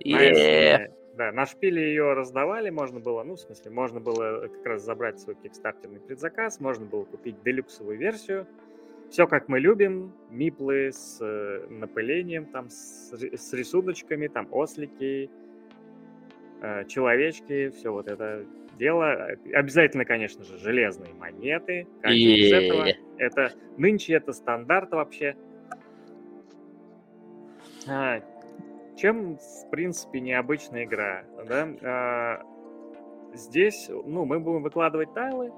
Yeah. 0.03 0.91
Да, 1.15 1.31
на 1.31 1.45
шпиле 1.45 1.89
ее 1.89 2.13
раздавали, 2.13 2.69
можно 2.69 2.99
было, 2.99 3.21
ну, 3.23 3.35
в 3.35 3.39
смысле, 3.39 3.69
можно 3.71 3.99
было 3.99 4.47
как 4.47 4.65
раз 4.65 4.81
забрать 4.81 5.19
свой 5.19 5.35
кикстартерный 5.35 5.99
предзаказ, 5.99 6.61
можно 6.61 6.85
было 6.85 7.03
купить 7.03 7.43
делюксовую 7.43 7.97
версию. 7.97 8.47
Все 9.11 9.27
как 9.27 9.49
мы 9.49 9.59
любим, 9.59 10.13
миплы 10.29 10.93
с 10.93 11.19
э, 11.21 11.67
напылением, 11.69 12.45
там, 12.45 12.69
с, 12.69 13.11
с 13.11 13.51
рисуночками, 13.51 14.27
там, 14.27 14.47
ослики, 14.51 15.29
э, 16.61 16.85
человечки, 16.85 17.71
все 17.71 17.91
вот 17.91 18.07
это 18.07 18.45
дело. 18.79 19.35
Обязательно, 19.53 20.05
конечно 20.05 20.45
же, 20.45 20.57
железные 20.57 21.13
монеты. 21.13 21.87
Как 22.01 22.13
из 22.13 22.53
этого. 22.53 22.85
Это, 23.17 23.51
нынче 23.75 24.13
это 24.13 24.31
стандарт 24.31 24.91
вообще. 24.91 25.35
А, 27.89 28.21
чем, 28.95 29.37
в 29.37 29.69
принципе, 29.71 30.21
необычная 30.21 30.85
игра, 30.85 31.25
да? 31.49 31.67
А, 31.81 32.41
здесь, 33.33 33.89
ну, 33.89 34.23
мы 34.23 34.39
будем 34.39 34.63
выкладывать 34.63 35.13
тайлы 35.13 35.51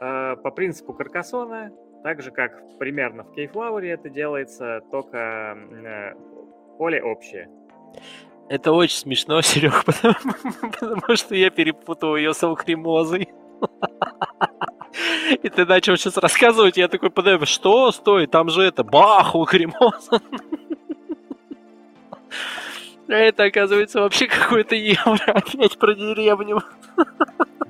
а, 0.00 0.34
по 0.34 0.50
принципу 0.50 0.92
Каркасона, 0.92 1.72
так 2.02 2.22
же, 2.22 2.30
как 2.30 2.52
примерно 2.78 3.24
в 3.24 3.32
Кейфлауре 3.32 3.90
это 3.90 4.08
делается, 4.08 4.80
только 4.90 5.58
э, 5.70 6.14
поле 6.78 7.02
общее. 7.02 7.48
Это 8.48 8.72
очень 8.72 8.96
смешно, 8.96 9.42
Серег, 9.42 9.84
потому, 9.84 10.14
потому 10.72 11.16
что 11.16 11.34
я 11.34 11.50
перепутал 11.50 12.16
ее 12.16 12.32
с 12.34 12.42
алкремозой. 12.42 13.28
И 15.42 15.48
ты 15.48 15.66
начал 15.66 15.96
сейчас 15.96 16.16
рассказывать, 16.16 16.76
я 16.76 16.88
такой, 16.88 17.10
подожди, 17.10 17.46
что? 17.46 17.92
Стой, 17.92 18.26
там 18.26 18.48
же 18.48 18.62
это, 18.62 18.84
бах, 18.84 19.34
алкремоза. 19.34 20.20
А 23.10 23.14
это, 23.14 23.44
оказывается, 23.44 24.00
вообще 24.00 24.26
какой-то 24.26 24.74
евро 24.74 25.32
опять 25.32 25.78
про 25.78 25.94
деревню. 25.94 26.62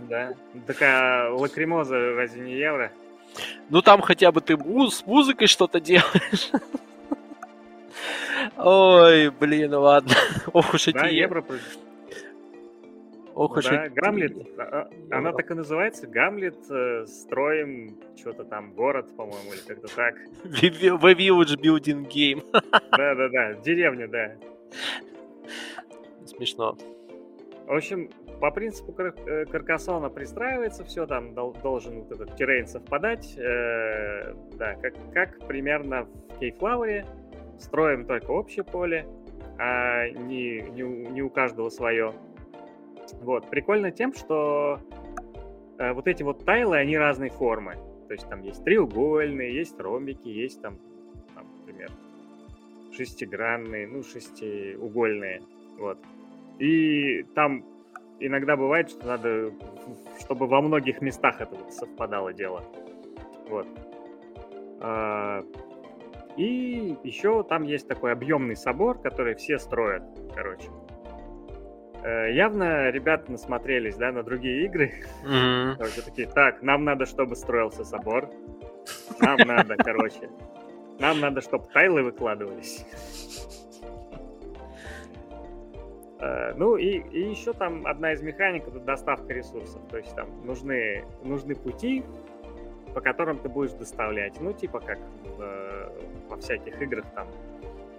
Да. 0.08 0.34
Такая 0.66 1.30
лакримоза 1.30 2.14
разве 2.16 2.42
не 2.42 2.54
евро? 2.56 2.90
Ну 3.70 3.82
там 3.82 4.00
хотя 4.00 4.32
бы 4.32 4.40
ты 4.40 4.56
с 4.56 5.06
музыкой 5.06 5.46
что-то 5.46 5.80
делаешь. 5.80 6.50
Ой, 8.56 9.30
блин, 9.30 9.74
ладно. 9.74 10.14
Ох 10.52 10.74
уж 10.74 10.88
эти 10.88 10.96
да, 10.96 11.06
евро. 11.06 11.44
Ох 13.34 13.56
уж 13.56 13.66
да. 13.66 13.88
Гамлет, 13.90 14.36
а, 14.58 14.88
а, 15.12 15.16
она 15.16 15.32
так 15.32 15.50
и 15.50 15.54
называется, 15.54 16.08
Гамлет, 16.08 16.58
э, 16.70 17.06
строим 17.06 17.96
что-то 18.16 18.42
там, 18.42 18.72
город, 18.72 19.14
по-моему, 19.16 19.52
или 19.52 19.60
как-то 19.60 19.94
так. 19.94 20.16
The 20.44 20.98
Village 20.98 21.56
Building 21.56 22.08
Game. 22.08 22.42
Да-да-да, 22.52 23.54
деревня, 23.62 24.08
да. 24.08 24.34
Смешно. 26.26 26.76
В 27.68 27.74
общем, 27.74 28.08
по 28.40 28.50
принципу 28.50 28.92
Кар- 28.92 29.14
э, 29.26 29.44
Каркасона 29.44 30.08
пристраивается 30.08 30.84
все, 30.84 31.06
там 31.06 31.34
дол- 31.34 31.54
должен 31.62 32.00
вот 32.00 32.10
этот 32.12 32.34
террейн 32.34 32.66
совпадать. 32.66 33.36
Э- 33.36 34.32
да, 34.54 34.74
как, 34.76 34.94
как 35.12 35.46
примерно 35.46 36.04
в 36.04 36.38
Кейфлауре. 36.38 37.04
Строим 37.58 38.06
только 38.06 38.30
общее 38.30 38.64
поле, 38.64 39.06
а 39.58 40.08
не, 40.08 40.62
не, 40.62 40.82
не 40.82 41.20
у 41.22 41.28
каждого 41.28 41.68
свое. 41.68 42.14
Вот. 43.20 43.50
Прикольно 43.50 43.90
тем, 43.90 44.14
что 44.14 44.80
э, 45.78 45.92
вот 45.92 46.08
эти 46.08 46.22
вот 46.22 46.46
тайлы, 46.46 46.78
они 46.78 46.96
разной 46.96 47.28
формы. 47.28 47.74
То 48.06 48.14
есть 48.14 48.26
там 48.30 48.40
есть 48.40 48.64
треугольные, 48.64 49.54
есть 49.54 49.78
ромбики, 49.78 50.28
есть 50.28 50.62
там, 50.62 50.78
там 51.34 51.44
например, 51.58 51.90
шестигранные, 52.92 53.86
ну, 53.86 54.02
шестиугольные. 54.02 55.42
Вот. 55.76 55.98
И 56.58 57.22
там 57.34 57.64
иногда 58.20 58.56
бывает, 58.56 58.90
что 58.90 59.06
надо, 59.06 59.52
чтобы 60.20 60.46
во 60.46 60.60
многих 60.60 61.00
местах 61.00 61.40
это 61.40 61.54
вот 61.54 61.72
совпадало 61.72 62.32
дело. 62.32 62.64
Вот. 63.48 63.66
А, 64.80 65.44
и 66.36 66.96
еще 67.02 67.42
там 67.42 67.64
есть 67.64 67.88
такой 67.88 68.12
объемный 68.12 68.56
собор, 68.56 68.98
который 69.00 69.34
все 69.34 69.58
строят, 69.58 70.02
короче. 70.34 70.68
Э, 72.02 72.32
явно 72.32 72.90
ребята 72.90 73.32
насмотрелись, 73.32 73.96
да, 73.96 74.12
на 74.12 74.22
другие 74.22 74.64
игры. 74.66 74.92
Mm-hmm. 75.24 75.76
Короче, 75.78 76.02
такие, 76.02 76.28
так, 76.28 76.62
нам 76.62 76.84
надо, 76.84 77.06
чтобы 77.06 77.34
строился 77.34 77.84
собор. 77.84 78.30
Нам 79.20 79.38
надо, 79.46 79.76
короче. 79.76 80.30
Нам 81.00 81.20
надо, 81.20 81.40
чтобы 81.40 81.66
тайлы 81.72 82.02
выкладывались. 82.02 82.86
Э, 86.20 86.52
ну 86.54 86.76
и, 86.76 86.98
и 86.98 87.30
еще 87.30 87.52
там 87.52 87.86
одна 87.86 88.12
из 88.12 88.22
механик 88.22 88.66
это 88.66 88.80
доставка 88.80 89.32
ресурсов. 89.32 89.80
То 89.88 89.98
есть 89.98 90.14
там 90.14 90.28
нужны, 90.44 91.04
нужны 91.22 91.54
пути, 91.54 92.04
по 92.94 93.00
которым 93.00 93.38
ты 93.38 93.48
будешь 93.48 93.72
доставлять. 93.72 94.40
Ну, 94.40 94.52
типа 94.52 94.80
как 94.80 94.98
в, 94.98 95.92
во 96.28 96.36
всяких 96.36 96.80
играх 96.82 97.04
там, 97.14 97.28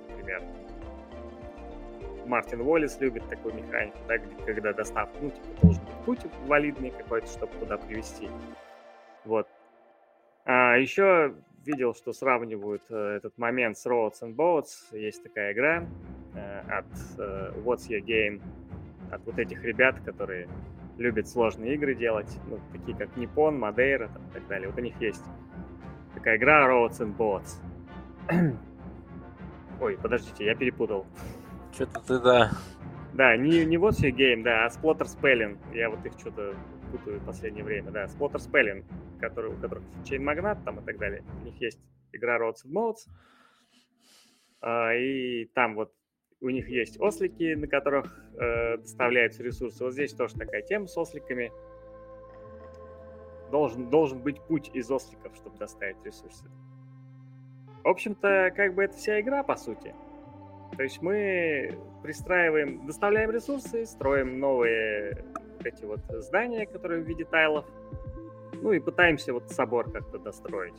например, 0.10 0.44
Мартин 2.26 2.62
Уоллес 2.62 3.00
любит 3.00 3.28
такую 3.30 3.56
механику, 3.56 3.98
да, 4.08 4.18
когда 4.46 4.74
доставка, 4.74 5.18
ну, 5.22 5.30
типа, 5.32 5.48
должен 5.62 5.84
быть 5.84 6.06
путь 6.06 6.32
валидный 6.46 6.92
какой-то, 6.92 7.28
чтобы 7.28 7.54
туда 7.54 7.78
привести. 7.78 8.30
Вот. 9.26 9.48
А 10.46 10.76
еще 10.76 11.34
видел, 11.66 11.94
что 11.96 12.14
сравнивают 12.14 12.84
э, 12.90 13.16
этот 13.18 13.38
момент 13.38 13.78
с 13.78 13.86
Roads 13.86 14.22
and 14.22 14.36
Boats. 14.36 14.96
Есть 14.98 15.24
такая 15.24 15.54
игра 15.54 15.88
от 16.68 16.86
э, 17.18 17.54
What's 17.64 17.90
Your 17.90 18.02
Game, 18.02 18.42
от 19.12 19.26
вот 19.26 19.40
этих 19.40 19.64
ребят, 19.64 20.00
которые 20.02 20.48
любят 20.98 21.28
сложные 21.28 21.76
игры 21.76 21.96
делать, 21.96 22.40
ну, 22.48 22.60
такие 22.72 22.98
как 22.98 23.10
Nippon, 23.18 23.58
Madeira 23.58 24.12
там, 24.12 24.22
и 24.30 24.34
так 24.34 24.48
далее. 24.48 24.70
Вот 24.70 24.78
у 24.78 24.82
них 24.82 25.00
есть 25.00 25.24
такая 26.14 26.38
игра 26.38 26.68
Roads 26.68 27.00
and 27.00 27.16
Boats. 27.16 27.62
Ой, 29.82 29.98
подождите, 30.02 30.46
я 30.46 30.56
перепутал. 30.56 31.06
Что-то 31.74 32.02
ты, 32.02 32.20
да. 32.20 32.52
Да, 33.14 33.38
не, 33.38 33.66
не 33.66 33.78
вот 33.78 33.96
все 33.96 34.12
гейм, 34.12 34.44
да, 34.44 34.66
а 34.66 34.70
Splatter 34.70 35.08
Spelling. 35.08 35.58
Я 35.74 35.90
вот 35.90 36.06
их 36.06 36.14
что-то 36.20 36.54
путаю 36.92 37.20
в 37.20 37.26
последнее 37.26 37.64
время, 37.64 37.92
да. 37.92 38.06
Splatter 38.06 38.38
Spelling, 38.38 38.84
который, 39.20 39.52
у 39.52 39.58
которых 39.58 39.84
Chain 40.04 40.20
Magnat 40.20 40.64
там 40.64 40.80
и 40.80 40.84
так 40.84 40.98
далее. 40.98 41.24
У 41.42 41.46
них 41.46 41.60
есть 41.62 41.80
игра 42.12 42.38
Roads 42.38 42.66
and 42.66 42.74
Modes. 42.74 43.08
А, 44.62 44.94
и 44.94 45.46
там 45.54 45.76
вот 45.76 45.94
у 46.42 46.50
них 46.50 46.70
есть 46.70 47.00
ослики, 47.00 47.54
на 47.56 47.68
которых 47.68 48.18
э, 48.36 48.78
доставляются 48.78 49.44
ресурсы. 49.44 49.84
Вот 49.84 49.94
здесь 49.94 50.14
тоже 50.14 50.36
такая 50.36 50.62
тема 50.62 50.88
с 50.88 50.98
осликами. 50.98 51.52
Должен, 53.52 53.90
должен 53.90 54.20
быть 54.20 54.40
путь 54.42 54.70
из 54.74 54.90
осликов, 54.90 55.36
чтобы 55.36 55.58
доставить 55.58 55.98
ресурсы. 56.06 56.46
В 57.84 57.88
общем-то, 57.88 58.52
как 58.56 58.76
бы 58.76 58.84
это 58.84 58.96
вся 58.96 59.20
игра, 59.20 59.44
по 59.44 59.56
сути. 59.56 59.94
То 60.78 60.84
есть 60.84 61.02
мы 61.02 61.78
пристраиваем, 62.04 62.86
доставляем 62.86 63.32
ресурсы, 63.32 63.86
строим 63.86 64.40
новые 64.40 65.26
эти 65.64 65.84
вот 65.84 66.00
здания, 66.10 66.66
которые 66.66 67.04
в 67.04 67.08
виде 67.08 67.26
тайлов, 67.26 67.66
ну 68.62 68.72
и 68.72 68.80
пытаемся 68.80 69.34
вот 69.34 69.50
собор 69.50 69.92
как-то 69.92 70.20
достроить. 70.20 70.76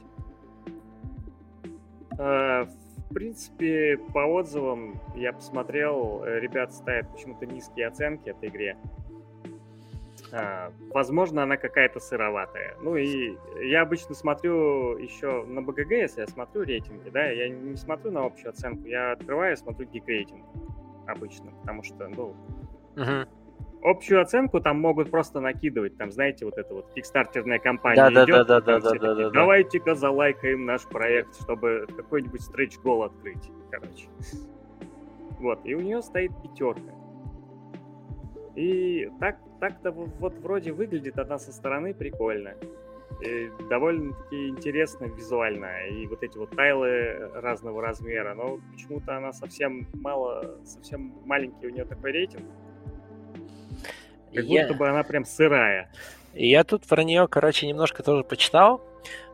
В 3.10 3.14
принципе, 3.14 3.98
по 4.14 4.20
отзывам 4.20 5.00
я 5.16 5.32
посмотрел, 5.32 6.22
э, 6.22 6.38
ребят 6.38 6.72
ставят 6.72 7.10
почему-то 7.12 7.44
низкие 7.44 7.88
оценки 7.88 8.28
этой 8.28 8.48
игре. 8.48 8.76
А, 10.32 10.72
возможно, 10.90 11.42
она 11.42 11.56
какая-то 11.56 11.98
сыроватая. 11.98 12.76
Ну 12.80 12.94
и 12.94 13.36
я 13.62 13.82
обычно 13.82 14.14
смотрю 14.14 14.96
еще 14.96 15.44
на 15.44 15.60
БГГ, 15.60 15.90
если 15.90 16.20
я 16.20 16.28
смотрю 16.28 16.62
рейтинги, 16.62 17.10
да, 17.10 17.26
я 17.26 17.48
не 17.48 17.76
смотрю 17.76 18.12
на 18.12 18.24
общую 18.24 18.50
оценку, 18.50 18.86
я 18.86 19.12
открываю, 19.12 19.56
смотрю 19.56 19.88
гик-рейтинг 19.88 20.44
обычно, 21.08 21.50
потому 21.50 21.82
что, 21.82 22.06
ну, 22.06 22.36
uh-huh. 22.94 23.26
Общую 23.82 24.20
оценку 24.20 24.60
там 24.60 24.80
могут 24.80 25.10
просто 25.10 25.40
накидывать, 25.40 25.96
там, 25.96 26.10
знаете, 26.10 26.44
вот 26.44 26.58
эта 26.58 26.74
вот 26.74 26.92
кикстартерная 26.94 27.58
компания 27.58 28.10
да, 28.10 28.24
идет, 28.24 28.46
да, 28.46 28.60
да, 28.60 28.80
да, 28.80 28.92
да, 28.94 29.14
да, 29.14 29.30
давайте-ка 29.30 29.94
залайкаем 29.94 30.64
наш 30.64 30.86
проект, 30.86 31.40
чтобы 31.42 31.86
какой-нибудь 31.96 32.42
стретч-гол 32.42 33.04
открыть, 33.04 33.50
короче. 33.70 34.08
Вот, 35.38 35.60
и 35.64 35.74
у 35.74 35.80
нее 35.80 36.02
стоит 36.02 36.30
пятерка. 36.42 36.92
И 38.56 39.10
так, 39.20 39.38
так-то 39.58 39.90
вот 39.90 40.34
вроде 40.40 40.72
выглядит 40.72 41.18
она 41.18 41.38
со 41.38 41.52
стороны 41.52 41.94
прикольно. 41.94 42.54
И 43.22 43.50
довольно-таки 43.68 44.48
интересно 44.48 45.04
визуально. 45.04 45.86
И 45.88 46.06
вот 46.06 46.22
эти 46.22 46.36
вот 46.36 46.50
тайлы 46.50 47.30
разного 47.34 47.80
размера. 47.80 48.34
Но 48.34 48.58
почему-то 48.72 49.16
она 49.16 49.32
совсем 49.32 49.86
мало, 49.94 50.58
совсем 50.64 51.14
маленький 51.24 51.66
у 51.66 51.70
нее 51.70 51.84
такой 51.84 52.12
рейтинг. 52.12 52.44
Как 54.34 54.44
я... 54.44 54.62
будто 54.62 54.74
бы 54.78 54.88
она 54.88 55.02
прям 55.02 55.24
сырая. 55.24 55.90
Я 56.34 56.64
тут 56.64 56.86
про 56.86 57.02
нее, 57.02 57.26
короче, 57.28 57.66
немножко 57.66 58.02
тоже 58.02 58.22
почитал. 58.22 58.80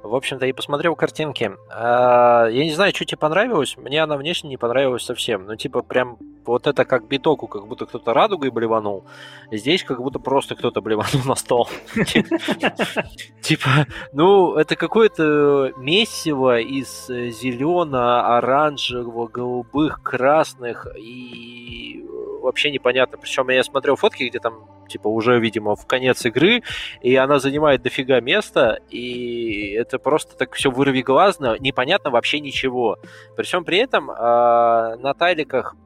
в 0.03 0.15
общем-то, 0.15 0.47
и 0.47 0.53
посмотрел 0.53 0.95
картинки. 0.97 1.53
А, 1.71 2.47
я 2.47 2.65
не 2.65 2.73
знаю, 2.73 2.95
что 2.95 3.05
тебе 3.05 3.19
понравилось. 3.19 3.77
Мне 3.77 4.03
она 4.03 4.17
внешне 4.17 4.49
не 4.49 4.57
понравилась 4.57 5.05
совсем. 5.05 5.47
Ну, 5.47 5.57
типа, 5.57 5.83
прям 5.83 6.19
вот 6.45 6.67
это 6.67 6.85
как 6.85 7.09
битоку, 7.09 7.49
как 7.49 7.67
будто 7.67 7.87
кто-то 7.87 8.15
радугой 8.15 8.51
блеванул. 8.51 9.05
Здесь 9.51 9.83
как 9.83 10.01
будто 10.01 10.19
просто 10.19 10.55
кто-то 10.55 10.81
блеванул 10.81 11.25
на 11.27 11.35
стол. 11.35 11.69
Типа, 13.43 13.87
ну, 14.13 14.55
это 14.55 14.77
какое-то 14.77 15.73
месиво 15.77 16.61
из 16.61 17.07
зелено, 17.09 18.37
оранжевого, 18.39 19.27
голубых, 19.27 20.03
красных 20.03 20.87
и 20.97 22.07
вообще 22.43 22.71
непонятно. 22.71 23.19
Причем 23.19 23.49
я 23.51 23.65
смотрел 23.65 23.97
фотки, 23.97 24.25
где 24.25 24.39
там, 24.39 24.69
типа, 24.89 25.09
уже, 25.09 25.39
видимо, 25.39 25.75
в 25.77 25.87
конец 25.87 26.25
игры, 26.25 26.63
и 27.01 27.15
она 27.17 27.39
занимает 27.39 27.83
дофига 27.83 28.21
места, 28.21 28.79
и 28.91 29.73
это 29.73 29.99
просто 29.99 30.37
так 30.37 30.55
все 30.55 30.71
вырвиглазно, 30.71 31.57
непонятно 31.59 32.11
вообще 32.11 32.41
ничего. 32.41 32.99
При 33.37 33.45
всем 33.45 33.65
при 33.65 33.79
этом 33.79 34.11
э, 34.11 34.15
на 34.15 35.15
тайликах 35.15 35.77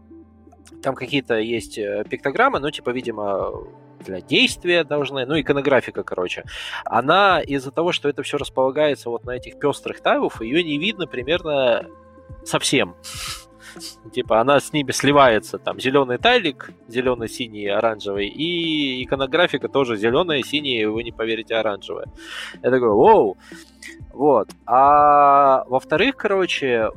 там 0.82 0.94
какие-то 0.94 1.38
есть 1.38 1.78
э, 1.78 2.04
пиктограммы, 2.08 2.58
ну, 2.58 2.70
типа, 2.70 2.90
видимо, 2.90 3.52
для 4.00 4.20
действия 4.20 4.84
должны, 4.84 5.26
ну, 5.26 5.38
иконографика, 5.38 6.02
короче. 6.02 6.44
Она 6.84 7.40
из-за 7.40 7.70
того, 7.70 7.92
что 7.92 8.08
это 8.08 8.22
все 8.22 8.38
располагается 8.38 9.10
вот 9.10 9.24
на 9.24 9.32
этих 9.32 9.58
пестрых 9.58 10.00
тайлов, 10.00 10.40
ее 10.40 10.62
не 10.62 10.78
видно 10.78 11.06
примерно 11.06 11.86
совсем. 12.44 12.96
Типа 14.12 14.40
она 14.40 14.60
с 14.60 14.72
ними 14.72 14.90
сливается. 14.92 15.58
Там 15.58 15.80
зеленый 15.80 16.18
тайлик, 16.18 16.72
зеленый, 16.88 17.28
синий, 17.28 17.66
оранжевый. 17.66 18.28
И 18.28 19.02
иконографика 19.04 19.68
тоже 19.68 19.96
зеленая, 19.96 20.42
синяя, 20.42 20.88
вы 20.88 21.02
не 21.02 21.12
поверите, 21.12 21.54
оранжевая. 21.56 22.06
Я 22.62 22.70
такой, 22.70 22.90
воу! 22.90 23.36
Вот. 24.12 24.50
А 24.66 25.64
во-вторых, 25.68 26.16
короче, 26.16 26.90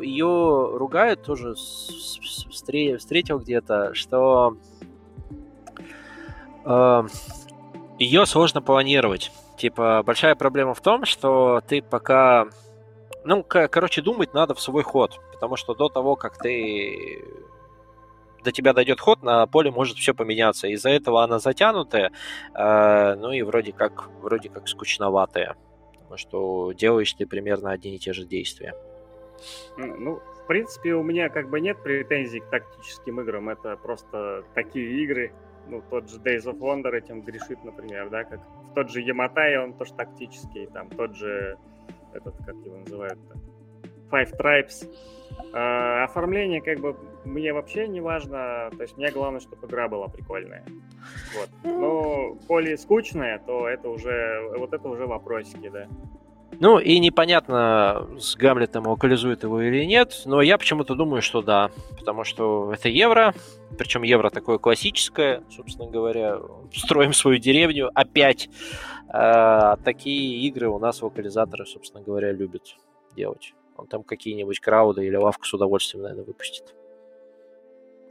ее 0.00 0.70
ругают 0.74 1.22
тоже, 1.22 1.54
встретил 1.54 3.38
где-то, 3.38 3.94
что 3.94 4.56
э, 6.64 7.02
ее 7.98 8.26
сложно 8.26 8.62
планировать. 8.62 9.32
Типа, 9.58 10.02
большая 10.04 10.34
проблема 10.34 10.74
в 10.74 10.80
том, 10.80 11.04
что 11.04 11.62
ты 11.66 11.82
пока 11.82 12.48
ну, 13.24 13.44
короче, 13.44 14.02
думать 14.02 14.34
надо 14.34 14.54
в 14.54 14.60
свой 14.60 14.82
ход, 14.82 15.20
потому 15.32 15.56
что 15.56 15.74
до 15.74 15.88
того, 15.88 16.16
как 16.16 16.38
ты 16.38 17.24
до 18.42 18.52
тебя 18.52 18.72
дойдет 18.72 19.00
ход, 19.00 19.22
на 19.22 19.46
поле 19.46 19.70
может 19.70 19.96
все 19.96 20.14
поменяться. 20.14 20.66
Из-за 20.68 20.90
этого 20.90 21.22
она 21.22 21.38
затянутая, 21.38 22.10
э, 22.54 23.14
ну 23.14 23.30
и 23.32 23.42
вроде 23.42 23.72
как, 23.72 24.08
вроде 24.20 24.48
как 24.48 24.68
скучноватая. 24.68 25.56
Потому 25.94 26.16
что 26.16 26.72
делаешь 26.72 27.12
ты 27.12 27.26
примерно 27.26 27.70
одни 27.70 27.94
и 27.94 27.98
те 27.98 28.12
же 28.12 28.24
действия. 28.24 28.74
Ну, 29.76 30.20
в 30.42 30.46
принципе, 30.46 30.94
у 30.94 31.02
меня 31.02 31.28
как 31.28 31.48
бы 31.48 31.60
нет 31.60 31.82
претензий 31.82 32.40
к 32.40 32.50
тактическим 32.50 33.20
играм. 33.20 33.48
Это 33.48 33.76
просто 33.76 34.44
такие 34.54 35.02
игры. 35.04 35.32
Ну, 35.68 35.82
тот 35.88 36.10
же 36.10 36.18
Days 36.18 36.44
of 36.44 36.58
Wonder 36.58 36.90
этим 36.90 37.22
грешит, 37.22 37.62
например, 37.64 38.10
да, 38.10 38.24
как 38.24 38.40
тот 38.74 38.90
же 38.90 39.00
Яматай, 39.00 39.56
он 39.58 39.74
тоже 39.74 39.94
тактический, 39.94 40.66
там 40.66 40.90
тот 40.90 41.14
же 41.14 41.56
этот, 42.14 42.34
как 42.44 42.54
его 42.64 42.76
называют-то, 42.78 43.38
Five 44.10 44.36
Tribes. 44.38 44.88
А, 45.52 46.04
оформление, 46.04 46.60
как 46.60 46.80
бы, 46.80 46.96
мне 47.24 47.52
вообще 47.52 47.88
не 47.88 48.00
важно, 48.00 48.70
то 48.76 48.82
есть 48.82 48.96
мне 48.96 49.10
главное, 49.10 49.40
чтобы 49.40 49.66
игра 49.66 49.88
была 49.88 50.08
прикольная. 50.08 50.64
Вот. 51.36 51.48
Но, 51.64 52.36
коли 52.46 52.76
скучная, 52.76 53.38
то 53.38 53.68
это 53.68 53.88
уже, 53.88 54.50
вот 54.56 54.72
это 54.72 54.88
уже 54.88 55.06
вопросики, 55.06 55.68
да. 55.68 55.86
Ну, 56.60 56.78
и 56.78 56.98
непонятно, 56.98 58.06
с 58.18 58.36
Гамлетом 58.36 58.86
локализует 58.86 59.42
его 59.42 59.60
или 59.62 59.84
нет, 59.84 60.22
но 60.26 60.42
я 60.42 60.58
почему-то 60.58 60.94
думаю, 60.94 61.22
что 61.22 61.42
да, 61.42 61.70
потому 61.98 62.24
что 62.24 62.72
это 62.72 62.88
евро, 62.88 63.34
причем 63.78 64.02
евро 64.02 64.30
такое 64.30 64.58
классическое, 64.58 65.42
собственно 65.50 65.90
говоря, 65.90 66.38
строим 66.72 67.14
свою 67.14 67.38
деревню 67.38 67.90
опять. 67.94 68.48
А, 69.14 69.76
такие 69.84 70.40
игры 70.48 70.68
у 70.68 70.78
нас 70.78 71.02
вокализаторы, 71.02 71.66
собственно 71.66 72.02
говоря, 72.02 72.32
любят 72.32 72.76
делать. 73.14 73.52
Он 73.76 73.86
там 73.86 74.02
какие-нибудь 74.02 74.58
крауды 74.58 75.06
или 75.06 75.16
лавку 75.16 75.44
с 75.44 75.52
удовольствием, 75.52 76.02
наверное, 76.02 76.24
выпустит. 76.24 76.74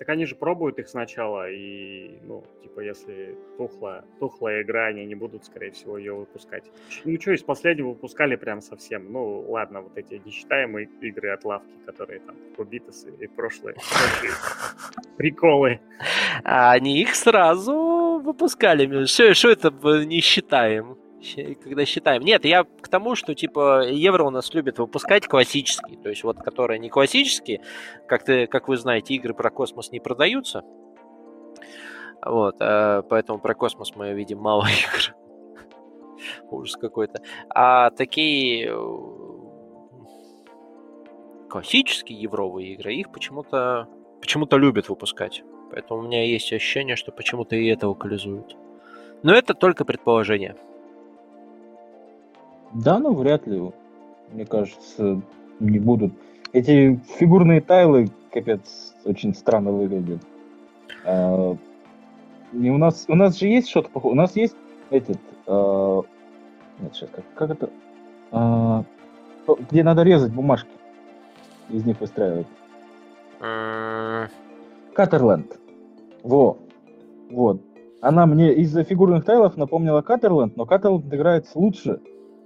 Так 0.02 0.10
они 0.10 0.26
же 0.26 0.34
пробуют 0.34 0.80
их 0.80 0.90
сначала, 0.90 1.48
и, 1.48 2.18
ну, 2.24 2.44
типа, 2.64 2.80
если 2.80 3.38
тухла, 3.56 4.04
тухлая 4.20 4.64
игра, 4.64 4.88
они 4.88 5.06
не 5.06 5.14
будут, 5.14 5.46
скорее 5.46 5.70
всего, 5.70 5.96
ее 5.96 6.16
выпускать. 6.16 6.64
Ну, 7.06 7.22
что, 7.22 7.34
из 7.34 7.44
последнего 7.44 7.90
выпускали 7.90 8.36
прям 8.36 8.62
совсем. 8.62 9.14
Ну, 9.14 9.46
ладно, 9.48 9.82
вот 9.82 9.96
эти 9.96 10.20
несчитаемые 10.26 10.90
игры 11.02 11.30
от 11.30 11.46
лавки, 11.46 11.70
которые 11.86 12.20
там, 12.22 12.36
Кубитас 12.58 13.06
и 13.20 13.28
прошлые. 13.28 13.76
Приколы. 15.18 15.80
А 16.44 16.72
они 16.72 17.00
их 17.00 17.14
сразу 17.14 18.20
выпускали. 18.24 19.06
Что 19.06 19.52
это 19.52 19.70
не 20.04 20.22
считаем? 20.22 20.98
Когда 21.64 21.86
считаем. 21.86 22.24
Нет, 22.24 22.46
я 22.46 22.64
к 22.64 22.88
тому, 22.88 23.16
что 23.16 23.36
типа 23.36 23.88
евро 23.88 24.24
у 24.24 24.30
нас 24.30 24.54
любит 24.54 24.80
выпускать 24.80 25.28
классические, 25.28 25.98
то 25.98 26.10
есть 26.10 26.24
вот 26.24 26.38
которые 26.38 26.80
не 26.80 26.90
классические, 26.90 27.62
как, 28.08 28.24
ты, 28.24 28.48
как 28.48 28.68
вы 28.68 28.78
знаете, 28.78 29.14
игры 29.14 29.34
про 29.34 29.50
космос 29.50 29.92
не 29.92 30.00
продаются. 30.00 30.64
Вот, 32.24 32.58
э, 32.60 33.04
поэтому 33.10 33.40
про 33.40 33.56
космос 33.56 33.96
мы 33.96 34.14
видим 34.14 34.40
мало 34.40 34.66
игр. 34.66 35.16
Ужас 36.52 36.76
какой-то. 36.76 37.22
А 37.50 37.90
такие 37.92 38.70
э, 38.72 38.78
классические 41.50 42.20
евровые 42.20 42.74
игры, 42.74 42.94
их 42.94 43.12
почему-то 43.12 43.88
почему-то 44.22 44.58
любят 44.58 44.90
выпускать. 44.90 45.44
Поэтому 45.72 46.02
у 46.02 46.04
меня 46.04 46.24
есть 46.24 46.52
ощущение, 46.54 46.96
что 46.96 47.12
почему-то 47.12 47.56
и 47.56 47.68
это 47.68 47.88
локализуют. 47.88 48.56
Но 49.24 49.34
это 49.34 49.54
только 49.54 49.86
предположение. 49.86 50.56
Да, 52.74 53.00
ну 53.00 53.14
вряд 53.14 53.48
ли, 53.48 53.72
мне 54.32 54.46
кажется, 54.46 55.22
не 55.60 55.80
будут. 55.80 56.14
Эти 56.54 57.00
фигурные 57.18 57.62
тайлы, 57.62 58.10
капец, 58.32 58.96
очень 59.06 59.34
странно 59.34 59.72
выглядят. 59.72 60.22
А, 61.06 61.56
и 62.54 62.70
у 62.70 62.78
нас, 62.78 63.06
у 63.08 63.16
нас 63.16 63.38
же 63.38 63.48
есть 63.48 63.70
что-то 63.70 63.90
похожее. 63.90 64.14
У 64.14 64.22
нас 64.22 64.36
есть 64.36 64.56
этот... 64.90 65.18
А, 65.48 66.02
нет, 66.80 66.96
сейчас, 66.96 67.10
как, 67.10 67.26
как 67.36 67.50
это? 67.52 67.70
А, 68.32 68.84
где 69.70 69.84
надо 69.84 70.04
резать 70.04 70.34
бумажки. 70.34 70.70
Из 71.70 71.86
них 71.86 72.00
выстраивать. 72.00 72.48
Катерленд. 74.94 75.60
Во. 76.24 76.58
Вот. 77.30 77.62
Она 78.02 78.26
мне 78.26 78.54
из-за 78.56 78.84
фигурных 78.84 79.26
тайлов 79.26 79.58
напомнила 79.58 80.02
Катерленд, 80.02 80.58
но 80.58 80.66
Катерленд 80.66 81.14
играется 81.14 81.58
лучше 81.58 82.02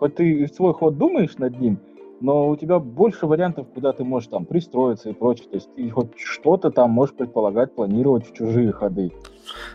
хоть 0.06 0.16
ты 0.16 0.47
свой 0.47 0.74
ход 0.74 0.97
думаешь 0.97 1.38
над 1.38 1.60
ним, 1.60 1.80
но 2.22 2.49
у 2.49 2.56
тебя 2.56 2.78
больше 2.80 3.26
вариантов, 3.26 3.68
куда 3.74 3.91
ты 3.91 4.03
можешь 4.03 4.30
там 4.30 4.45
пристроиться 4.45 5.10
и 5.10 5.14
прочее. 5.14 5.47
То 5.49 5.56
есть 5.56 5.74
ты 5.76 5.89
хоть 5.89 6.12
что-то 6.18 6.70
там 6.70 6.91
можешь 6.91 7.16
предполагать, 7.16 7.74
планировать 7.74 8.30
в 8.30 8.34
чужие 8.34 8.72
ходы. 8.72 9.12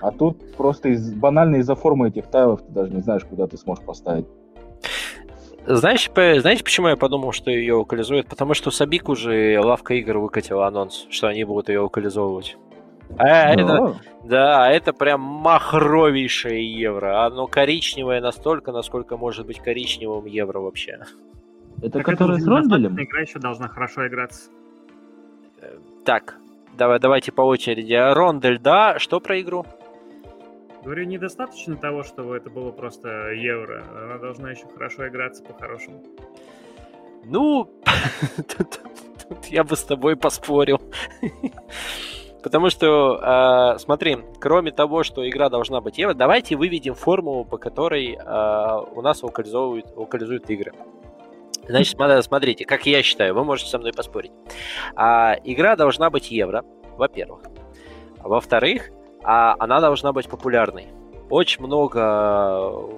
А 0.00 0.12
тут 0.12 0.56
просто 0.56 0.90
из, 0.90 1.12
банально 1.12 1.56
из-за 1.56 1.74
формы 1.74 2.08
этих 2.08 2.28
тайлов 2.28 2.62
ты 2.62 2.72
даже 2.72 2.92
не 2.92 3.00
знаешь, 3.00 3.24
куда 3.24 3.48
ты 3.48 3.56
сможешь 3.56 3.84
поставить. 3.84 4.26
Знаешь, 5.66 6.10
знаете, 6.14 6.64
почему 6.64 6.88
я 6.88 6.96
подумал, 6.96 7.32
что 7.32 7.50
ее 7.50 7.74
локализуют? 7.74 8.28
Потому 8.28 8.54
что 8.54 8.70
Сабик 8.70 9.08
уже 9.08 9.60
лавка 9.60 9.94
игр 9.94 10.18
выкатила 10.18 10.66
анонс, 10.66 11.06
что 11.10 11.26
они 11.26 11.44
будут 11.44 11.68
ее 11.68 11.80
локализовывать. 11.80 12.56
А 13.18 13.54
Но... 13.56 13.90
это, 13.90 14.00
да, 14.24 14.70
это 14.70 14.92
прям 14.92 15.20
махровейшее 15.20 16.72
евро. 16.72 17.24
Оно 17.26 17.46
коричневое 17.46 18.20
настолько, 18.20 18.72
насколько 18.72 19.16
может 19.16 19.46
быть 19.46 19.58
коричневым 19.58 20.26
евро 20.26 20.60
вообще. 20.60 21.00
Это 21.78 21.98
так 21.98 22.04
которое 22.04 22.34
это 22.34 22.44
с 22.44 22.46
ронделем? 22.46 23.02
Игра 23.02 23.20
еще 23.22 23.38
должна 23.38 23.68
хорошо 23.68 24.06
играться. 24.06 24.50
Э, 25.60 25.78
так, 26.04 26.36
давай, 26.76 26.98
давайте 26.98 27.32
по 27.32 27.42
очереди. 27.42 27.94
Рондель, 27.94 28.58
да. 28.58 28.98
Что 28.98 29.20
про 29.20 29.40
игру? 29.40 29.64
Говорю, 30.84 31.04
недостаточно 31.04 31.76
того, 31.76 32.02
чтобы 32.02 32.36
это 32.36 32.48
было 32.48 32.70
просто 32.70 33.32
евро. 33.32 33.84
Она 34.04 34.18
должна 34.18 34.50
еще 34.50 34.66
хорошо 34.66 35.08
играться 35.08 35.42
по-хорошему. 35.42 36.02
Ну, 37.24 37.70
тут 38.36 38.80
я 39.48 39.64
бы 39.64 39.76
с 39.76 39.84
тобой 39.84 40.16
поспорил. 40.16 40.80
Потому 42.42 42.70
что, 42.70 43.74
э, 43.74 43.78
смотри, 43.78 44.18
кроме 44.38 44.70
того, 44.70 45.02
что 45.02 45.28
игра 45.28 45.48
должна 45.48 45.80
быть 45.80 45.98
евро, 45.98 46.14
давайте 46.14 46.56
выведем 46.56 46.94
формулу, 46.94 47.44
по 47.44 47.58
которой 47.58 48.14
э, 48.14 48.84
у 48.94 49.02
нас 49.02 49.22
локализуют, 49.22 49.86
локализуют 49.96 50.48
игры. 50.48 50.72
Значит, 51.68 51.96
смотрите, 52.24 52.64
как 52.64 52.86
я 52.86 53.02
считаю, 53.02 53.34
вы 53.34 53.44
можете 53.44 53.70
со 53.70 53.78
мной 53.78 53.92
поспорить. 53.92 54.32
А, 54.96 55.36
игра 55.44 55.76
должна 55.76 56.10
быть 56.10 56.30
евро, 56.30 56.64
во-первых. 56.96 57.42
Во-вторых, 58.18 58.90
а, 59.22 59.54
она 59.58 59.80
должна 59.80 60.12
быть 60.12 60.28
популярной. 60.28 60.88
Очень 61.28 61.64
много 61.64 62.90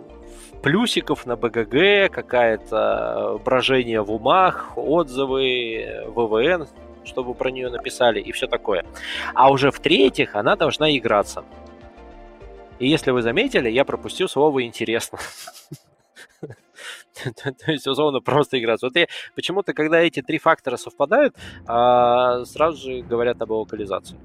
плюсиков 0.62 1.26
на 1.26 1.36
БГГ, 1.36 2.10
какая-то 2.10 3.40
брожение 3.44 4.00
в 4.00 4.10
умах, 4.10 4.72
отзывы, 4.76 6.06
ВВН, 6.14 6.66
чтобы 7.04 7.34
про 7.34 7.50
нее 7.50 7.70
написали 7.70 8.20
и 8.20 8.32
все 8.32 8.46
такое. 8.46 8.84
А 9.34 9.50
уже 9.50 9.70
в-третьих, 9.70 10.34
она 10.34 10.56
должна 10.56 10.94
играться. 10.96 11.44
И 12.78 12.88
если 12.88 13.10
вы 13.10 13.22
заметили, 13.22 13.70
я 13.70 13.84
пропустил 13.84 14.28
слово 14.28 14.64
«интересно». 14.64 15.18
То 17.24 17.72
есть, 17.72 17.86
условно, 17.86 18.20
просто 18.20 18.58
играться. 18.58 18.86
Вот 18.86 18.96
я, 18.96 19.06
почему-то, 19.34 19.72
когда 19.72 20.00
эти 20.00 20.22
три 20.22 20.38
фактора 20.38 20.76
совпадают, 20.76 21.36
а, 21.66 22.44
сразу 22.44 22.82
же 22.82 23.02
говорят 23.02 23.40
об 23.40 23.50
локализации. 23.52 24.18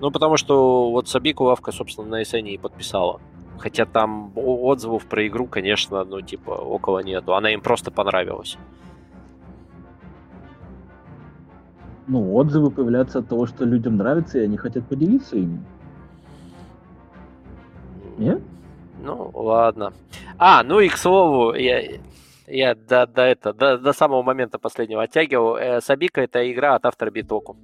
Ну, 0.00 0.10
потому 0.10 0.36
что 0.36 0.90
вот 0.90 1.08
Сабику 1.08 1.44
Лавка, 1.44 1.72
собственно, 1.72 2.08
на 2.08 2.22
SN 2.22 2.48
и 2.48 2.58
подписала. 2.58 3.20
Хотя 3.58 3.84
там 3.84 4.32
отзывов 4.34 5.06
про 5.06 5.26
игру, 5.26 5.46
конечно, 5.46 6.04
ну, 6.04 6.22
типа, 6.22 6.52
около 6.52 7.00
нету. 7.00 7.34
Она 7.34 7.52
им 7.52 7.60
просто 7.60 7.90
понравилась. 7.90 8.56
Ну, 12.10 12.34
отзывы 12.34 12.72
появляются 12.72 13.20
от 13.20 13.28
того, 13.28 13.46
что 13.46 13.64
людям 13.64 13.96
нравится, 13.96 14.40
и 14.40 14.42
они 14.42 14.56
хотят 14.56 14.84
поделиться 14.88 15.36
ими. 15.36 15.62
Нет? 18.18 18.42
Ну, 19.00 19.30
ладно. 19.32 19.92
А, 20.36 20.64
ну 20.64 20.80
и 20.80 20.88
к 20.88 20.96
слову, 20.96 21.54
я, 21.54 22.00
я 22.48 22.74
до, 22.74 23.06
до, 23.06 23.22
это, 23.22 23.52
до, 23.52 23.78
до 23.78 23.92
самого 23.92 24.24
момента 24.24 24.58
последнего 24.58 25.04
оттягивал. 25.04 25.56
Э, 25.56 25.80
Sabika 25.80 26.20
это 26.20 26.50
игра 26.50 26.74
от 26.74 26.84
автора 26.84 27.12
Bitoku. 27.12 27.56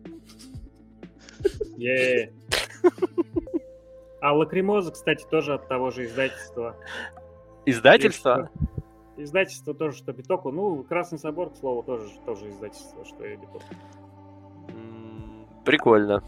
А 4.20 4.32
Лакримоза, 4.32 4.92
кстати, 4.92 5.26
тоже 5.28 5.55
от 5.55 5.66
того 5.66 5.90
же 5.90 6.05
издательства. 6.05 6.76
Издательство? 7.64 8.49
Издательство 9.16 9.74
тоже, 9.74 9.97
что 9.97 10.12
Bitoku. 10.12 10.52
Ну, 10.53 10.84
Красный 10.84 11.18
Собор, 11.18 11.51
к 11.51 11.57
слову, 11.57 11.82
тоже, 11.82 12.09
тоже 12.24 12.49
издательство, 12.49 13.05
что 13.05 13.24
и 13.24 13.34
Bitoku. 13.34 13.64
Прикольно. 15.66 16.22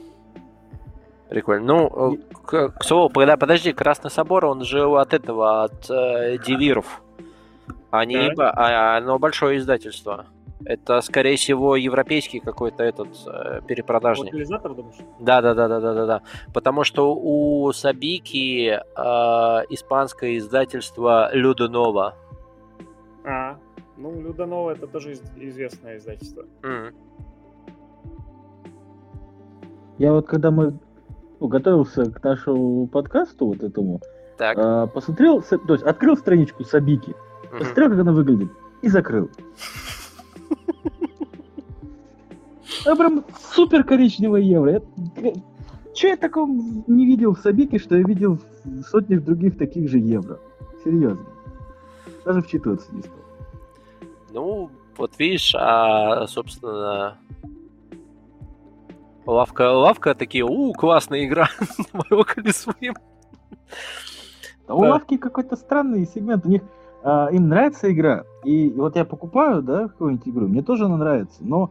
Прикольно. 1.30 1.64
Ну, 1.64 2.18
к, 2.44 2.70
к 2.70 2.84
слову, 2.84 3.08
когда, 3.08 3.36
подожди, 3.36 3.72
Красный 3.72 4.10
Собор, 4.10 4.46
он 4.46 4.64
же 4.64 4.84
от 4.84 5.14
этого, 5.14 5.64
от 5.64 5.88
э, 5.90 6.38
Дивиров. 6.38 7.02
Они, 7.90 8.30
да. 8.36 8.50
а, 8.50 8.96
оно 8.98 9.18
большое 9.18 9.58
издательство. 9.58 10.26
Это, 10.64 11.00
скорее 11.02 11.36
всего, 11.36 11.76
европейский 11.76 12.40
какой-то 12.40 12.82
этот 12.82 13.08
э, 13.26 13.60
перепродажник. 13.66 14.32
Локализатор, 14.32 14.74
думаешь? 14.74 14.96
Да, 15.20 15.40
да, 15.40 15.54
да, 15.54 15.68
да, 15.68 15.80
да, 15.80 15.94
да, 15.94 16.06
да. 16.06 16.22
Потому 16.52 16.82
что 16.82 17.14
у 17.14 17.72
Сабики 17.72 18.70
э, 18.70 19.64
испанское 19.70 20.36
издательство 20.38 21.30
Людонова. 21.32 22.16
А, 23.24 23.56
ну, 23.96 24.20
Людонова 24.20 24.72
это 24.72 24.86
тоже 24.86 25.12
известное 25.36 25.98
издательство. 25.98 26.44
Mm. 26.62 26.94
Я 29.98 30.12
вот 30.12 30.26
когда 30.26 30.50
мы 30.50 30.78
ну, 31.40 31.48
готовился 31.48 32.10
к 32.10 32.22
нашему 32.22 32.86
подкасту 32.86 33.46
вот 33.46 33.62
этому, 33.62 34.00
так. 34.36 34.56
Э, 34.56 34.86
посмотрел, 34.86 35.42
то 35.42 35.72
есть 35.72 35.84
открыл 35.84 36.16
страничку 36.16 36.64
Сабики, 36.64 37.10
mm-hmm. 37.10 37.58
посмотрел, 37.58 37.90
как 37.90 37.98
она 37.98 38.12
выглядит, 38.12 38.48
и 38.82 38.88
закрыл. 38.88 39.28
А 42.86 42.94
прям 42.94 43.24
супер 43.52 43.84
коричневое 43.84 44.40
евро. 44.40 44.82
Че 45.94 46.08
я 46.10 46.16
такого 46.16 46.48
не 46.86 47.06
видел 47.06 47.34
в 47.34 47.40
Сабике, 47.40 47.78
что 47.78 47.96
я 47.96 48.04
видел 48.04 48.38
в 48.64 48.82
сотнях 48.82 49.24
других 49.24 49.58
таких 49.58 49.90
же 49.90 49.98
евро? 49.98 50.38
Серьезно. 50.84 51.26
Даже 52.24 52.40
вчитываться 52.40 52.94
не 52.94 53.02
стал. 53.02 53.14
Ну, 54.30 54.70
вот 54.96 55.18
видишь, 55.18 55.54
а, 55.58 56.26
собственно, 56.28 57.18
лавка, 59.28 59.72
лавка 59.72 60.14
такие, 60.14 60.44
у, 60.44 60.72
классная 60.72 61.24
игра, 61.24 61.48
мы 61.92 62.04
локализуем. 62.10 62.94
А 64.66 64.74
у 64.74 64.80
лавки 64.80 65.16
какой-то 65.16 65.56
странный 65.56 66.06
сегмент, 66.06 66.46
у 66.46 66.48
них 66.48 66.62
а, 67.02 67.28
им 67.28 67.48
нравится 67.48 67.92
игра, 67.92 68.24
и 68.44 68.70
вот 68.70 68.96
я 68.96 69.04
покупаю, 69.04 69.62
да, 69.62 69.88
какую-нибудь 69.88 70.28
игру, 70.28 70.48
мне 70.48 70.62
тоже 70.62 70.86
она 70.86 70.96
нравится, 70.96 71.38
но 71.40 71.70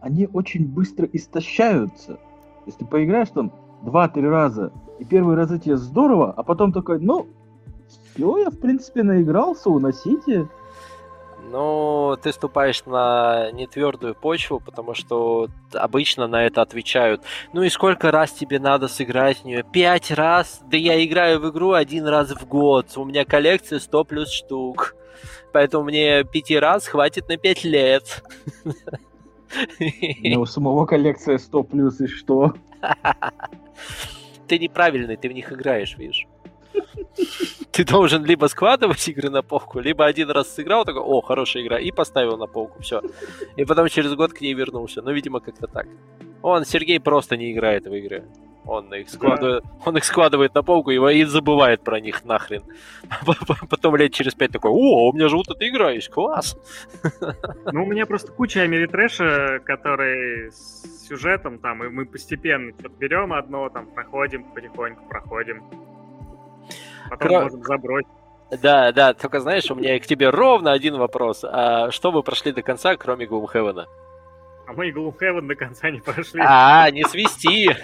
они 0.00 0.28
очень 0.32 0.66
быстро 0.66 1.08
истощаются. 1.12 2.18
Если 2.66 2.84
поиграешь 2.84 3.30
там 3.30 3.52
два-три 3.82 4.28
раза, 4.28 4.72
и 4.98 5.04
первый 5.04 5.36
раз 5.36 5.48
тебе 5.60 5.76
здорово, 5.76 6.32
а 6.36 6.42
потом 6.42 6.72
такой, 6.72 7.00
ну, 7.00 7.26
все, 7.88 8.36
я 8.38 8.50
в 8.50 8.58
принципе 8.58 9.02
наигрался, 9.02 9.70
уносите. 9.70 10.48
Ну, 11.50 12.16
ты 12.22 12.32
ступаешь 12.32 12.84
на 12.84 13.50
нетвердую 13.52 14.14
почву, 14.14 14.60
потому 14.60 14.94
что 14.94 15.48
обычно 15.72 16.26
на 16.26 16.44
это 16.44 16.62
отвечают. 16.62 17.22
Ну 17.52 17.62
и 17.62 17.70
сколько 17.70 18.10
раз 18.10 18.32
тебе 18.32 18.58
надо 18.58 18.88
сыграть 18.88 19.38
в 19.38 19.44
нее? 19.44 19.62
Пять 19.62 20.10
раз? 20.10 20.60
Да 20.70 20.76
я 20.76 21.02
играю 21.04 21.40
в 21.40 21.50
игру 21.50 21.72
один 21.72 22.06
раз 22.06 22.30
в 22.30 22.46
год. 22.46 22.86
У 22.96 23.04
меня 23.04 23.24
коллекция 23.24 23.78
100 23.78 24.04
плюс 24.04 24.30
штук. 24.30 24.94
Поэтому 25.52 25.84
мне 25.84 26.24
пяти 26.24 26.58
раз 26.58 26.86
хватит 26.86 27.28
на 27.28 27.36
пять 27.36 27.64
лет. 27.64 28.22
Ну, 30.22 30.40
у 30.42 30.46
самого 30.46 30.84
коллекция 30.84 31.38
100 31.38 31.62
плюс 31.64 32.00
и 32.00 32.06
что? 32.06 32.52
Ты 34.46 34.58
неправильный, 34.58 35.16
ты 35.16 35.28
в 35.28 35.32
них 35.32 35.52
играешь, 35.52 35.96
видишь. 35.98 36.26
Ты 37.72 37.84
должен 37.84 38.24
либо 38.24 38.46
складывать 38.46 39.08
игры 39.08 39.30
на 39.30 39.42
полку, 39.42 39.80
либо 39.80 40.06
один 40.06 40.30
раз 40.30 40.54
сыграл, 40.54 40.84
такой, 40.84 41.02
о, 41.02 41.20
хорошая 41.20 41.62
игра, 41.62 41.78
и 41.78 41.90
поставил 41.90 42.36
на 42.36 42.46
полку, 42.46 42.82
все. 42.82 43.02
И 43.56 43.64
потом 43.64 43.88
через 43.88 44.14
год 44.14 44.32
к 44.32 44.40
ней 44.40 44.54
вернулся. 44.54 45.02
Ну, 45.02 45.12
видимо, 45.12 45.40
как-то 45.40 45.66
так. 45.66 45.86
Он, 46.42 46.64
Сергей, 46.64 47.00
просто 47.00 47.36
не 47.36 47.52
играет 47.52 47.86
в 47.86 47.94
игры. 47.94 48.24
Он 48.68 48.92
их 48.94 49.08
складывает, 49.08 49.64
да. 49.64 49.70
он 49.86 49.96
их 49.96 50.04
складывает 50.04 50.54
на 50.54 50.62
полку 50.62 50.90
и, 50.90 50.96
и 50.96 51.24
забывает 51.24 51.82
про 51.82 52.00
них 52.00 52.24
нахрен. 52.26 52.64
Потом 53.70 53.96
лет 53.96 54.12
через 54.12 54.34
пять 54.34 54.52
такой, 54.52 54.70
о, 54.70 55.08
у 55.08 55.12
меня 55.14 55.28
же 55.28 55.36
вот 55.36 55.48
эта 55.48 55.66
игра 55.66 55.90
есть, 55.90 56.10
класс. 56.10 56.56
Ну, 57.72 57.84
у 57.84 57.86
меня 57.86 58.04
просто 58.04 58.30
куча 58.32 58.60
Америтрэша, 58.62 59.60
который 59.64 60.50
с 60.50 61.06
сюжетом 61.08 61.58
там, 61.58 61.82
и 61.84 61.88
мы 61.88 62.04
постепенно 62.04 62.72
берем 62.98 63.32
одно, 63.32 63.68
там, 63.70 63.86
проходим, 63.86 64.44
потихоньку 64.44 65.08
проходим. 65.08 65.62
Потом 67.10 67.28
Кро... 67.28 67.42
можем 67.42 67.62
забросить. 67.62 68.08
Да, 68.62 68.92
да, 68.92 69.12
только 69.12 69.40
знаешь, 69.40 69.70
у 69.70 69.74
меня 69.74 69.98
к 69.98 70.06
тебе 70.06 70.30
ровно 70.30 70.72
один 70.72 70.96
вопрос. 70.96 71.44
А 71.44 71.90
что 71.90 72.10
вы 72.10 72.22
прошли 72.22 72.52
до 72.52 72.62
конца, 72.62 72.96
кроме 72.96 73.26
Gloomhaven? 73.26 73.84
А 74.66 74.72
мы 74.72 74.88
и 74.88 74.92
Gloomhaven 74.92 75.46
до 75.46 75.54
конца 75.54 75.90
не 75.90 76.00
прошли. 76.00 76.40
А, 76.44 76.90
не 76.90 77.04
свисти! 77.04 77.76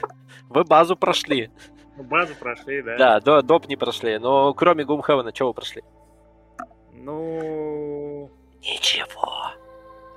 Вы 0.49 0.65
базу 0.65 0.97
прошли. 0.97 1.51
Ну, 1.97 2.05
базу 2.05 2.35
прошли, 2.35 2.83
да. 2.83 2.97
Да, 2.97 3.21
до, 3.21 3.43
доп 3.43 3.69
не 3.69 3.77
прошли. 3.77 4.19
Но 4.19 4.55
кроме 4.55 4.85
Gloomhaven, 4.85 5.35
что 5.35 5.49
вы 5.49 5.55
прошли? 5.55 5.83
Ну... 6.93 8.31
Ничего. 8.61 9.53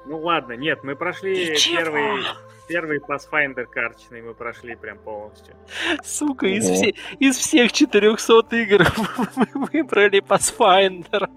Ну 0.08 0.20
ладно, 0.20 0.54
нет, 0.54 0.84
мы 0.84 0.96
прошли 0.96 1.56
первый 1.66 2.24
Первый 2.68 3.00
Pathfinder 3.00 3.66
карточный 3.66 4.22
мы 4.22 4.34
прошли 4.34 4.76
прям 4.76 4.98
полностью. 5.00 5.56
Сука, 6.04 6.48
из, 6.48 6.70
все, 6.70 6.94
из 7.18 7.38
всех 7.38 7.72
400 7.72 8.56
игр 8.58 8.86
мы 9.36 9.68
выбрали 9.72 10.22
Pathfinder. 10.22 11.30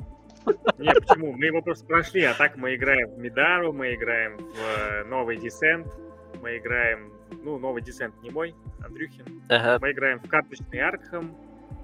Нет, 0.78 1.06
почему? 1.06 1.32
Мы 1.32 1.46
его 1.46 1.62
просто 1.62 1.86
прошли, 1.86 2.22
а 2.24 2.34
так 2.34 2.56
мы 2.56 2.74
играем 2.74 3.10
в 3.10 3.18
Мидару, 3.18 3.72
мы 3.72 3.94
играем 3.94 4.38
в 4.38 4.58
э, 4.58 5.04
новый 5.04 5.36
Десент, 5.36 5.86
мы 6.42 6.56
играем, 6.56 7.12
ну, 7.44 7.58
новый 7.58 7.82
Десент 7.82 8.20
не 8.22 8.30
мой, 8.30 8.54
Андрюхин. 8.84 9.42
Ага. 9.48 9.78
Мы 9.80 9.92
играем 9.92 10.18
в 10.18 10.28
карточный 10.28 10.80
Аркхам, 10.80 11.36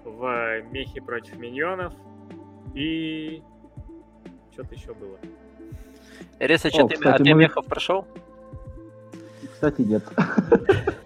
в 0.05 0.63
Мехи 0.73 1.01
против 1.01 1.37
миньонов 1.37 1.93
и 2.75 3.43
что-то 4.53 4.75
еще 4.75 4.95
было. 4.95 5.19
Что 6.39 6.89
ты, 6.89 7.09
а 7.09 7.19
ты 7.19 7.35
мы... 7.35 7.41
мехов 7.43 7.67
прошел? 7.67 8.05
Кстати, 9.53 9.83
нет. 9.83 10.05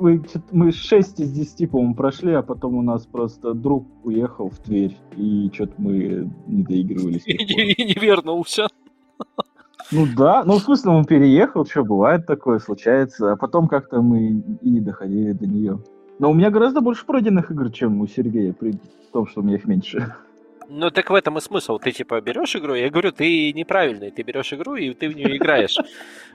Мы, 0.00 0.22
мы 0.50 0.72
6 0.72 1.20
из 1.20 1.30
10, 1.30 1.70
по-моему, 1.70 1.94
прошли, 1.94 2.32
а 2.32 2.42
потом 2.42 2.74
у 2.74 2.82
нас 2.82 3.06
просто 3.06 3.54
друг 3.54 3.86
уехал 4.02 4.50
в 4.50 4.58
Тверь, 4.58 4.96
и 5.16 5.48
что-то 5.54 5.74
мы 5.78 6.28
не 6.48 6.64
доигрывались. 6.64 7.22
И 7.26 7.84
не 7.84 7.94
вернулся. 7.94 8.66
Ну 9.92 10.06
да, 10.16 10.42
ну 10.44 10.54
в 10.54 10.62
смысле 10.62 10.90
он 10.90 11.04
переехал, 11.04 11.64
что 11.64 11.84
бывает 11.84 12.26
такое, 12.26 12.58
случается, 12.58 13.32
а 13.32 13.36
потом 13.36 13.68
как-то 13.68 14.02
мы 14.02 14.42
и 14.62 14.68
не 14.68 14.80
доходили 14.80 15.32
до 15.32 15.46
нее. 15.46 15.78
Но 16.18 16.30
у 16.30 16.34
меня 16.34 16.50
гораздо 16.50 16.80
больше 16.80 17.06
пройденных 17.06 17.50
игр, 17.50 17.70
чем 17.70 18.00
у 18.00 18.06
Сергея, 18.06 18.52
при 18.52 18.78
том, 19.12 19.26
что 19.26 19.40
у 19.40 19.44
меня 19.44 19.56
их 19.56 19.66
меньше. 19.66 20.14
Ну 20.76 20.90
так 20.90 21.08
в 21.08 21.14
этом 21.14 21.38
и 21.38 21.40
смысл. 21.40 21.78
Ты 21.78 21.92
типа 21.92 22.20
берешь 22.20 22.56
игру, 22.56 22.74
я 22.74 22.90
говорю, 22.90 23.12
ты 23.12 23.52
неправильный. 23.52 24.10
Ты 24.10 24.22
берешь 24.22 24.52
игру 24.52 24.74
и 24.74 24.92
ты 24.92 25.08
в 25.08 25.14
нее 25.14 25.36
играешь. 25.36 25.76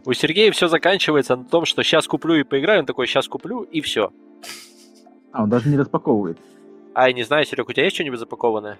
У 0.05 0.13
Сергея 0.13 0.49
все 0.53 0.69
заканчивается 0.69 1.35
на 1.35 1.43
том, 1.43 1.65
что 1.65 1.83
сейчас 1.83 2.07
куплю 2.07 2.35
и 2.35 2.43
поиграю. 2.43 2.79
Он 2.79 2.85
такой, 2.85 3.05
сейчас 3.05 3.27
куплю 3.27 3.63
и 3.63 3.81
все. 3.81 4.13
А, 5.33 5.43
он 5.43 5.49
даже 5.49 5.67
не 5.67 5.77
распаковывает. 5.77 6.37
А, 6.93 7.09
я 7.09 7.13
не 7.13 7.23
знаю, 7.23 7.43
Серег, 7.43 7.67
у 7.67 7.73
тебя 7.73 7.83
есть 7.83 7.95
что-нибудь 7.95 8.19
запакованное? 8.19 8.79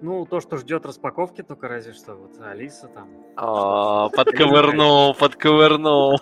Ну, 0.00 0.24
то, 0.24 0.40
что 0.40 0.56
ждет 0.56 0.86
распаковки, 0.86 1.42
только 1.42 1.68
разве 1.68 1.92
что 1.92 2.14
вот 2.14 2.40
Алиса 2.40 2.88
там. 2.88 3.08
О, 3.36 4.08
подковырнул, 4.08 5.14
подковырнул. 5.14 6.18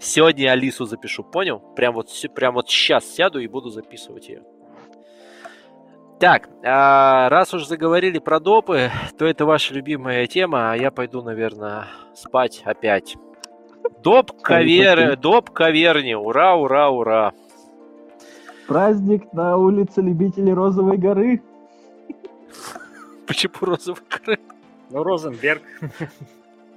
Сегодня 0.00 0.50
Алису 0.50 0.84
запишу, 0.84 1.22
понял? 1.22 1.60
Прям 1.76 1.94
вот, 1.94 2.08
прям 2.34 2.54
вот 2.54 2.68
сейчас 2.68 3.04
сяду 3.06 3.38
и 3.38 3.46
буду 3.46 3.70
записывать 3.70 4.28
ее. 4.28 4.42
Так, 6.22 6.48
а 6.62 7.28
раз 7.30 7.52
уж 7.52 7.66
заговорили 7.66 8.20
про 8.20 8.38
допы, 8.38 8.92
то 9.18 9.26
это 9.26 9.44
ваша 9.44 9.74
любимая 9.74 10.28
тема, 10.28 10.70
а 10.70 10.76
я 10.76 10.92
пойду, 10.92 11.20
наверное, 11.20 11.88
спать 12.14 12.62
опять. 12.64 13.16
Доп 14.04 14.30
кавер, 14.40 15.16
доп 15.16 15.50
каверни, 15.50 16.14
ура, 16.14 16.54
ура, 16.54 16.90
ура. 16.90 17.32
Праздник 18.68 19.32
на 19.32 19.56
улице 19.56 20.00
любителей 20.00 20.54
Розовой 20.54 20.96
горы. 20.96 21.42
Почему 23.26 23.54
Розовой 23.62 24.02
горы? 24.08 24.38
Ну, 24.90 25.02
Розенберг. 25.02 25.62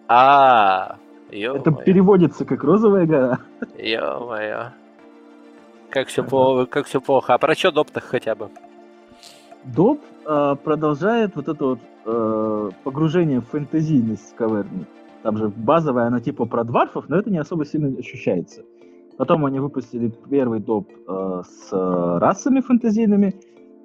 А, 0.08 0.96
это 1.30 1.72
переводится 1.72 2.46
как 2.46 2.64
розовая 2.64 3.06
гора. 3.06 3.40
Ё-моё. 3.78 4.72
Как 5.92 6.08
все 6.08 6.24
плохо, 6.24 6.66
как 6.66 6.88
все 6.88 7.00
плохо. 7.00 7.36
А 7.36 7.38
про 7.38 7.54
что 7.54 7.72
доп-то 7.72 8.00
хотя 8.00 8.34
бы? 8.34 8.50
Доп 9.74 10.00
э, 10.26 10.56
продолжает 10.64 11.36
вот 11.36 11.48
это 11.48 11.66
вот 11.66 11.80
э, 12.06 12.70
погружение 12.84 13.42
в 13.42 13.46
фэнтезийность 13.46 14.36
каверни. 14.36 14.86
Там 15.24 15.38
же 15.38 15.50
базовая 15.50 16.08
она 16.08 16.20
типа 16.20 16.46
про 16.46 16.64
дварфов, 16.64 17.10
но 17.10 17.18
это 17.18 17.32
не 17.32 17.40
особо 17.40 17.66
сильно 17.66 17.98
ощущается. 17.98 18.62
Потом 19.18 19.46
они 19.46 19.60
выпустили 19.60 20.14
первый 20.30 20.60
доп 20.60 20.88
э, 21.08 21.42
с 21.48 21.70
э, 21.72 22.18
расами 22.20 22.60
фэнтезийными 22.60 23.34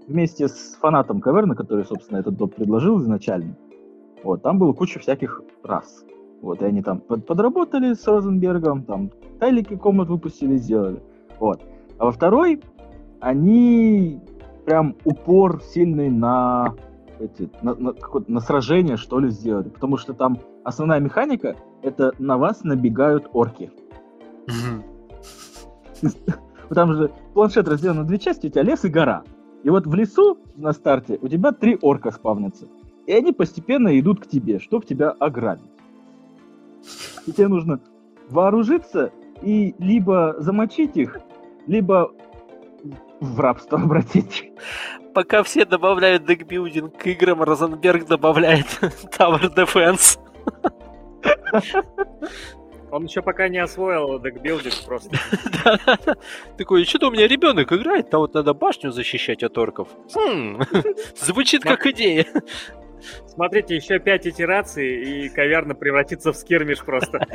вместе 0.07 0.49
с 0.49 0.77
фанатом 0.81 1.21
каверны, 1.21 1.55
который, 1.55 1.85
собственно, 1.85 2.19
этот 2.19 2.37
доп 2.37 2.55
предложил 2.57 3.01
изначально. 3.01 3.57
Вот, 4.23 4.43
там 4.43 4.59
было 4.59 4.73
куча 4.73 4.99
всяких 4.99 5.41
рас. 5.63 6.05
Вот, 6.43 6.63
и 6.63 6.65
они 6.65 6.83
там 6.83 7.01
под, 7.01 7.27
подработали 7.27 7.95
с 7.95 8.07
Розенбергом, 8.07 8.83
там 8.83 9.11
тайлики 9.39 9.77
комнат 9.77 10.09
выпустили, 10.09 10.57
сделали. 10.57 11.01
Вот. 11.39 11.63
А 11.99 12.07
во 12.07 12.13
второй 12.13 12.61
они 13.21 14.21
прям 14.71 14.95
упор 15.05 15.61
сильный 15.65 16.11
на 16.11 16.77
эти, 17.19 17.51
на, 17.61 17.75
на, 17.75 17.93
на 18.29 18.41
сражение, 18.41 18.97
что 18.97 19.19
ли, 19.19 19.29
сделали. 19.29 19.69
Потому 19.69 19.97
что 19.97 20.15
там 20.15 20.39
основная 20.63 21.01
механика— 21.01 21.57
это 21.83 22.13
на 22.21 22.39
вас 22.39 22.63
набегают 22.63 23.29
орки. 23.33 23.73
Там 26.73 26.95
же 26.95 27.11
планшет 27.35 27.67
разделен 27.67 27.97
на 27.97 28.05
две 28.05 28.19
части, 28.19 28.47
у 28.47 28.51
тебя 28.51 28.63
лес 28.63 28.85
и 28.85 28.89
гора. 28.89 29.25
И 29.65 29.71
вот 29.71 29.89
в 29.89 29.95
лесу 29.97 30.39
на 30.55 30.71
старте 30.73 31.19
у 31.21 31.27
тебя 31.27 31.51
три 31.51 31.77
орка 31.83 32.13
спавнятся. 32.13 32.69
И 33.07 33.13
они 33.13 33.33
постепенно 33.33 33.99
идут 33.99 34.21
к 34.21 34.29
тебе, 34.29 34.61
чтобы 34.61 34.87
тебя 34.87 35.11
ограбить. 35.11 35.73
И 37.27 37.33
тебе 37.33 37.49
нужно 37.49 37.81
вооружиться 38.29 39.11
и 39.43 39.75
либо 39.81 40.37
замочить 40.39 40.97
их, 40.97 41.19
либо 41.67 42.13
в 43.21 43.41
рабство 43.41 43.79
обратить. 43.83 44.51
Пока 45.15 45.43
все 45.43 45.65
добавляют 45.65 46.25
декбилдинг 46.25 46.97
к 46.97 47.07
играм, 47.07 47.43
Розенберг 47.43 48.07
добавляет 48.07 48.67
Tower 49.19 49.53
Defense. 49.55 50.19
Он 52.91 53.05
еще 53.05 53.23
пока 53.23 53.49
не 53.49 53.59
освоил 53.59 54.19
декбилдинг 54.19 54.75
просто. 54.87 55.17
Такой, 56.59 56.85
что-то 56.85 57.09
у 57.09 57.11
меня 57.11 57.29
ребенок 57.29 57.73
играет, 57.73 58.11
там 58.11 58.21
вот 58.21 58.35
надо 58.35 58.53
башню 58.53 58.91
защищать 58.91 59.43
от 59.43 59.57
орков. 59.59 59.89
Хм, 60.15 60.61
звучит 61.17 61.63
как 61.63 61.87
идея. 61.87 62.27
Смотрите, 63.27 63.77
еще 63.77 63.99
пять 63.99 64.27
итераций, 64.27 65.03
и 65.03 65.29
каверна 65.29 65.75
превратится 65.75 66.33
в 66.33 66.37
скирмиш 66.37 66.85
просто. 66.85 67.27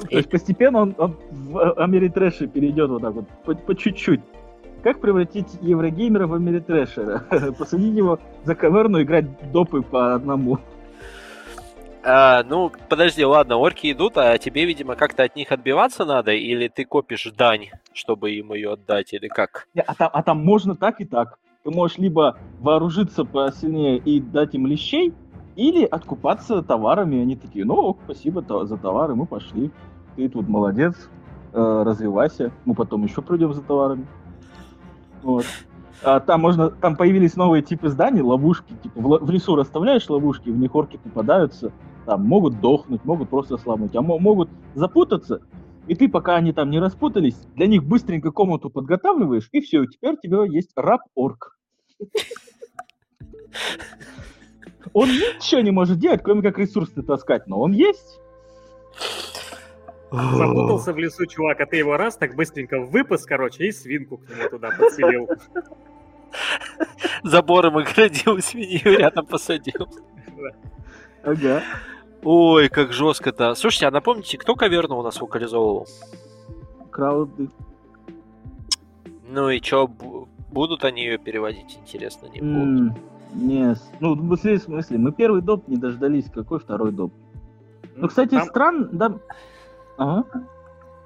То 0.00 0.16
есть 0.16 0.30
постепенно 0.30 0.82
он, 0.82 0.94
он 0.98 1.16
в 1.30 1.72
Америтрэше 1.74 2.46
перейдет 2.46 2.90
вот 2.90 3.02
так 3.02 3.14
вот, 3.14 3.28
по, 3.44 3.54
по 3.54 3.74
чуть-чуть. 3.74 4.20
Как 4.82 5.00
превратить 5.00 5.58
еврогеймера 5.60 6.26
в 6.26 6.34
Америтрэшера? 6.34 7.24
Посадить 7.58 7.96
его 7.96 8.18
за 8.44 8.54
каверну 8.54 9.02
играть 9.02 9.26
допы 9.52 9.82
по 9.82 10.14
одному. 10.14 10.58
А, 12.04 12.44
ну, 12.44 12.70
подожди, 12.88 13.24
ладно, 13.24 13.56
орки 13.56 13.90
идут, 13.92 14.16
а 14.16 14.38
тебе, 14.38 14.64
видимо, 14.64 14.94
как-то 14.94 15.24
от 15.24 15.34
них 15.34 15.50
отбиваться 15.50 16.04
надо, 16.04 16.32
или 16.32 16.68
ты 16.68 16.84
копишь 16.84 17.30
дань, 17.36 17.70
чтобы 17.92 18.30
им 18.32 18.52
ее 18.54 18.74
отдать, 18.74 19.12
или 19.12 19.26
как? 19.26 19.66
А 19.74 19.94
там, 19.94 20.10
а 20.12 20.22
там 20.22 20.44
можно 20.44 20.76
так 20.76 21.00
и 21.00 21.04
так 21.04 21.38
ты 21.68 21.70
можешь 21.70 21.98
либо 21.98 22.38
вооружиться 22.60 23.24
посильнее 23.24 23.98
и 23.98 24.20
дать 24.20 24.54
им 24.54 24.66
лещей, 24.66 25.12
или 25.58 25.84
откупаться 25.84 26.62
товарами. 26.62 27.20
Они 27.20 27.34
такие, 27.34 27.64
ну, 27.64 27.98
спасибо 28.04 28.44
за 28.64 28.76
товары, 28.76 29.16
мы 29.16 29.26
пошли. 29.26 29.72
Ты 30.14 30.28
тут 30.28 30.48
молодец, 30.48 30.94
э, 31.52 31.82
развивайся. 31.84 32.52
Мы 32.64 32.74
потом 32.74 33.02
еще 33.02 33.22
придем 33.22 33.52
за 33.52 33.62
товарами. 33.62 34.06
Вот. 35.22 35.44
А 36.04 36.20
там 36.20 36.42
можно, 36.42 36.70
там 36.70 36.94
появились 36.94 37.34
новые 37.34 37.64
типы 37.64 37.88
зданий, 37.88 38.20
ловушки, 38.20 38.72
типа 38.84 39.00
в, 39.00 39.30
лесу 39.30 39.56
расставляешь 39.56 40.08
ловушки, 40.08 40.48
в 40.48 40.56
них 40.56 40.72
орки 40.76 40.96
попадаются, 40.96 41.72
там 42.06 42.24
могут 42.24 42.60
дохнуть, 42.60 43.04
могут 43.04 43.28
просто 43.30 43.56
сломать, 43.56 43.96
а 43.96 44.00
могут 44.00 44.48
запутаться, 44.76 45.40
и 45.88 45.96
ты, 45.96 46.08
пока 46.08 46.36
они 46.36 46.52
там 46.52 46.70
не 46.70 46.78
распутались, 46.78 47.34
для 47.56 47.66
них 47.66 47.82
быстренько 47.82 48.30
комнату 48.30 48.70
подготавливаешь, 48.70 49.48
и 49.50 49.60
все, 49.60 49.86
теперь 49.86 50.12
у 50.12 50.18
тебя 50.18 50.44
есть 50.44 50.70
раб-орк. 50.76 51.58
Он 54.98 55.08
ничего 55.08 55.60
не 55.60 55.70
может 55.70 55.98
делать, 55.98 56.22
кроме 56.24 56.42
как 56.42 56.58
ресурсы 56.58 57.02
таскать, 57.02 57.46
но 57.46 57.60
он 57.60 57.72
есть. 57.72 58.18
Запутался 60.10 60.92
в 60.92 60.98
лесу, 60.98 61.24
чувак, 61.26 61.60
а 61.60 61.66
ты 61.66 61.76
его 61.76 61.96
раз 61.96 62.16
так 62.16 62.34
быстренько 62.34 62.80
выпас, 62.80 63.24
короче, 63.24 63.66
и 63.66 63.70
свинку 63.70 64.16
к 64.18 64.28
нему 64.28 64.48
туда 64.48 64.70
подселил. 64.76 65.28
Забором 67.22 67.76
оградил, 67.76 68.40
свинью 68.40 68.98
рядом 68.98 69.24
посадил. 69.26 69.88
Ага. 71.22 71.62
Ой, 72.24 72.68
как 72.68 72.92
жестко-то. 72.92 73.54
Слушайте, 73.54 73.86
а 73.86 73.90
напомните, 73.92 74.36
кто 74.36 74.56
каверну 74.56 74.98
у 74.98 75.02
нас 75.04 75.20
локализовывал? 75.20 75.86
Крауды. 76.90 77.50
Ну 79.28 79.50
и 79.50 79.60
чё, 79.60 79.86
будут 79.86 80.84
они 80.84 81.04
ее 81.04 81.18
переводить, 81.18 81.78
интересно, 81.80 82.26
не 82.26 82.40
будут? 82.40 82.96
Mm, 82.96 83.00
нет. 83.34 83.78
Ну, 84.00 84.14
в 84.14 84.18
смысле, 84.18 84.58
в 84.58 84.62
смысле, 84.62 84.98
мы 84.98 85.12
первый 85.12 85.42
доп 85.42 85.68
не 85.68 85.76
дождались, 85.76 86.30
какой 86.30 86.58
второй 86.58 86.92
доп? 86.92 87.12
Ну, 87.96 88.08
кстати, 88.08 88.30
Там... 88.30 88.46
странно, 88.46 88.88
да... 88.92 89.18
Ага. 89.96 90.24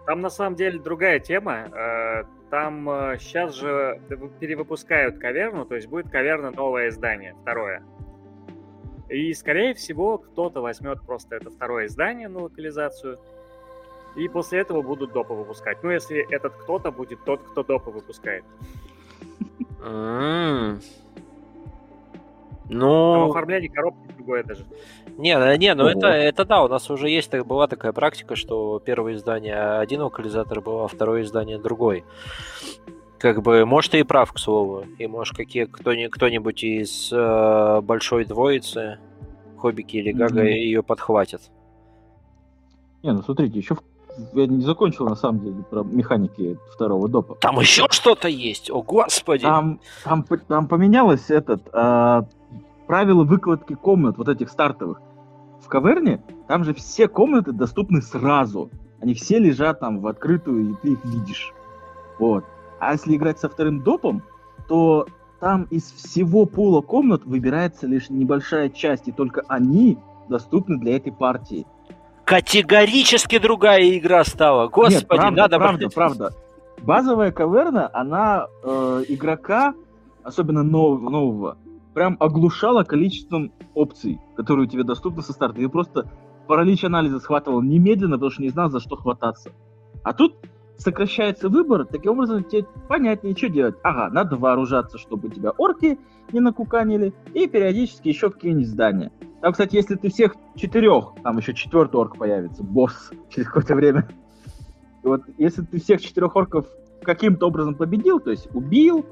Там 0.06 0.20
на 0.20 0.30
самом 0.30 0.56
деле 0.56 0.78
другая 0.78 1.20
тема. 1.20 1.68
Э, 1.72 2.24
там 2.50 2.84
сейчас 3.18 3.56
э, 3.56 3.60
же 3.60 4.00
перевыпускают 4.40 5.18
каверну, 5.18 5.64
то 5.64 5.74
есть 5.74 5.88
будет 5.88 6.10
каверна 6.10 6.50
новое 6.50 6.88
издание, 6.88 7.34
второе. 7.40 7.82
И, 9.08 9.32
скорее 9.34 9.74
всего, 9.74 10.18
кто-то 10.18 10.60
возьмет 10.60 11.00
просто 11.02 11.36
это 11.36 11.50
второе 11.50 11.86
издание 11.86 12.28
на 12.28 12.44
локализацию, 12.44 13.18
и 14.16 14.28
после 14.28 14.60
этого 14.60 14.82
будут 14.82 15.12
допы 15.12 15.34
выпускать. 15.34 15.82
Ну, 15.82 15.90
если 15.90 16.26
этот 16.34 16.54
кто-то 16.54 16.90
будет 16.90 17.24
тот, 17.24 17.42
кто 17.42 17.62
допы 17.62 17.90
выпускает. 17.90 18.44
Ну... 22.68 23.14
Там 23.14 23.30
оформление 23.30 23.70
коробки 23.70 24.12
другое 24.16 24.44
даже. 24.44 24.64
Не, 25.18 25.58
не, 25.58 25.74
ну 25.74 25.86
это, 25.86 26.06
это 26.06 26.44
да, 26.44 26.64
у 26.64 26.68
нас 26.68 26.90
уже 26.90 27.08
есть, 27.08 27.34
была 27.34 27.66
такая 27.66 27.92
практика, 27.92 28.36
что 28.36 28.78
первое 28.78 29.14
издание 29.14 29.78
один 29.78 30.02
локализатор 30.02 30.60
был, 30.60 30.84
а 30.84 30.88
второе 30.88 31.22
издание 31.22 31.58
другой 31.58 32.04
как 33.22 33.40
бы, 33.40 33.64
может, 33.64 33.92
ты 33.92 34.00
и 34.00 34.02
прав, 34.02 34.32
к 34.32 34.38
слову. 34.38 34.84
И, 34.98 35.06
может, 35.06 35.36
какие, 35.36 35.66
кто-нибудь 35.66 36.64
из 36.64 37.08
э, 37.12 37.80
большой 37.80 38.24
двоицы, 38.24 38.98
Хоббики 39.58 39.98
или 39.98 40.10
Гага, 40.10 40.42
mm-hmm. 40.42 40.50
ее 40.50 40.82
подхватят. 40.82 41.40
Не, 43.04 43.12
ну 43.12 43.22
смотрите, 43.22 43.56
еще 43.56 43.76
я 44.32 44.46
не 44.46 44.62
закончил 44.62 45.06
на 45.06 45.14
самом 45.14 45.40
деле 45.40 45.62
про 45.70 45.84
механики 45.84 46.58
второго 46.72 47.08
допа. 47.08 47.36
Там 47.36 47.60
еще 47.60 47.86
что-то 47.90 48.26
есть, 48.26 48.70
о 48.70 48.82
господи! 48.82 49.42
Там, 49.42 49.80
там, 50.02 50.24
там 50.24 50.66
поменялось 50.66 51.30
этот 51.30 51.62
э, 51.72 52.22
правило 52.86 53.24
выкладки 53.24 53.74
комнат, 53.74 54.18
вот 54.18 54.28
этих 54.28 54.50
стартовых. 54.50 55.00
В 55.60 55.68
каверне 55.68 56.22
там 56.48 56.64
же 56.64 56.74
все 56.74 57.08
комнаты 57.08 57.52
доступны 57.52 58.02
сразу. 58.02 58.70
Они 59.00 59.14
все 59.14 59.38
лежат 59.38 59.80
там 59.80 60.00
в 60.00 60.06
открытую, 60.06 60.70
и 60.70 60.74
ты 60.82 60.92
их 60.92 61.04
видишь. 61.04 61.52
Вот. 62.18 62.44
А 62.78 62.92
если 62.92 63.16
играть 63.16 63.38
со 63.38 63.48
вторым 63.48 63.82
допом, 63.82 64.22
то 64.68 65.06
там 65.40 65.64
из 65.70 65.90
всего 65.90 66.46
пула 66.46 66.82
комнат 66.82 67.24
выбирается 67.24 67.86
лишь 67.86 68.10
небольшая 68.10 68.68
часть, 68.68 69.08
и 69.08 69.12
только 69.12 69.42
они 69.48 69.98
доступны 70.28 70.78
для 70.78 70.96
этой 70.96 71.12
партии. 71.12 71.66
Категорически 72.24 73.38
другая 73.38 73.98
игра 73.98 74.24
стала. 74.24 74.68
Господи, 74.68 74.94
Нет, 74.94 75.08
правда, 75.08 75.30
надо... 75.30 75.58
Правда, 75.58 75.88
правда. 75.88 76.34
базовая 76.82 77.32
каверна, 77.32 77.90
она 77.92 78.46
э, 78.62 79.04
игрока, 79.08 79.74
особенно 80.22 80.62
нового, 80.62 81.10
нового, 81.10 81.56
прям 81.94 82.16
оглушала 82.20 82.84
количеством 82.84 83.52
опций, 83.74 84.18
которые 84.36 84.66
у 84.66 84.70
тебя 84.70 84.84
доступны 84.84 85.22
со 85.22 85.32
старта. 85.32 85.56
Ты 85.56 85.68
просто 85.68 86.10
паралич 86.46 86.84
анализа 86.84 87.20
схватывал 87.20 87.62
немедленно, 87.62 88.16
потому 88.16 88.30
что 88.30 88.42
не 88.42 88.50
знал, 88.50 88.70
за 88.70 88.80
что 88.80 88.96
хвататься. 88.96 89.52
А 90.02 90.12
тут 90.12 90.36
сокращается 90.76 91.48
выбор, 91.48 91.86
таким 91.86 92.12
образом 92.12 92.44
тебе 92.44 92.66
понятнее, 92.88 93.36
что 93.36 93.48
делать. 93.48 93.76
Ага, 93.82 94.12
надо 94.12 94.36
вооружаться, 94.36 94.98
чтобы 94.98 95.28
тебя 95.28 95.50
орки 95.50 95.98
не 96.32 96.40
накуканили, 96.40 97.14
и 97.34 97.46
периодически 97.46 98.08
еще 98.08 98.30
какие-нибудь 98.30 98.68
здания. 98.68 99.12
Там, 99.40 99.52
кстати, 99.52 99.76
если 99.76 99.96
ты 99.96 100.10
всех 100.10 100.34
четырех, 100.56 101.12
там 101.22 101.38
еще 101.38 101.54
четвертый 101.54 102.00
орк 102.00 102.16
появится, 102.16 102.62
босс, 102.62 103.10
через 103.30 103.46
какое-то 103.46 103.74
время. 103.74 104.08
И 105.02 105.06
вот 105.06 105.22
если 105.38 105.62
ты 105.62 105.80
всех 105.80 106.00
четырех 106.00 106.34
орков 106.36 106.66
каким-то 107.02 107.46
образом 107.48 107.74
победил, 107.74 108.20
то 108.20 108.30
есть 108.30 108.48
убил, 108.54 109.04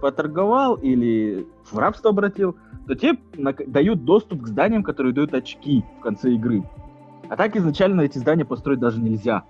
поторговал 0.00 0.74
или 0.76 1.46
в 1.70 1.78
рабство 1.78 2.10
обратил, 2.10 2.56
то 2.86 2.94
тебе 2.94 3.18
дают 3.66 4.04
доступ 4.04 4.42
к 4.42 4.46
зданиям, 4.46 4.82
которые 4.82 5.12
дают 5.12 5.34
очки 5.34 5.84
в 5.98 6.02
конце 6.02 6.32
игры. 6.32 6.62
А 7.28 7.36
так 7.36 7.56
изначально 7.56 8.02
эти 8.02 8.18
здания 8.18 8.44
построить 8.44 8.80
даже 8.80 9.00
нельзя. 9.00 9.44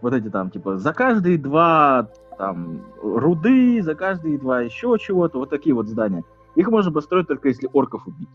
Вот 0.00 0.14
эти 0.14 0.30
там, 0.30 0.50
типа, 0.50 0.78
за 0.78 0.92
каждые 0.92 1.38
два 1.38 2.08
там 2.38 2.80
руды, 3.02 3.82
за 3.82 3.94
каждые 3.94 4.38
два 4.38 4.62
еще 4.62 4.96
чего-то, 4.98 5.38
вот 5.38 5.50
такие 5.50 5.74
вот 5.74 5.88
здания. 5.88 6.24
Их 6.54 6.68
можно 6.68 6.90
построить 6.90 7.28
только 7.28 7.48
если 7.48 7.68
орков 7.72 8.06
убить. 8.06 8.28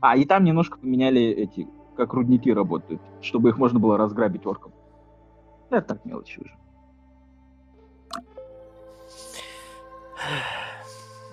А, 0.00 0.16
и 0.16 0.24
там 0.24 0.44
немножко 0.44 0.78
поменяли 0.78 1.22
эти, 1.22 1.68
как 1.96 2.14
рудники 2.14 2.52
работают, 2.52 3.00
чтобы 3.20 3.50
их 3.50 3.58
можно 3.58 3.78
было 3.78 3.96
разграбить 3.96 4.44
орком. 4.44 4.72
Это 5.70 5.94
так 5.94 6.04
мелочи 6.04 6.40
уже. 6.40 6.52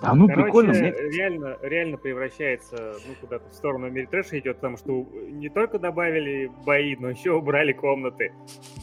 Да, 0.02 0.14
ну 0.14 0.26
Короче, 0.26 0.44
прикольно. 0.44 0.72
Мне... 0.72 0.90
реально, 0.90 1.56
реально 1.62 1.96
превращается 1.96 2.96
ну, 3.06 3.14
куда-то 3.20 3.48
в 3.48 3.54
сторону 3.54 3.88
Миритрэша 3.88 4.40
идет, 4.40 4.56
потому 4.56 4.76
что 4.76 5.06
не 5.28 5.48
только 5.48 5.78
добавили 5.78 6.50
бои, 6.66 6.96
но 6.96 7.10
еще 7.10 7.30
убрали 7.30 7.72
комнаты. 7.72 8.32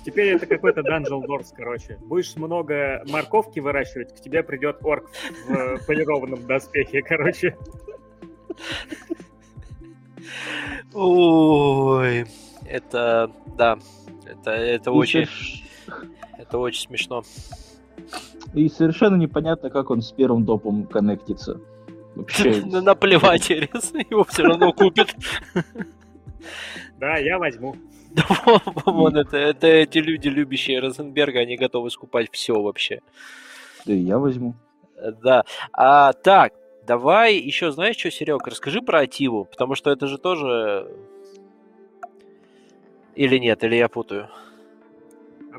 Теперь 0.06 0.36
это 0.36 0.46
какой-то 0.46 0.80
Dungeon 0.80 1.26
Wars, 1.28 1.48
короче. 1.54 1.98
Будешь 2.06 2.38
много 2.38 3.04
морковки 3.10 3.60
выращивать, 3.60 4.16
к 4.16 4.22
тебе 4.22 4.44
придет 4.44 4.78
орк 4.82 5.10
в 5.46 5.86
полированном 5.86 6.48
доспехе, 6.48 7.02
короче. 7.02 7.58
Ой, 10.94 12.26
это, 12.66 13.30
да, 13.58 13.78
это, 14.26 14.52
это 14.52 14.92
очень, 14.92 15.28
это 16.38 16.58
очень 16.58 16.88
смешно. 16.88 17.24
И 18.54 18.68
совершенно 18.70 19.16
непонятно, 19.16 19.70
как 19.70 19.90
он 19.92 20.02
с 20.02 20.12
первым 20.12 20.46
допом 20.46 20.86
коннектится. 20.86 21.60
Вообще. 22.16 22.62
Наплевать, 22.66 23.50
его 23.50 24.24
все 24.24 24.44
равно 24.44 24.74
купит. 24.74 25.16
Да, 27.00 27.18
я 27.18 27.38
возьму. 27.38 27.76
Вон 28.86 29.16
это, 29.16 29.38
это 29.38 29.68
эти 29.68 30.00
люди, 30.00 30.28
любящие 30.28 30.80
Розенберга, 30.80 31.40
они 31.40 31.58
готовы 31.58 31.90
скупать 31.92 32.30
все 32.32 32.60
вообще. 32.60 33.02
Да 33.86 33.94
и 33.94 34.00
я 34.00 34.18
возьму. 34.18 34.56
Да. 35.24 35.46
А, 35.72 36.14
так, 36.14 36.54
давай 36.86 37.36
еще, 37.36 37.72
знаешь 37.72 37.98
что, 37.98 38.12
Серег, 38.12 38.48
расскажи 38.48 38.82
про 38.82 39.02
Ативу, 39.02 39.46
потому 39.46 39.76
что 39.76 39.92
это 39.92 40.08
же 40.08 40.18
тоже... 40.18 40.92
Или 43.16 43.38
нет, 43.38 43.64
или 43.64 43.76
я 43.76 43.88
путаю? 43.88 44.30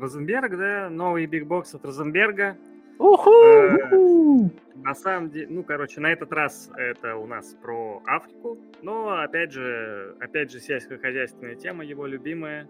Розенберг, 0.01 0.57
да, 0.57 0.89
новый 0.89 1.25
бигбокс 1.27 1.75
от 1.75 1.85
Розенберга. 1.85 2.57
Уху! 2.97 3.31
Э, 3.31 4.49
на 4.75 4.95
самом 4.95 5.29
деле, 5.29 5.47
ну, 5.49 5.63
короче, 5.63 6.01
на 6.01 6.11
этот 6.11 6.31
раз 6.33 6.69
это 6.75 7.15
у 7.15 7.27
нас 7.27 7.55
про 7.61 8.01
Африку, 8.05 8.57
но, 8.81 9.21
опять 9.21 9.51
же, 9.51 10.15
опять 10.19 10.51
же, 10.51 10.59
сельскохозяйственная 10.59 11.55
тема, 11.55 11.85
его 11.85 12.05
любимая, 12.05 12.67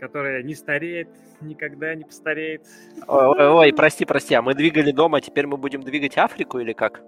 которая 0.00 0.42
не 0.42 0.54
стареет, 0.54 1.08
никогда 1.40 1.94
не 1.94 2.04
постареет. 2.04 2.66
Ой, 3.06 3.26
ой, 3.26 3.48
ой, 3.48 3.72
прости, 3.72 4.04
прости, 4.04 4.34
а 4.34 4.42
мы 4.42 4.54
двигали 4.54 4.90
дома, 4.90 5.18
а 5.18 5.20
теперь 5.20 5.46
мы 5.46 5.56
будем 5.56 5.82
двигать 5.82 6.18
Африку 6.18 6.58
или 6.58 6.72
как? 6.72 7.02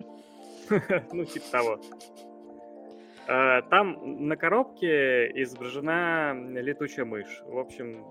Ну, 1.13 1.25
типа 1.25 1.47
того. 1.51 1.81
Э, 3.29 3.63
там 3.71 4.27
на 4.27 4.37
коробке 4.37 5.31
изображена 5.43 6.35
летучая 6.61 7.05
мышь. 7.05 7.43
В 7.47 7.59
общем, 7.59 8.05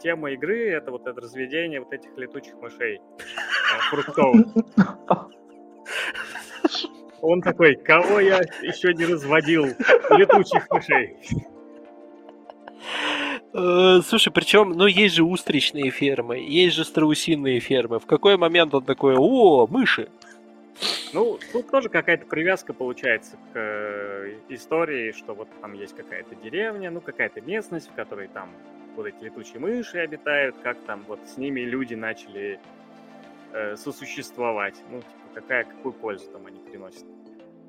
тема 0.00 0.32
игры 0.32 0.70
это 0.70 0.90
вот 0.90 1.06
это 1.06 1.20
разведение 1.20 1.80
вот 1.80 1.92
этих 1.92 2.10
летучих 2.16 2.54
мышей 2.60 2.96
э, 2.96 3.00
фруктовых. 3.90 4.46
Он 7.22 7.40
такой, 7.40 7.76
кого 7.76 8.20
я 8.20 8.38
еще 8.62 8.92
не 8.92 9.04
разводил 9.04 9.66
летучих 10.10 10.68
мышей? 10.70 11.16
Э, 13.52 14.00
слушай, 14.04 14.30
причем, 14.32 14.72
ну, 14.72 14.86
есть 14.86 15.14
же 15.14 15.24
устричные 15.24 15.90
фермы, 15.90 16.38
есть 16.38 16.76
же 16.76 16.84
страусиные 16.84 17.60
фермы. 17.60 17.98
В 18.00 18.06
какой 18.06 18.36
момент 18.36 18.74
он 18.74 18.84
такой, 18.84 19.16
о, 19.16 19.66
мыши? 19.66 20.08
Ну, 21.16 21.38
тут 21.50 21.70
тоже 21.70 21.88
какая-то 21.88 22.26
привязка 22.26 22.74
получается 22.74 23.38
к 23.54 23.56
э, 23.56 24.34
истории, 24.50 25.12
что 25.12 25.32
вот 25.32 25.48
там 25.62 25.72
есть 25.72 25.96
какая-то 25.96 26.34
деревня, 26.34 26.90
ну, 26.90 27.00
какая-то 27.00 27.40
местность, 27.40 27.88
в 27.88 27.94
которой 27.94 28.28
там 28.28 28.50
вот 28.96 29.06
эти 29.06 29.24
летучие 29.24 29.58
мыши 29.58 29.96
обитают, 29.96 30.56
как 30.62 30.78
там 30.84 31.04
вот 31.08 31.20
с 31.26 31.38
ними 31.38 31.60
люди 31.60 31.94
начали 31.94 32.60
э, 33.54 33.76
сосуществовать. 33.76 34.74
Ну, 34.90 34.98
типа, 34.98 35.10
какая, 35.36 35.64
какую 35.64 35.94
пользу 35.94 36.30
там 36.30 36.44
они 36.44 36.60
приносят. 36.60 37.06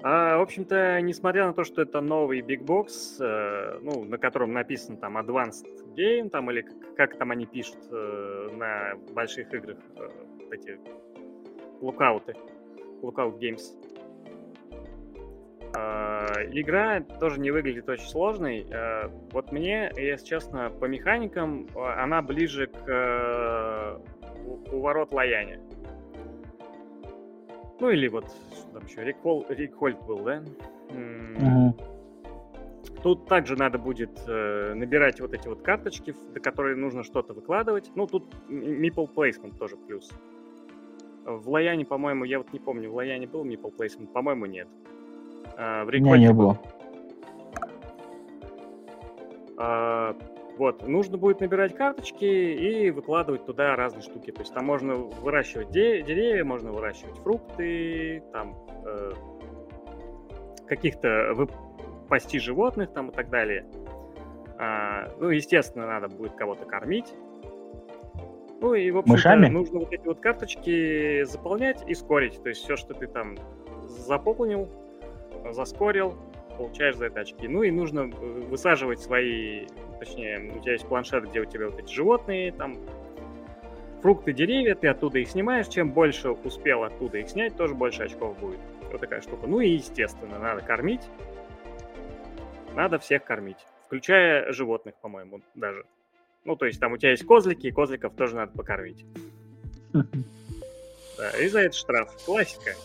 А, 0.03 0.39
в 0.39 0.41
общем-то, 0.41 0.99
несмотря 0.99 1.47
на 1.47 1.53
то, 1.53 1.63
что 1.63 1.81
это 1.81 2.01
новый 2.01 2.41
Big 2.41 2.65
Box, 2.65 3.15
э, 3.21 3.79
ну, 3.81 4.03
на 4.03 4.17
котором 4.17 4.51
написано 4.51 4.97
там 4.97 5.17
Advanced 5.17 5.65
Game, 5.95 6.29
там, 6.29 6.51
или 6.51 6.63
как, 6.63 6.95
как 6.97 7.17
там 7.17 7.31
они 7.31 7.45
пишут 7.45 7.79
э, 7.91 8.49
на 8.57 8.95
больших 9.13 9.53
играх 9.53 9.77
э, 9.95 10.09
эти 10.51 10.77
лукауты, 11.79 12.35
Lookout 13.01 13.39
Games. 13.39 13.61
А, 15.73 16.43
игра 16.51 17.01
тоже 17.01 17.39
не 17.39 17.51
выглядит 17.51 17.87
очень 17.89 18.07
сложной. 18.07 18.65
А, 18.71 19.11
вот 19.31 19.51
мне, 19.51 19.91
если 19.95 20.25
честно, 20.25 20.69
по 20.69 20.85
механикам 20.85 21.67
а, 21.75 22.03
она 22.03 22.21
ближе 22.21 22.67
к 22.67 22.87
э, 22.87 23.99
у 24.71 24.79
ворот 24.79 25.13
Лаяне. 25.13 25.59
Ну 27.79 27.89
или 27.89 28.07
вот, 28.07 28.25
что 28.25 28.71
там 28.73 28.85
еще, 28.85 29.03
Рик, 29.03 29.75
Хольт 29.75 30.01
был, 30.05 30.19
да? 30.19 30.43
Тут 33.03 33.27
также 33.27 33.55
надо 33.55 33.77
будет 33.77 34.09
э, 34.27 34.73
набирать 34.73 35.21
вот 35.21 35.33
эти 35.33 35.47
вот 35.47 35.61
карточки, 35.61 36.15
до 36.33 36.39
которой 36.39 36.75
нужно 36.75 37.03
что-то 37.03 37.33
выкладывать. 37.33 37.91
Ну, 37.95 38.07
тут 38.07 38.33
Meeple 38.49 39.13
Placement 39.13 39.57
тоже 39.57 39.77
плюс. 39.77 40.11
В 41.27 41.49
Лаяне, 41.49 41.85
по-моему, 41.85 42.23
я 42.23 42.37
вот 42.37 42.53
не 42.53 42.59
помню, 42.59 42.89
в 42.89 42.95
Лаяне 42.95 43.27
был 43.27 43.43
Meeple 43.43 43.75
Placement? 43.77 44.07
По-моему, 44.07 44.45
нет. 44.45 44.69
А, 45.57 45.83
в 45.83 45.89
Рекорде 45.89 46.19
не, 46.19 46.27
не 46.27 46.33
было. 46.33 46.57
А, 49.57 50.15
вот, 50.57 50.87
нужно 50.87 51.17
будет 51.17 51.41
набирать 51.41 51.75
карточки 51.75 52.23
и 52.23 52.89
выкладывать 52.91 53.45
туда 53.45 53.75
разные 53.75 54.03
штуки. 54.03 54.31
То 54.31 54.41
есть 54.41 54.53
там 54.53 54.65
можно 54.65 54.95
выращивать 54.95 55.69
де- 55.69 56.01
деревья, 56.01 56.45
можно 56.45 56.71
выращивать 56.71 57.17
фрукты, 57.17 58.23
там 58.31 58.55
э, 58.85 59.11
каких-то 60.65 61.33
вып- 61.35 62.07
пасти 62.07 62.39
животных 62.39 62.93
там 62.93 63.09
и 63.09 63.11
так 63.11 63.29
далее. 63.29 63.65
А, 64.57 65.09
ну, 65.19 65.27
естественно, 65.27 65.87
надо 65.87 66.07
будет 66.07 66.35
кого-то 66.35 66.63
кормить. 66.63 67.13
Ну 68.59 68.73
и, 68.73 68.89
в 68.91 68.97
общем 68.97 69.53
нужно 69.53 69.79
вот 69.79 69.93
эти 69.93 70.05
вот 70.05 70.19
карточки 70.19 71.23
заполнять 71.23 71.83
и 71.87 71.93
скорить. 71.93 72.41
То 72.41 72.49
есть 72.49 72.63
все, 72.63 72.75
что 72.75 72.93
ты 72.93 73.07
там 73.07 73.37
заполнил, 73.87 74.67
заскорил, 75.51 76.15
получаешь 76.57 76.95
за 76.95 77.05
это 77.05 77.21
очки. 77.21 77.47
Ну 77.47 77.63
и 77.63 77.71
нужно 77.71 78.11
э, 78.11 78.41
высаживать 78.49 78.99
свои, 78.99 79.67
точнее, 79.99 80.51
у 80.55 80.59
тебя 80.59 80.73
есть 80.73 80.87
планшет, 80.87 81.29
где 81.29 81.41
у 81.41 81.45
тебя 81.45 81.69
вот 81.69 81.79
эти 81.79 81.93
животные, 81.93 82.51
там 82.51 82.77
фрукты, 84.01 84.33
деревья, 84.33 84.75
ты 84.75 84.87
оттуда 84.87 85.19
их 85.19 85.29
снимаешь. 85.29 85.67
Чем 85.67 85.91
больше 85.91 86.31
успел 86.31 86.83
оттуда 86.83 87.19
их 87.19 87.29
снять, 87.29 87.55
тоже 87.55 87.75
больше 87.75 88.03
очков 88.03 88.37
будет. 88.39 88.59
Вот 88.91 88.99
такая 88.99 89.21
штука. 89.21 89.47
Ну 89.47 89.59
и, 89.59 89.69
естественно, 89.69 90.39
надо 90.39 90.61
кормить. 90.61 91.01
Надо 92.73 92.99
всех 92.99 93.23
кормить. 93.23 93.57
Включая 93.85 94.51
животных, 94.51 94.95
по-моему, 94.95 95.41
даже. 95.55 95.85
Ну, 96.45 96.55
то 96.55 96.65
есть 96.65 96.79
там 96.79 96.93
у 96.93 96.97
тебя 96.97 97.11
есть 97.11 97.25
козлики, 97.25 97.67
и 97.67 97.71
козликов 97.71 98.13
тоже 98.15 98.35
надо 98.35 98.51
покормить. 98.53 99.05
Да, 101.17 101.31
и 101.31 101.47
за 101.47 101.61
это 101.61 101.75
штраф. 101.75 102.15
Классика. 102.27 102.75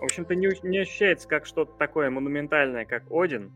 В 0.00 0.04
общем-то, 0.04 0.34
не, 0.34 0.48
не 0.66 0.78
ощущается 0.78 1.28
как 1.28 1.44
что-то 1.44 1.72
такое 1.78 2.08
монументальное, 2.08 2.86
как 2.86 3.02
Один, 3.10 3.52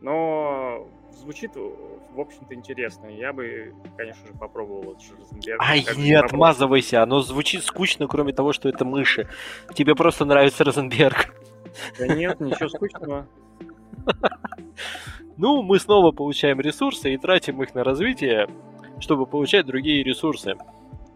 но 0.00 0.88
звучит, 1.18 1.50
в 1.54 2.20
общем-то, 2.20 2.54
интересно. 2.54 3.06
Я 3.06 3.32
бы, 3.32 3.74
конечно 3.96 4.26
же, 4.26 4.32
попробовал 4.34 4.82
вот 4.82 4.98
Розенберг. 5.18 5.60
Ай, 5.60 5.84
не 5.96 6.14
отмазывайся, 6.14 7.02
оно 7.02 7.20
звучит 7.20 7.64
скучно, 7.64 8.06
кроме 8.06 8.32
того, 8.32 8.52
что 8.52 8.68
это 8.68 8.84
мыши. 8.84 9.28
Тебе 9.74 9.94
просто 9.94 10.24
нравится 10.24 10.64
Розенберг. 10.64 11.34
Да 11.98 12.06
нет, 12.06 12.40
ничего 12.40 12.68
скучного. 12.68 13.26
Ну, 15.38 15.62
мы 15.62 15.78
снова 15.78 16.10
получаем 16.10 16.60
ресурсы 16.60 17.14
и 17.14 17.16
тратим 17.16 17.62
их 17.62 17.72
на 17.72 17.84
развитие, 17.84 18.48
чтобы 18.98 19.24
получать 19.24 19.66
другие 19.66 20.02
ресурсы. 20.02 20.56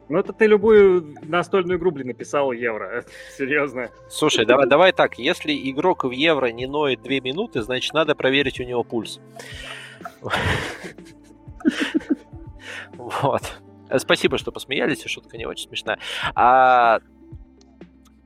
Ну, 0.08 0.18
это 0.18 0.32
ты 0.32 0.46
любую 0.46 1.16
настольную 1.22 1.78
игру, 1.78 1.90
блин, 1.90 2.06
написал 2.08 2.52
евро. 2.52 3.04
Серьезно. 3.36 3.88
Слушай, 4.08 4.46
давай, 4.46 4.68
давай 4.68 4.92
так. 4.92 5.18
Если 5.18 5.52
игрок 5.70 6.04
в 6.04 6.10
евро 6.10 6.46
не 6.46 6.66
ноет 6.66 7.02
две 7.02 7.20
минуты, 7.20 7.62
значит, 7.62 7.92
надо 7.94 8.14
проверить 8.14 8.60
у 8.60 8.64
него 8.64 8.84
пульс. 8.84 9.20
Вот. 12.94 13.42
Спасибо, 13.98 14.38
что 14.38 14.52
посмеялись, 14.52 15.04
шутка 15.04 15.36
не 15.36 15.46
очень 15.46 15.68
смешная. 15.68 15.98
А... 16.34 17.00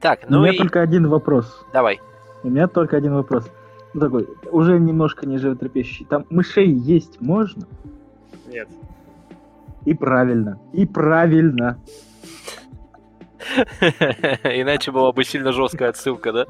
Так, 0.01 0.29
ну 0.29 0.41
У 0.41 0.43
меня 0.43 0.53
и... 0.53 0.59
только 0.59 0.83
один 0.83 1.09
вопрос. 1.09 1.65
Давай. 1.73 2.01
У 2.43 2.49
меня 2.49 2.69
только 2.69 2.97
один 2.99 3.15
вопрос. 3.15 3.51
Ну, 3.97 4.01
такой, 4.01 4.29
уже 4.53 4.79
немножко 4.79 5.27
не 5.27 5.39
животрепещущий. 5.39 6.05
Там 6.05 6.27
мышей 6.29 6.71
есть 6.71 7.19
можно? 7.23 7.67
Нет. 8.47 8.69
И 9.87 9.95
правильно. 9.95 10.61
И 10.75 10.85
правильно. 10.85 11.79
Иначе 13.81 14.93
была 14.93 15.13
бы 15.13 15.25
сильно 15.25 15.51
жесткая 15.51 15.89
отсылка, 15.89 16.31
да? 16.35 16.47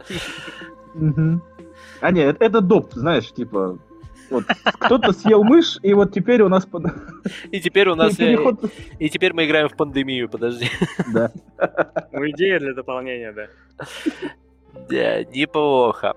А 2.00 2.10
нет, 2.10 2.36
это 2.40 2.60
доп, 2.60 2.94
знаешь, 2.94 3.32
типа, 3.32 3.78
вот 4.28 4.44
кто-то 4.64 5.12
съел 5.12 5.44
мышь, 5.44 5.78
и 5.84 5.94
вот 5.94 6.12
теперь 6.12 6.42
у 6.42 6.48
нас... 6.48 6.66
И 7.52 7.60
теперь 7.60 7.88
у 7.90 7.94
нас... 7.94 8.16
Переход... 8.16 8.72
И 8.98 9.08
теперь 9.08 9.34
мы 9.34 9.46
играем 9.46 9.68
в 9.68 9.76
пандемию, 9.76 10.28
подожди. 10.28 10.68
Да. 11.14 11.30
Ну, 12.10 12.28
идея 12.30 12.58
для 12.58 12.74
дополнения, 12.74 13.32
да. 13.32 13.46
Да, 14.88 15.22
неплохо. 15.22 16.16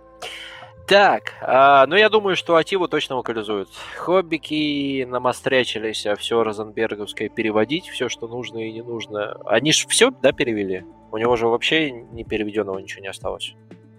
Так, 0.90 1.34
а, 1.44 1.86
ну 1.86 1.96
я 1.96 2.10
думаю, 2.10 2.36
что 2.36 2.56
Ативу 2.56 2.88
точно 2.88 3.18
локализуют. 3.18 3.70
Хоббики 3.96 5.04
намострячились, 5.04 6.08
а 6.08 6.16
все 6.16 6.44
Розенберговское 6.44 7.30
переводить, 7.30 7.88
все, 7.88 8.10
что 8.10 8.28
нужно 8.28 8.58
и 8.58 8.72
не 8.72 8.82
нужно. 8.82 9.38
Они 9.46 9.72
же 9.72 9.88
все, 9.88 10.10
да, 10.10 10.32
перевели? 10.32 10.84
У 11.12 11.18
него 11.18 11.36
же 11.36 11.48
вообще 11.48 11.92
не 11.92 12.24
переведенного 12.24 12.80
ничего 12.80 13.04
не 13.04 13.08
осталось. 13.08 13.54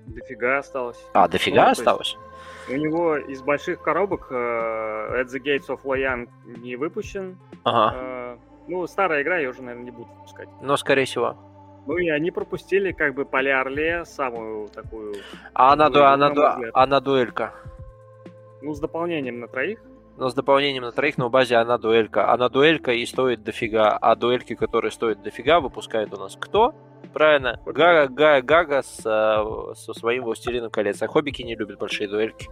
Дофига 0.09 0.59
осталось. 0.59 0.99
А, 1.14 1.28
дофига 1.28 1.66
ну, 1.66 1.70
осталось? 1.70 2.16
У 2.68 2.72
него 2.72 3.16
из 3.18 3.41
больших 3.41 3.80
коробок 3.82 4.32
uh, 4.32 5.22
At 5.22 5.26
the 5.26 5.41
Gates 5.41 5.68
of 5.68 5.82
Loyan 5.84 6.28
не 6.45 6.74
выпущен. 6.74 7.38
Ага. 7.62 7.97
Uh, 7.97 8.38
ну, 8.66 8.86
старая 8.88 9.22
игра, 9.22 9.38
я 9.38 9.51
уже, 9.51 9.62
наверное, 9.62 9.84
не 9.84 9.91
буду 9.93 10.09
выпускать. 10.16 10.49
Но, 10.61 10.76
скорее 10.76 11.05
всего. 11.05 11.36
Ну 11.91 11.99
и 11.99 12.09
они 12.09 12.30
пропустили 12.30 12.93
как 12.93 13.14
бы 13.14 13.24
Полиарле, 13.24 14.05
самую 14.05 14.68
такую... 14.68 15.12
А 15.55 15.72
она, 15.72 15.91
ду, 15.91 16.05
она, 16.05 16.30
ду, 16.30 16.43
она 16.72 17.01
дуэлька? 17.01 17.53
Ну, 18.62 18.72
с 18.74 18.78
дополнением 18.78 19.41
на 19.41 19.49
троих. 19.49 19.80
Ну, 20.16 20.28
с 20.28 20.34
дополнением 20.34 20.84
на 20.84 20.93
троих, 20.93 21.18
но 21.18 21.26
в 21.26 21.32
базе 21.32 21.57
она 21.57 21.78
дуэлька. 21.78 22.32
Она 22.32 22.49
дуэлька 22.49 22.93
и 22.93 23.05
стоит 23.07 23.43
дофига. 23.43 23.99
А 24.01 24.14
дуэльки, 24.14 24.55
которые 24.55 24.93
стоят 24.93 25.20
дофига, 25.22 25.59
выпускает 25.59 26.14
у 26.14 26.16
нас 26.16 26.36
кто? 26.38 26.76
Правильно, 27.12 27.61
Гага, 27.66 28.07
Гага, 28.07 28.47
Гага 28.47 28.82
с, 28.82 29.01
э, 29.05 29.74
со 29.74 29.93
своим 29.93 30.22
Властелином 30.22 30.70
колец. 30.70 31.03
А 31.03 31.09
хоббики 31.09 31.43
не 31.43 31.57
любят 31.57 31.80
большие 31.80 32.09
дуэльки. 32.09 32.49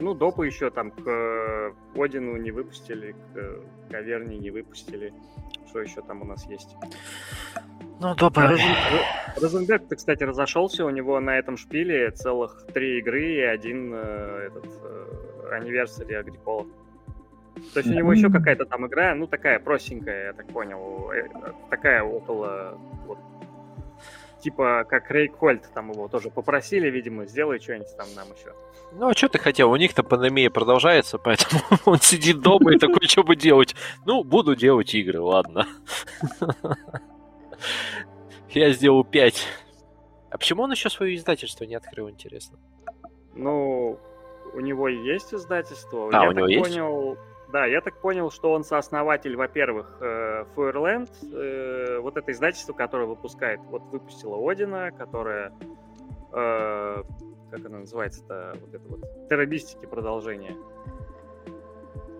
Ну, 0.00 0.12
допы 0.12 0.46
еще 0.46 0.70
там 0.70 0.90
к 0.90 1.06
э, 1.06 1.72
Одину 1.94 2.36
не 2.36 2.50
выпустили, 2.50 3.14
к 3.32 3.92
Каверне 3.92 4.38
не 4.38 4.50
выпустили. 4.50 5.14
Что 5.76 5.82
еще 5.82 6.00
там 6.00 6.22
у 6.22 6.24
нас 6.24 6.46
есть? 6.46 6.74
Ну, 8.00 8.14
допы... 8.14 8.40
Розен... 8.40 8.64
Розенберг, 9.36 9.88
ты, 9.88 9.96
кстати, 9.96 10.22
разошелся. 10.22 10.86
У 10.86 10.88
него 10.90 11.20
на 11.20 11.36
этом 11.38 11.58
шпиле 11.58 12.10
целых 12.12 12.66
три 12.72 12.98
игры 13.00 13.22
и 13.22 13.40
один 13.42 13.92
э, 13.92 14.48
этот 14.48 14.64
э, 15.50 16.18
Агрикола. 16.18 16.66
То 17.74 17.80
есть 17.80 17.90
у 17.90 17.92
него 17.92 18.10
еще 18.14 18.30
какая-то 18.30 18.64
там 18.64 18.86
игра, 18.86 19.14
ну, 19.14 19.26
такая 19.26 19.58
простенькая, 19.58 20.28
я 20.28 20.32
так 20.32 20.46
понял, 20.46 21.10
э, 21.12 21.28
такая 21.68 22.02
около 22.02 22.78
вот, 23.06 23.18
типа 24.40 24.84
как 24.88 25.10
Рейк 25.10 25.36
Хольт, 25.36 25.68
там 25.74 25.90
его 25.90 26.08
тоже 26.08 26.30
попросили, 26.30 26.88
видимо, 26.90 27.26
сделай 27.26 27.58
что-нибудь 27.60 27.96
там 27.96 28.06
нам 28.14 28.28
еще. 28.28 28.52
Ну, 28.92 29.08
а 29.08 29.14
что 29.14 29.28
ты 29.28 29.38
хотел? 29.38 29.70
У 29.70 29.76
них-то 29.76 30.02
пандемия 30.02 30.50
продолжается, 30.50 31.18
поэтому 31.18 31.60
он 31.84 31.98
сидит 31.98 32.40
дома 32.40 32.74
и 32.74 32.78
такой, 32.78 33.06
что 33.06 33.22
бы 33.22 33.36
делать? 33.36 33.74
Ну, 34.04 34.24
буду 34.24 34.54
делать 34.56 34.94
игры, 34.94 35.20
ладно. 35.20 35.66
Я 38.50 38.70
сделал 38.70 39.04
5. 39.04 39.46
А 40.30 40.38
почему 40.38 40.62
он 40.62 40.72
еще 40.72 40.88
свое 40.88 41.14
издательство 41.14 41.64
не 41.64 41.74
открыл, 41.74 42.08
интересно? 42.08 42.58
Ну, 43.34 43.98
у 44.54 44.60
него 44.60 44.88
есть 44.88 45.34
издательство. 45.34 46.08
А, 46.12 46.24
я 46.24 46.28
у 46.30 46.32
него 46.32 46.46
есть? 46.46 46.62
понял, 46.62 47.18
да, 47.52 47.64
я 47.64 47.80
так 47.80 48.00
понял, 48.00 48.30
что 48.30 48.52
он 48.52 48.64
сооснователь, 48.64 49.36
во-первых, 49.36 49.98
э, 50.00 50.44
Fireland, 50.54 51.10
э, 51.32 51.98
вот 52.00 52.16
это 52.16 52.32
издательство, 52.32 52.72
которое 52.72 53.06
выпускает, 53.06 53.60
вот 53.70 53.82
выпустило 53.84 54.36
Одина, 54.50 54.90
которое, 54.90 55.52
э, 56.32 57.02
как 57.50 57.66
оно 57.66 57.78
называется-то, 57.78 58.56
вот 58.60 58.74
это 58.74 58.88
вот, 58.88 59.28
террористики 59.28 59.86
продолжение. 59.86 60.56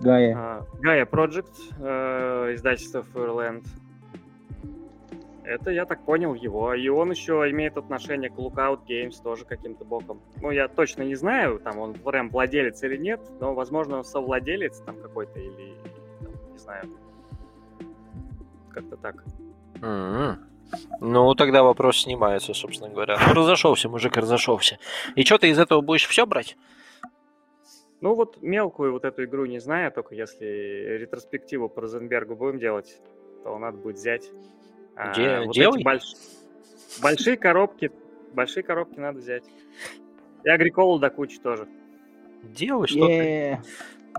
Гая. 0.01 0.65
Гая 0.81 1.07
Project, 1.07 1.55
издательство 2.55 3.03
Fireland. 3.15 3.65
Это, 5.47 5.71
я 5.71 5.87
так 5.87 6.05
понял, 6.05 6.35
его. 6.35 6.75
И 6.75 6.89
он 6.89 7.13
еще 7.13 7.49
имеет 7.51 7.77
отношение 7.77 8.31
к 8.31 8.35
Lookout 8.35 8.81
Games 8.85 9.23
тоже 9.23 9.45
каким-то 9.45 9.85
боком. 9.85 10.21
Ну, 10.43 10.51
я 10.51 10.67
точно 10.67 11.03
не 11.05 11.15
знаю, 11.15 11.61
там 11.61 11.79
он 11.79 11.95
прям 11.95 12.31
владелец 12.31 12.83
или 12.83 12.97
нет, 12.97 13.21
но, 13.39 13.55
возможно, 13.55 13.99
он 13.99 14.05
совладелец 14.05 14.81
там 14.81 15.01
какой-то 15.01 15.39
или, 15.39 15.75
там, 16.21 16.33
не 16.53 16.59
знаю, 16.59 16.91
как-то 18.71 18.97
так. 18.97 19.25
Mm-hmm. 19.81 20.37
Ну, 21.01 21.35
тогда 21.37 21.63
вопрос 21.63 22.03
снимается, 22.03 22.53
собственно 22.53 22.91
говоря. 22.91 23.17
Ну, 23.29 23.35
разошелся, 23.35 23.89
мужик, 23.89 24.17
разошелся. 24.17 24.81
И 25.15 25.25
что, 25.25 25.39
ты 25.39 25.49
из 25.49 25.61
этого 25.61 25.81
будешь 25.81 26.09
все 26.09 26.27
брать? 26.27 26.57
Ну, 28.01 28.15
вот 28.15 28.43
мелкую 28.43 28.91
вот 28.91 29.05
эту 29.05 29.23
игру 29.25 29.47
не 29.47 29.61
знаю, 29.61 29.93
только 29.93 30.17
если 30.17 30.99
ретроспективу 30.99 31.69
по 31.69 31.83
Розенбергу 31.83 32.35
будем 32.35 32.59
делать, 32.59 33.01
то 33.45 33.57
надо 33.59 33.79
будет 33.79 33.97
взять. 33.97 34.29
Де- 35.15 35.29
а, 35.29 35.45
вот 35.45 35.55
делай. 35.55 35.83
Больш... 35.83 36.15
Большие 37.03 37.37
коробки, 37.37 37.91
большие 38.33 38.63
коробки 38.63 38.99
надо 38.99 39.19
взять. 39.19 39.45
И 40.45 40.49
агриколу 40.49 40.99
до 40.99 41.11
кучи 41.11 41.39
тоже. 41.39 41.69
Делай 42.43 42.87
что-то. 42.87 43.63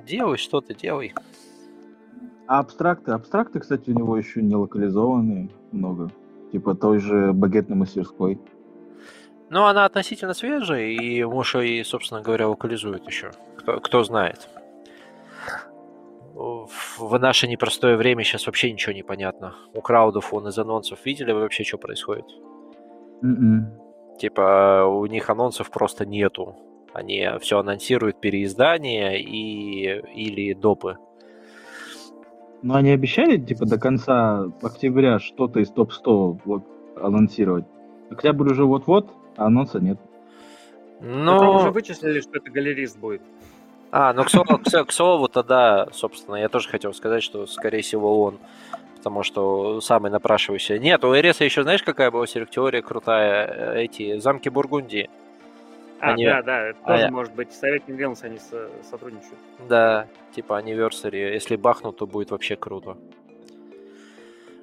Делай 0.06 0.38
что-то, 0.38 0.74
делай. 0.74 1.14
А 2.46 2.60
абстракты? 2.60 3.12
Абстракты, 3.12 3.60
кстати, 3.60 3.90
у 3.90 3.94
него 3.98 4.18
еще 4.18 4.42
не 4.42 4.56
локализованные 4.56 5.50
много. 5.72 6.12
Типа 6.52 6.76
той 6.76 7.00
же 7.00 7.34
багетной 7.34 7.76
мастерской. 7.76 8.40
Ну, 9.50 9.66
она 9.66 9.86
относительно 9.86 10.34
свежая, 10.34 10.88
и 10.88 11.24
Муша 11.24 11.62
и, 11.62 11.84
собственно 11.84 12.22
говоря, 12.22 12.50
локализует 12.50 13.06
еще. 13.08 13.32
Кто, 13.58 13.80
кто 13.80 14.04
знает 14.04 14.48
в 17.00 17.18
наше 17.20 17.48
непростое 17.48 17.98
время 17.98 18.24
сейчас 18.24 18.46
вообще 18.48 18.72
ничего 18.72 18.94
не 18.94 19.04
понятно. 19.04 19.56
У 19.74 19.82
краудов 19.82 20.34
он 20.34 20.48
из 20.48 20.58
анонсов 20.58 21.06
видели 21.06 21.32
вы 21.32 21.42
вообще, 21.42 21.64
что 21.64 21.78
происходит? 21.78 22.26
Mm-mm. 23.24 23.24
М-м. 23.24 23.72
Типа 24.20 24.86
у 24.86 25.06
них 25.06 25.30
анонсов 25.30 25.70
просто 25.70 26.06
нету. 26.06 26.56
Они 26.94 27.28
все 27.42 27.60
анонсируют 27.60 28.20
переиздания 28.20 29.14
и 29.18 30.02
или 30.14 30.54
допы. 30.54 30.98
Но 32.64 32.76
они 32.76 32.90
обещали, 32.90 33.38
типа, 33.38 33.66
до 33.66 33.80
конца 33.80 34.46
октября 34.62 35.20
что-то 35.20 35.60
из 35.60 35.70
топ-100 35.70 36.42
вот, 36.44 36.64
анонсировать. 36.96 37.66
Октябрь 38.10 38.52
уже 38.52 38.66
вот-вот, 38.66 39.12
а 39.36 39.46
анонса 39.46 39.80
нет. 39.80 40.00
Но... 41.00 41.36
Это 41.36 41.46
уже 41.50 41.72
вычислили, 41.72 42.20
что 42.20 42.38
это 42.38 42.50
галерист 42.50 42.98
будет. 42.98 43.22
А, 43.92 44.14
ну 44.14 44.24
к 44.24 44.30
слову, 44.30 44.60
к, 44.60 44.86
к 44.86 44.92
слову 44.92 45.28
тогда, 45.28 45.88
собственно, 45.94 46.36
я 46.36 46.50
тоже 46.50 46.70
хотел 46.70 46.94
сказать, 46.94 47.24
что, 47.24 47.46
скорее 47.48 47.82
всего, 47.82 48.24
он. 48.24 48.40
Потому 48.98 49.24
что 49.24 49.80
самый 49.80 50.12
напрашивающийся. 50.12 50.80
Нет, 50.80 51.04
у 51.06 51.16
Эреса 51.16 51.46
еще 51.46 51.64
знаешь, 51.64 51.84
какая 51.84 52.12
была 52.12 52.26
теория 52.26 52.82
крутая? 52.82 53.74
Эти 53.76 54.18
замки 54.20 54.50
Бургундии. 54.50 55.10
А, 56.00 56.12
они... 56.12 56.26
да, 56.26 56.42
да, 56.42 56.62
это 56.68 56.80
а 56.84 56.88
тоже 56.92 57.04
я... 57.04 57.12
может 57.12 57.34
быть. 57.34 57.52
Совет 57.54 57.84
Вилнс 57.88 58.24
они 58.24 58.38
со- 58.38 58.70
сотрудничают. 58.90 59.38
Да, 59.68 60.08
типа 60.36 60.60
anniversary. 60.62 61.34
Если 61.34 61.56
бахнут, 61.56 61.98
то 61.98 62.06
будет 62.06 62.32
вообще 62.32 62.56
круто. 62.56 62.98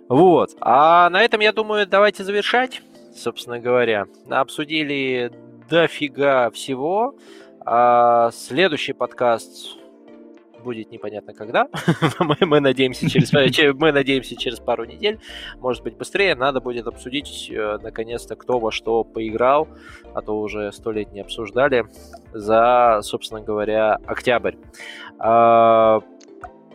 Вот. 0.09 0.51
А 0.61 1.09
на 1.11 1.23
этом, 1.23 1.41
я 1.41 1.53
думаю, 1.53 1.87
давайте 1.87 2.25
завершать, 2.25 2.83
собственно 3.15 3.59
говоря. 3.59 4.07
Обсудили 4.29 5.33
дофига 5.69 6.51
всего. 6.51 7.17
А 7.67 8.31
следующий 8.33 8.93
подкаст 8.93 9.79
будет 10.65 10.91
непонятно 10.91 11.33
когда. 11.35 11.69
мы, 12.19 12.37
мы, 12.41 12.61
надеемся 12.61 13.09
через, 13.09 13.33
мы 13.33 13.93
надеемся 13.93 14.37
через 14.37 14.59
пару 14.59 14.85
недель, 14.85 15.21
может 15.61 15.83
быть 15.83 15.97
быстрее. 15.97 16.35
Надо 16.35 16.61
будет 16.61 16.87
обсудить 16.87 17.51
э, 17.51 17.79
наконец-то, 17.83 18.35
кто 18.37 18.59
во 18.59 18.73
что 18.73 19.05
поиграл, 19.05 19.69
а 20.15 20.23
то 20.23 20.39
уже 20.39 20.73
сто 20.73 20.91
лет 20.91 21.13
не 21.13 21.21
обсуждали, 21.21 21.87
за, 22.33 23.01
собственно 23.03 23.41
говоря, 23.41 23.99
октябрь. 24.07 24.57
Э, 25.23 26.01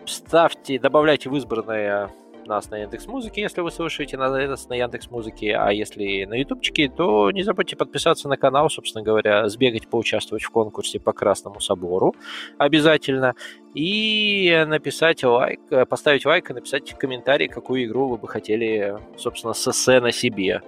ставьте, 0.05 0.79
добавляйте 0.79 1.29
в 1.29 1.35
избранное 1.35 2.09
нас 2.49 2.69
на 2.69 2.77
Яндекс 2.77 3.07
Музыке, 3.07 3.41
если 3.41 3.61
вы 3.61 3.71
слушаете 3.71 4.17
нас 4.17 4.67
на 4.67 4.73
Яндекс 4.73 5.09
Музыке, 5.09 5.55
а 5.55 5.71
если 5.71 6.25
на 6.25 6.33
Ютубчике, 6.33 6.89
то 6.89 7.31
не 7.31 7.43
забудьте 7.43 7.77
подписаться 7.77 8.27
на 8.27 8.35
канал, 8.35 8.69
собственно 8.69 9.03
говоря, 9.03 9.47
сбегать, 9.47 9.87
поучаствовать 9.87 10.43
в 10.43 10.49
конкурсе 10.49 10.99
по 10.99 11.13
Красному 11.13 11.61
Собору 11.61 12.15
обязательно, 12.57 13.35
и 13.73 14.65
написать 14.67 15.23
лайк, 15.23 15.61
поставить 15.87 16.25
лайк 16.25 16.49
и 16.49 16.53
написать 16.53 16.91
комментарий, 16.97 17.47
какую 17.47 17.85
игру 17.85 18.09
вы 18.09 18.17
бы 18.17 18.27
хотели, 18.27 18.97
собственно, 19.15 19.53
с 19.53 19.67
эссе 19.67 20.01
на 20.01 20.11
себе. 20.11 20.61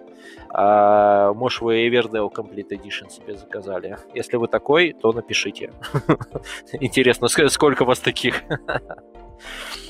А, 0.50 1.34
может, 1.34 1.62
вы 1.62 1.88
Everdell 1.88 2.32
Complete 2.32 2.70
Edition 2.70 3.10
себе 3.10 3.36
заказали. 3.36 3.98
Если 4.14 4.38
вы 4.38 4.48
такой, 4.48 4.94
то 4.94 5.12
напишите. 5.12 5.74
Интересно, 6.74 7.28
сколько 7.28 7.86
вас 7.86 8.00
таких? 8.00 8.44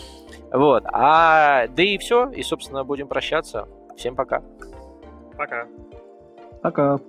Вот. 0.52 0.84
А, 0.88 1.68
да 1.68 1.84
и 1.84 1.98
все. 1.98 2.30
И, 2.30 2.44
собственно, 2.44 2.84
будем 2.84 3.08
прощаться. 3.08 3.68
Всем 3.96 4.16
пока. 4.16 4.42
Пока. 5.38 5.68
Пока. 6.62 7.00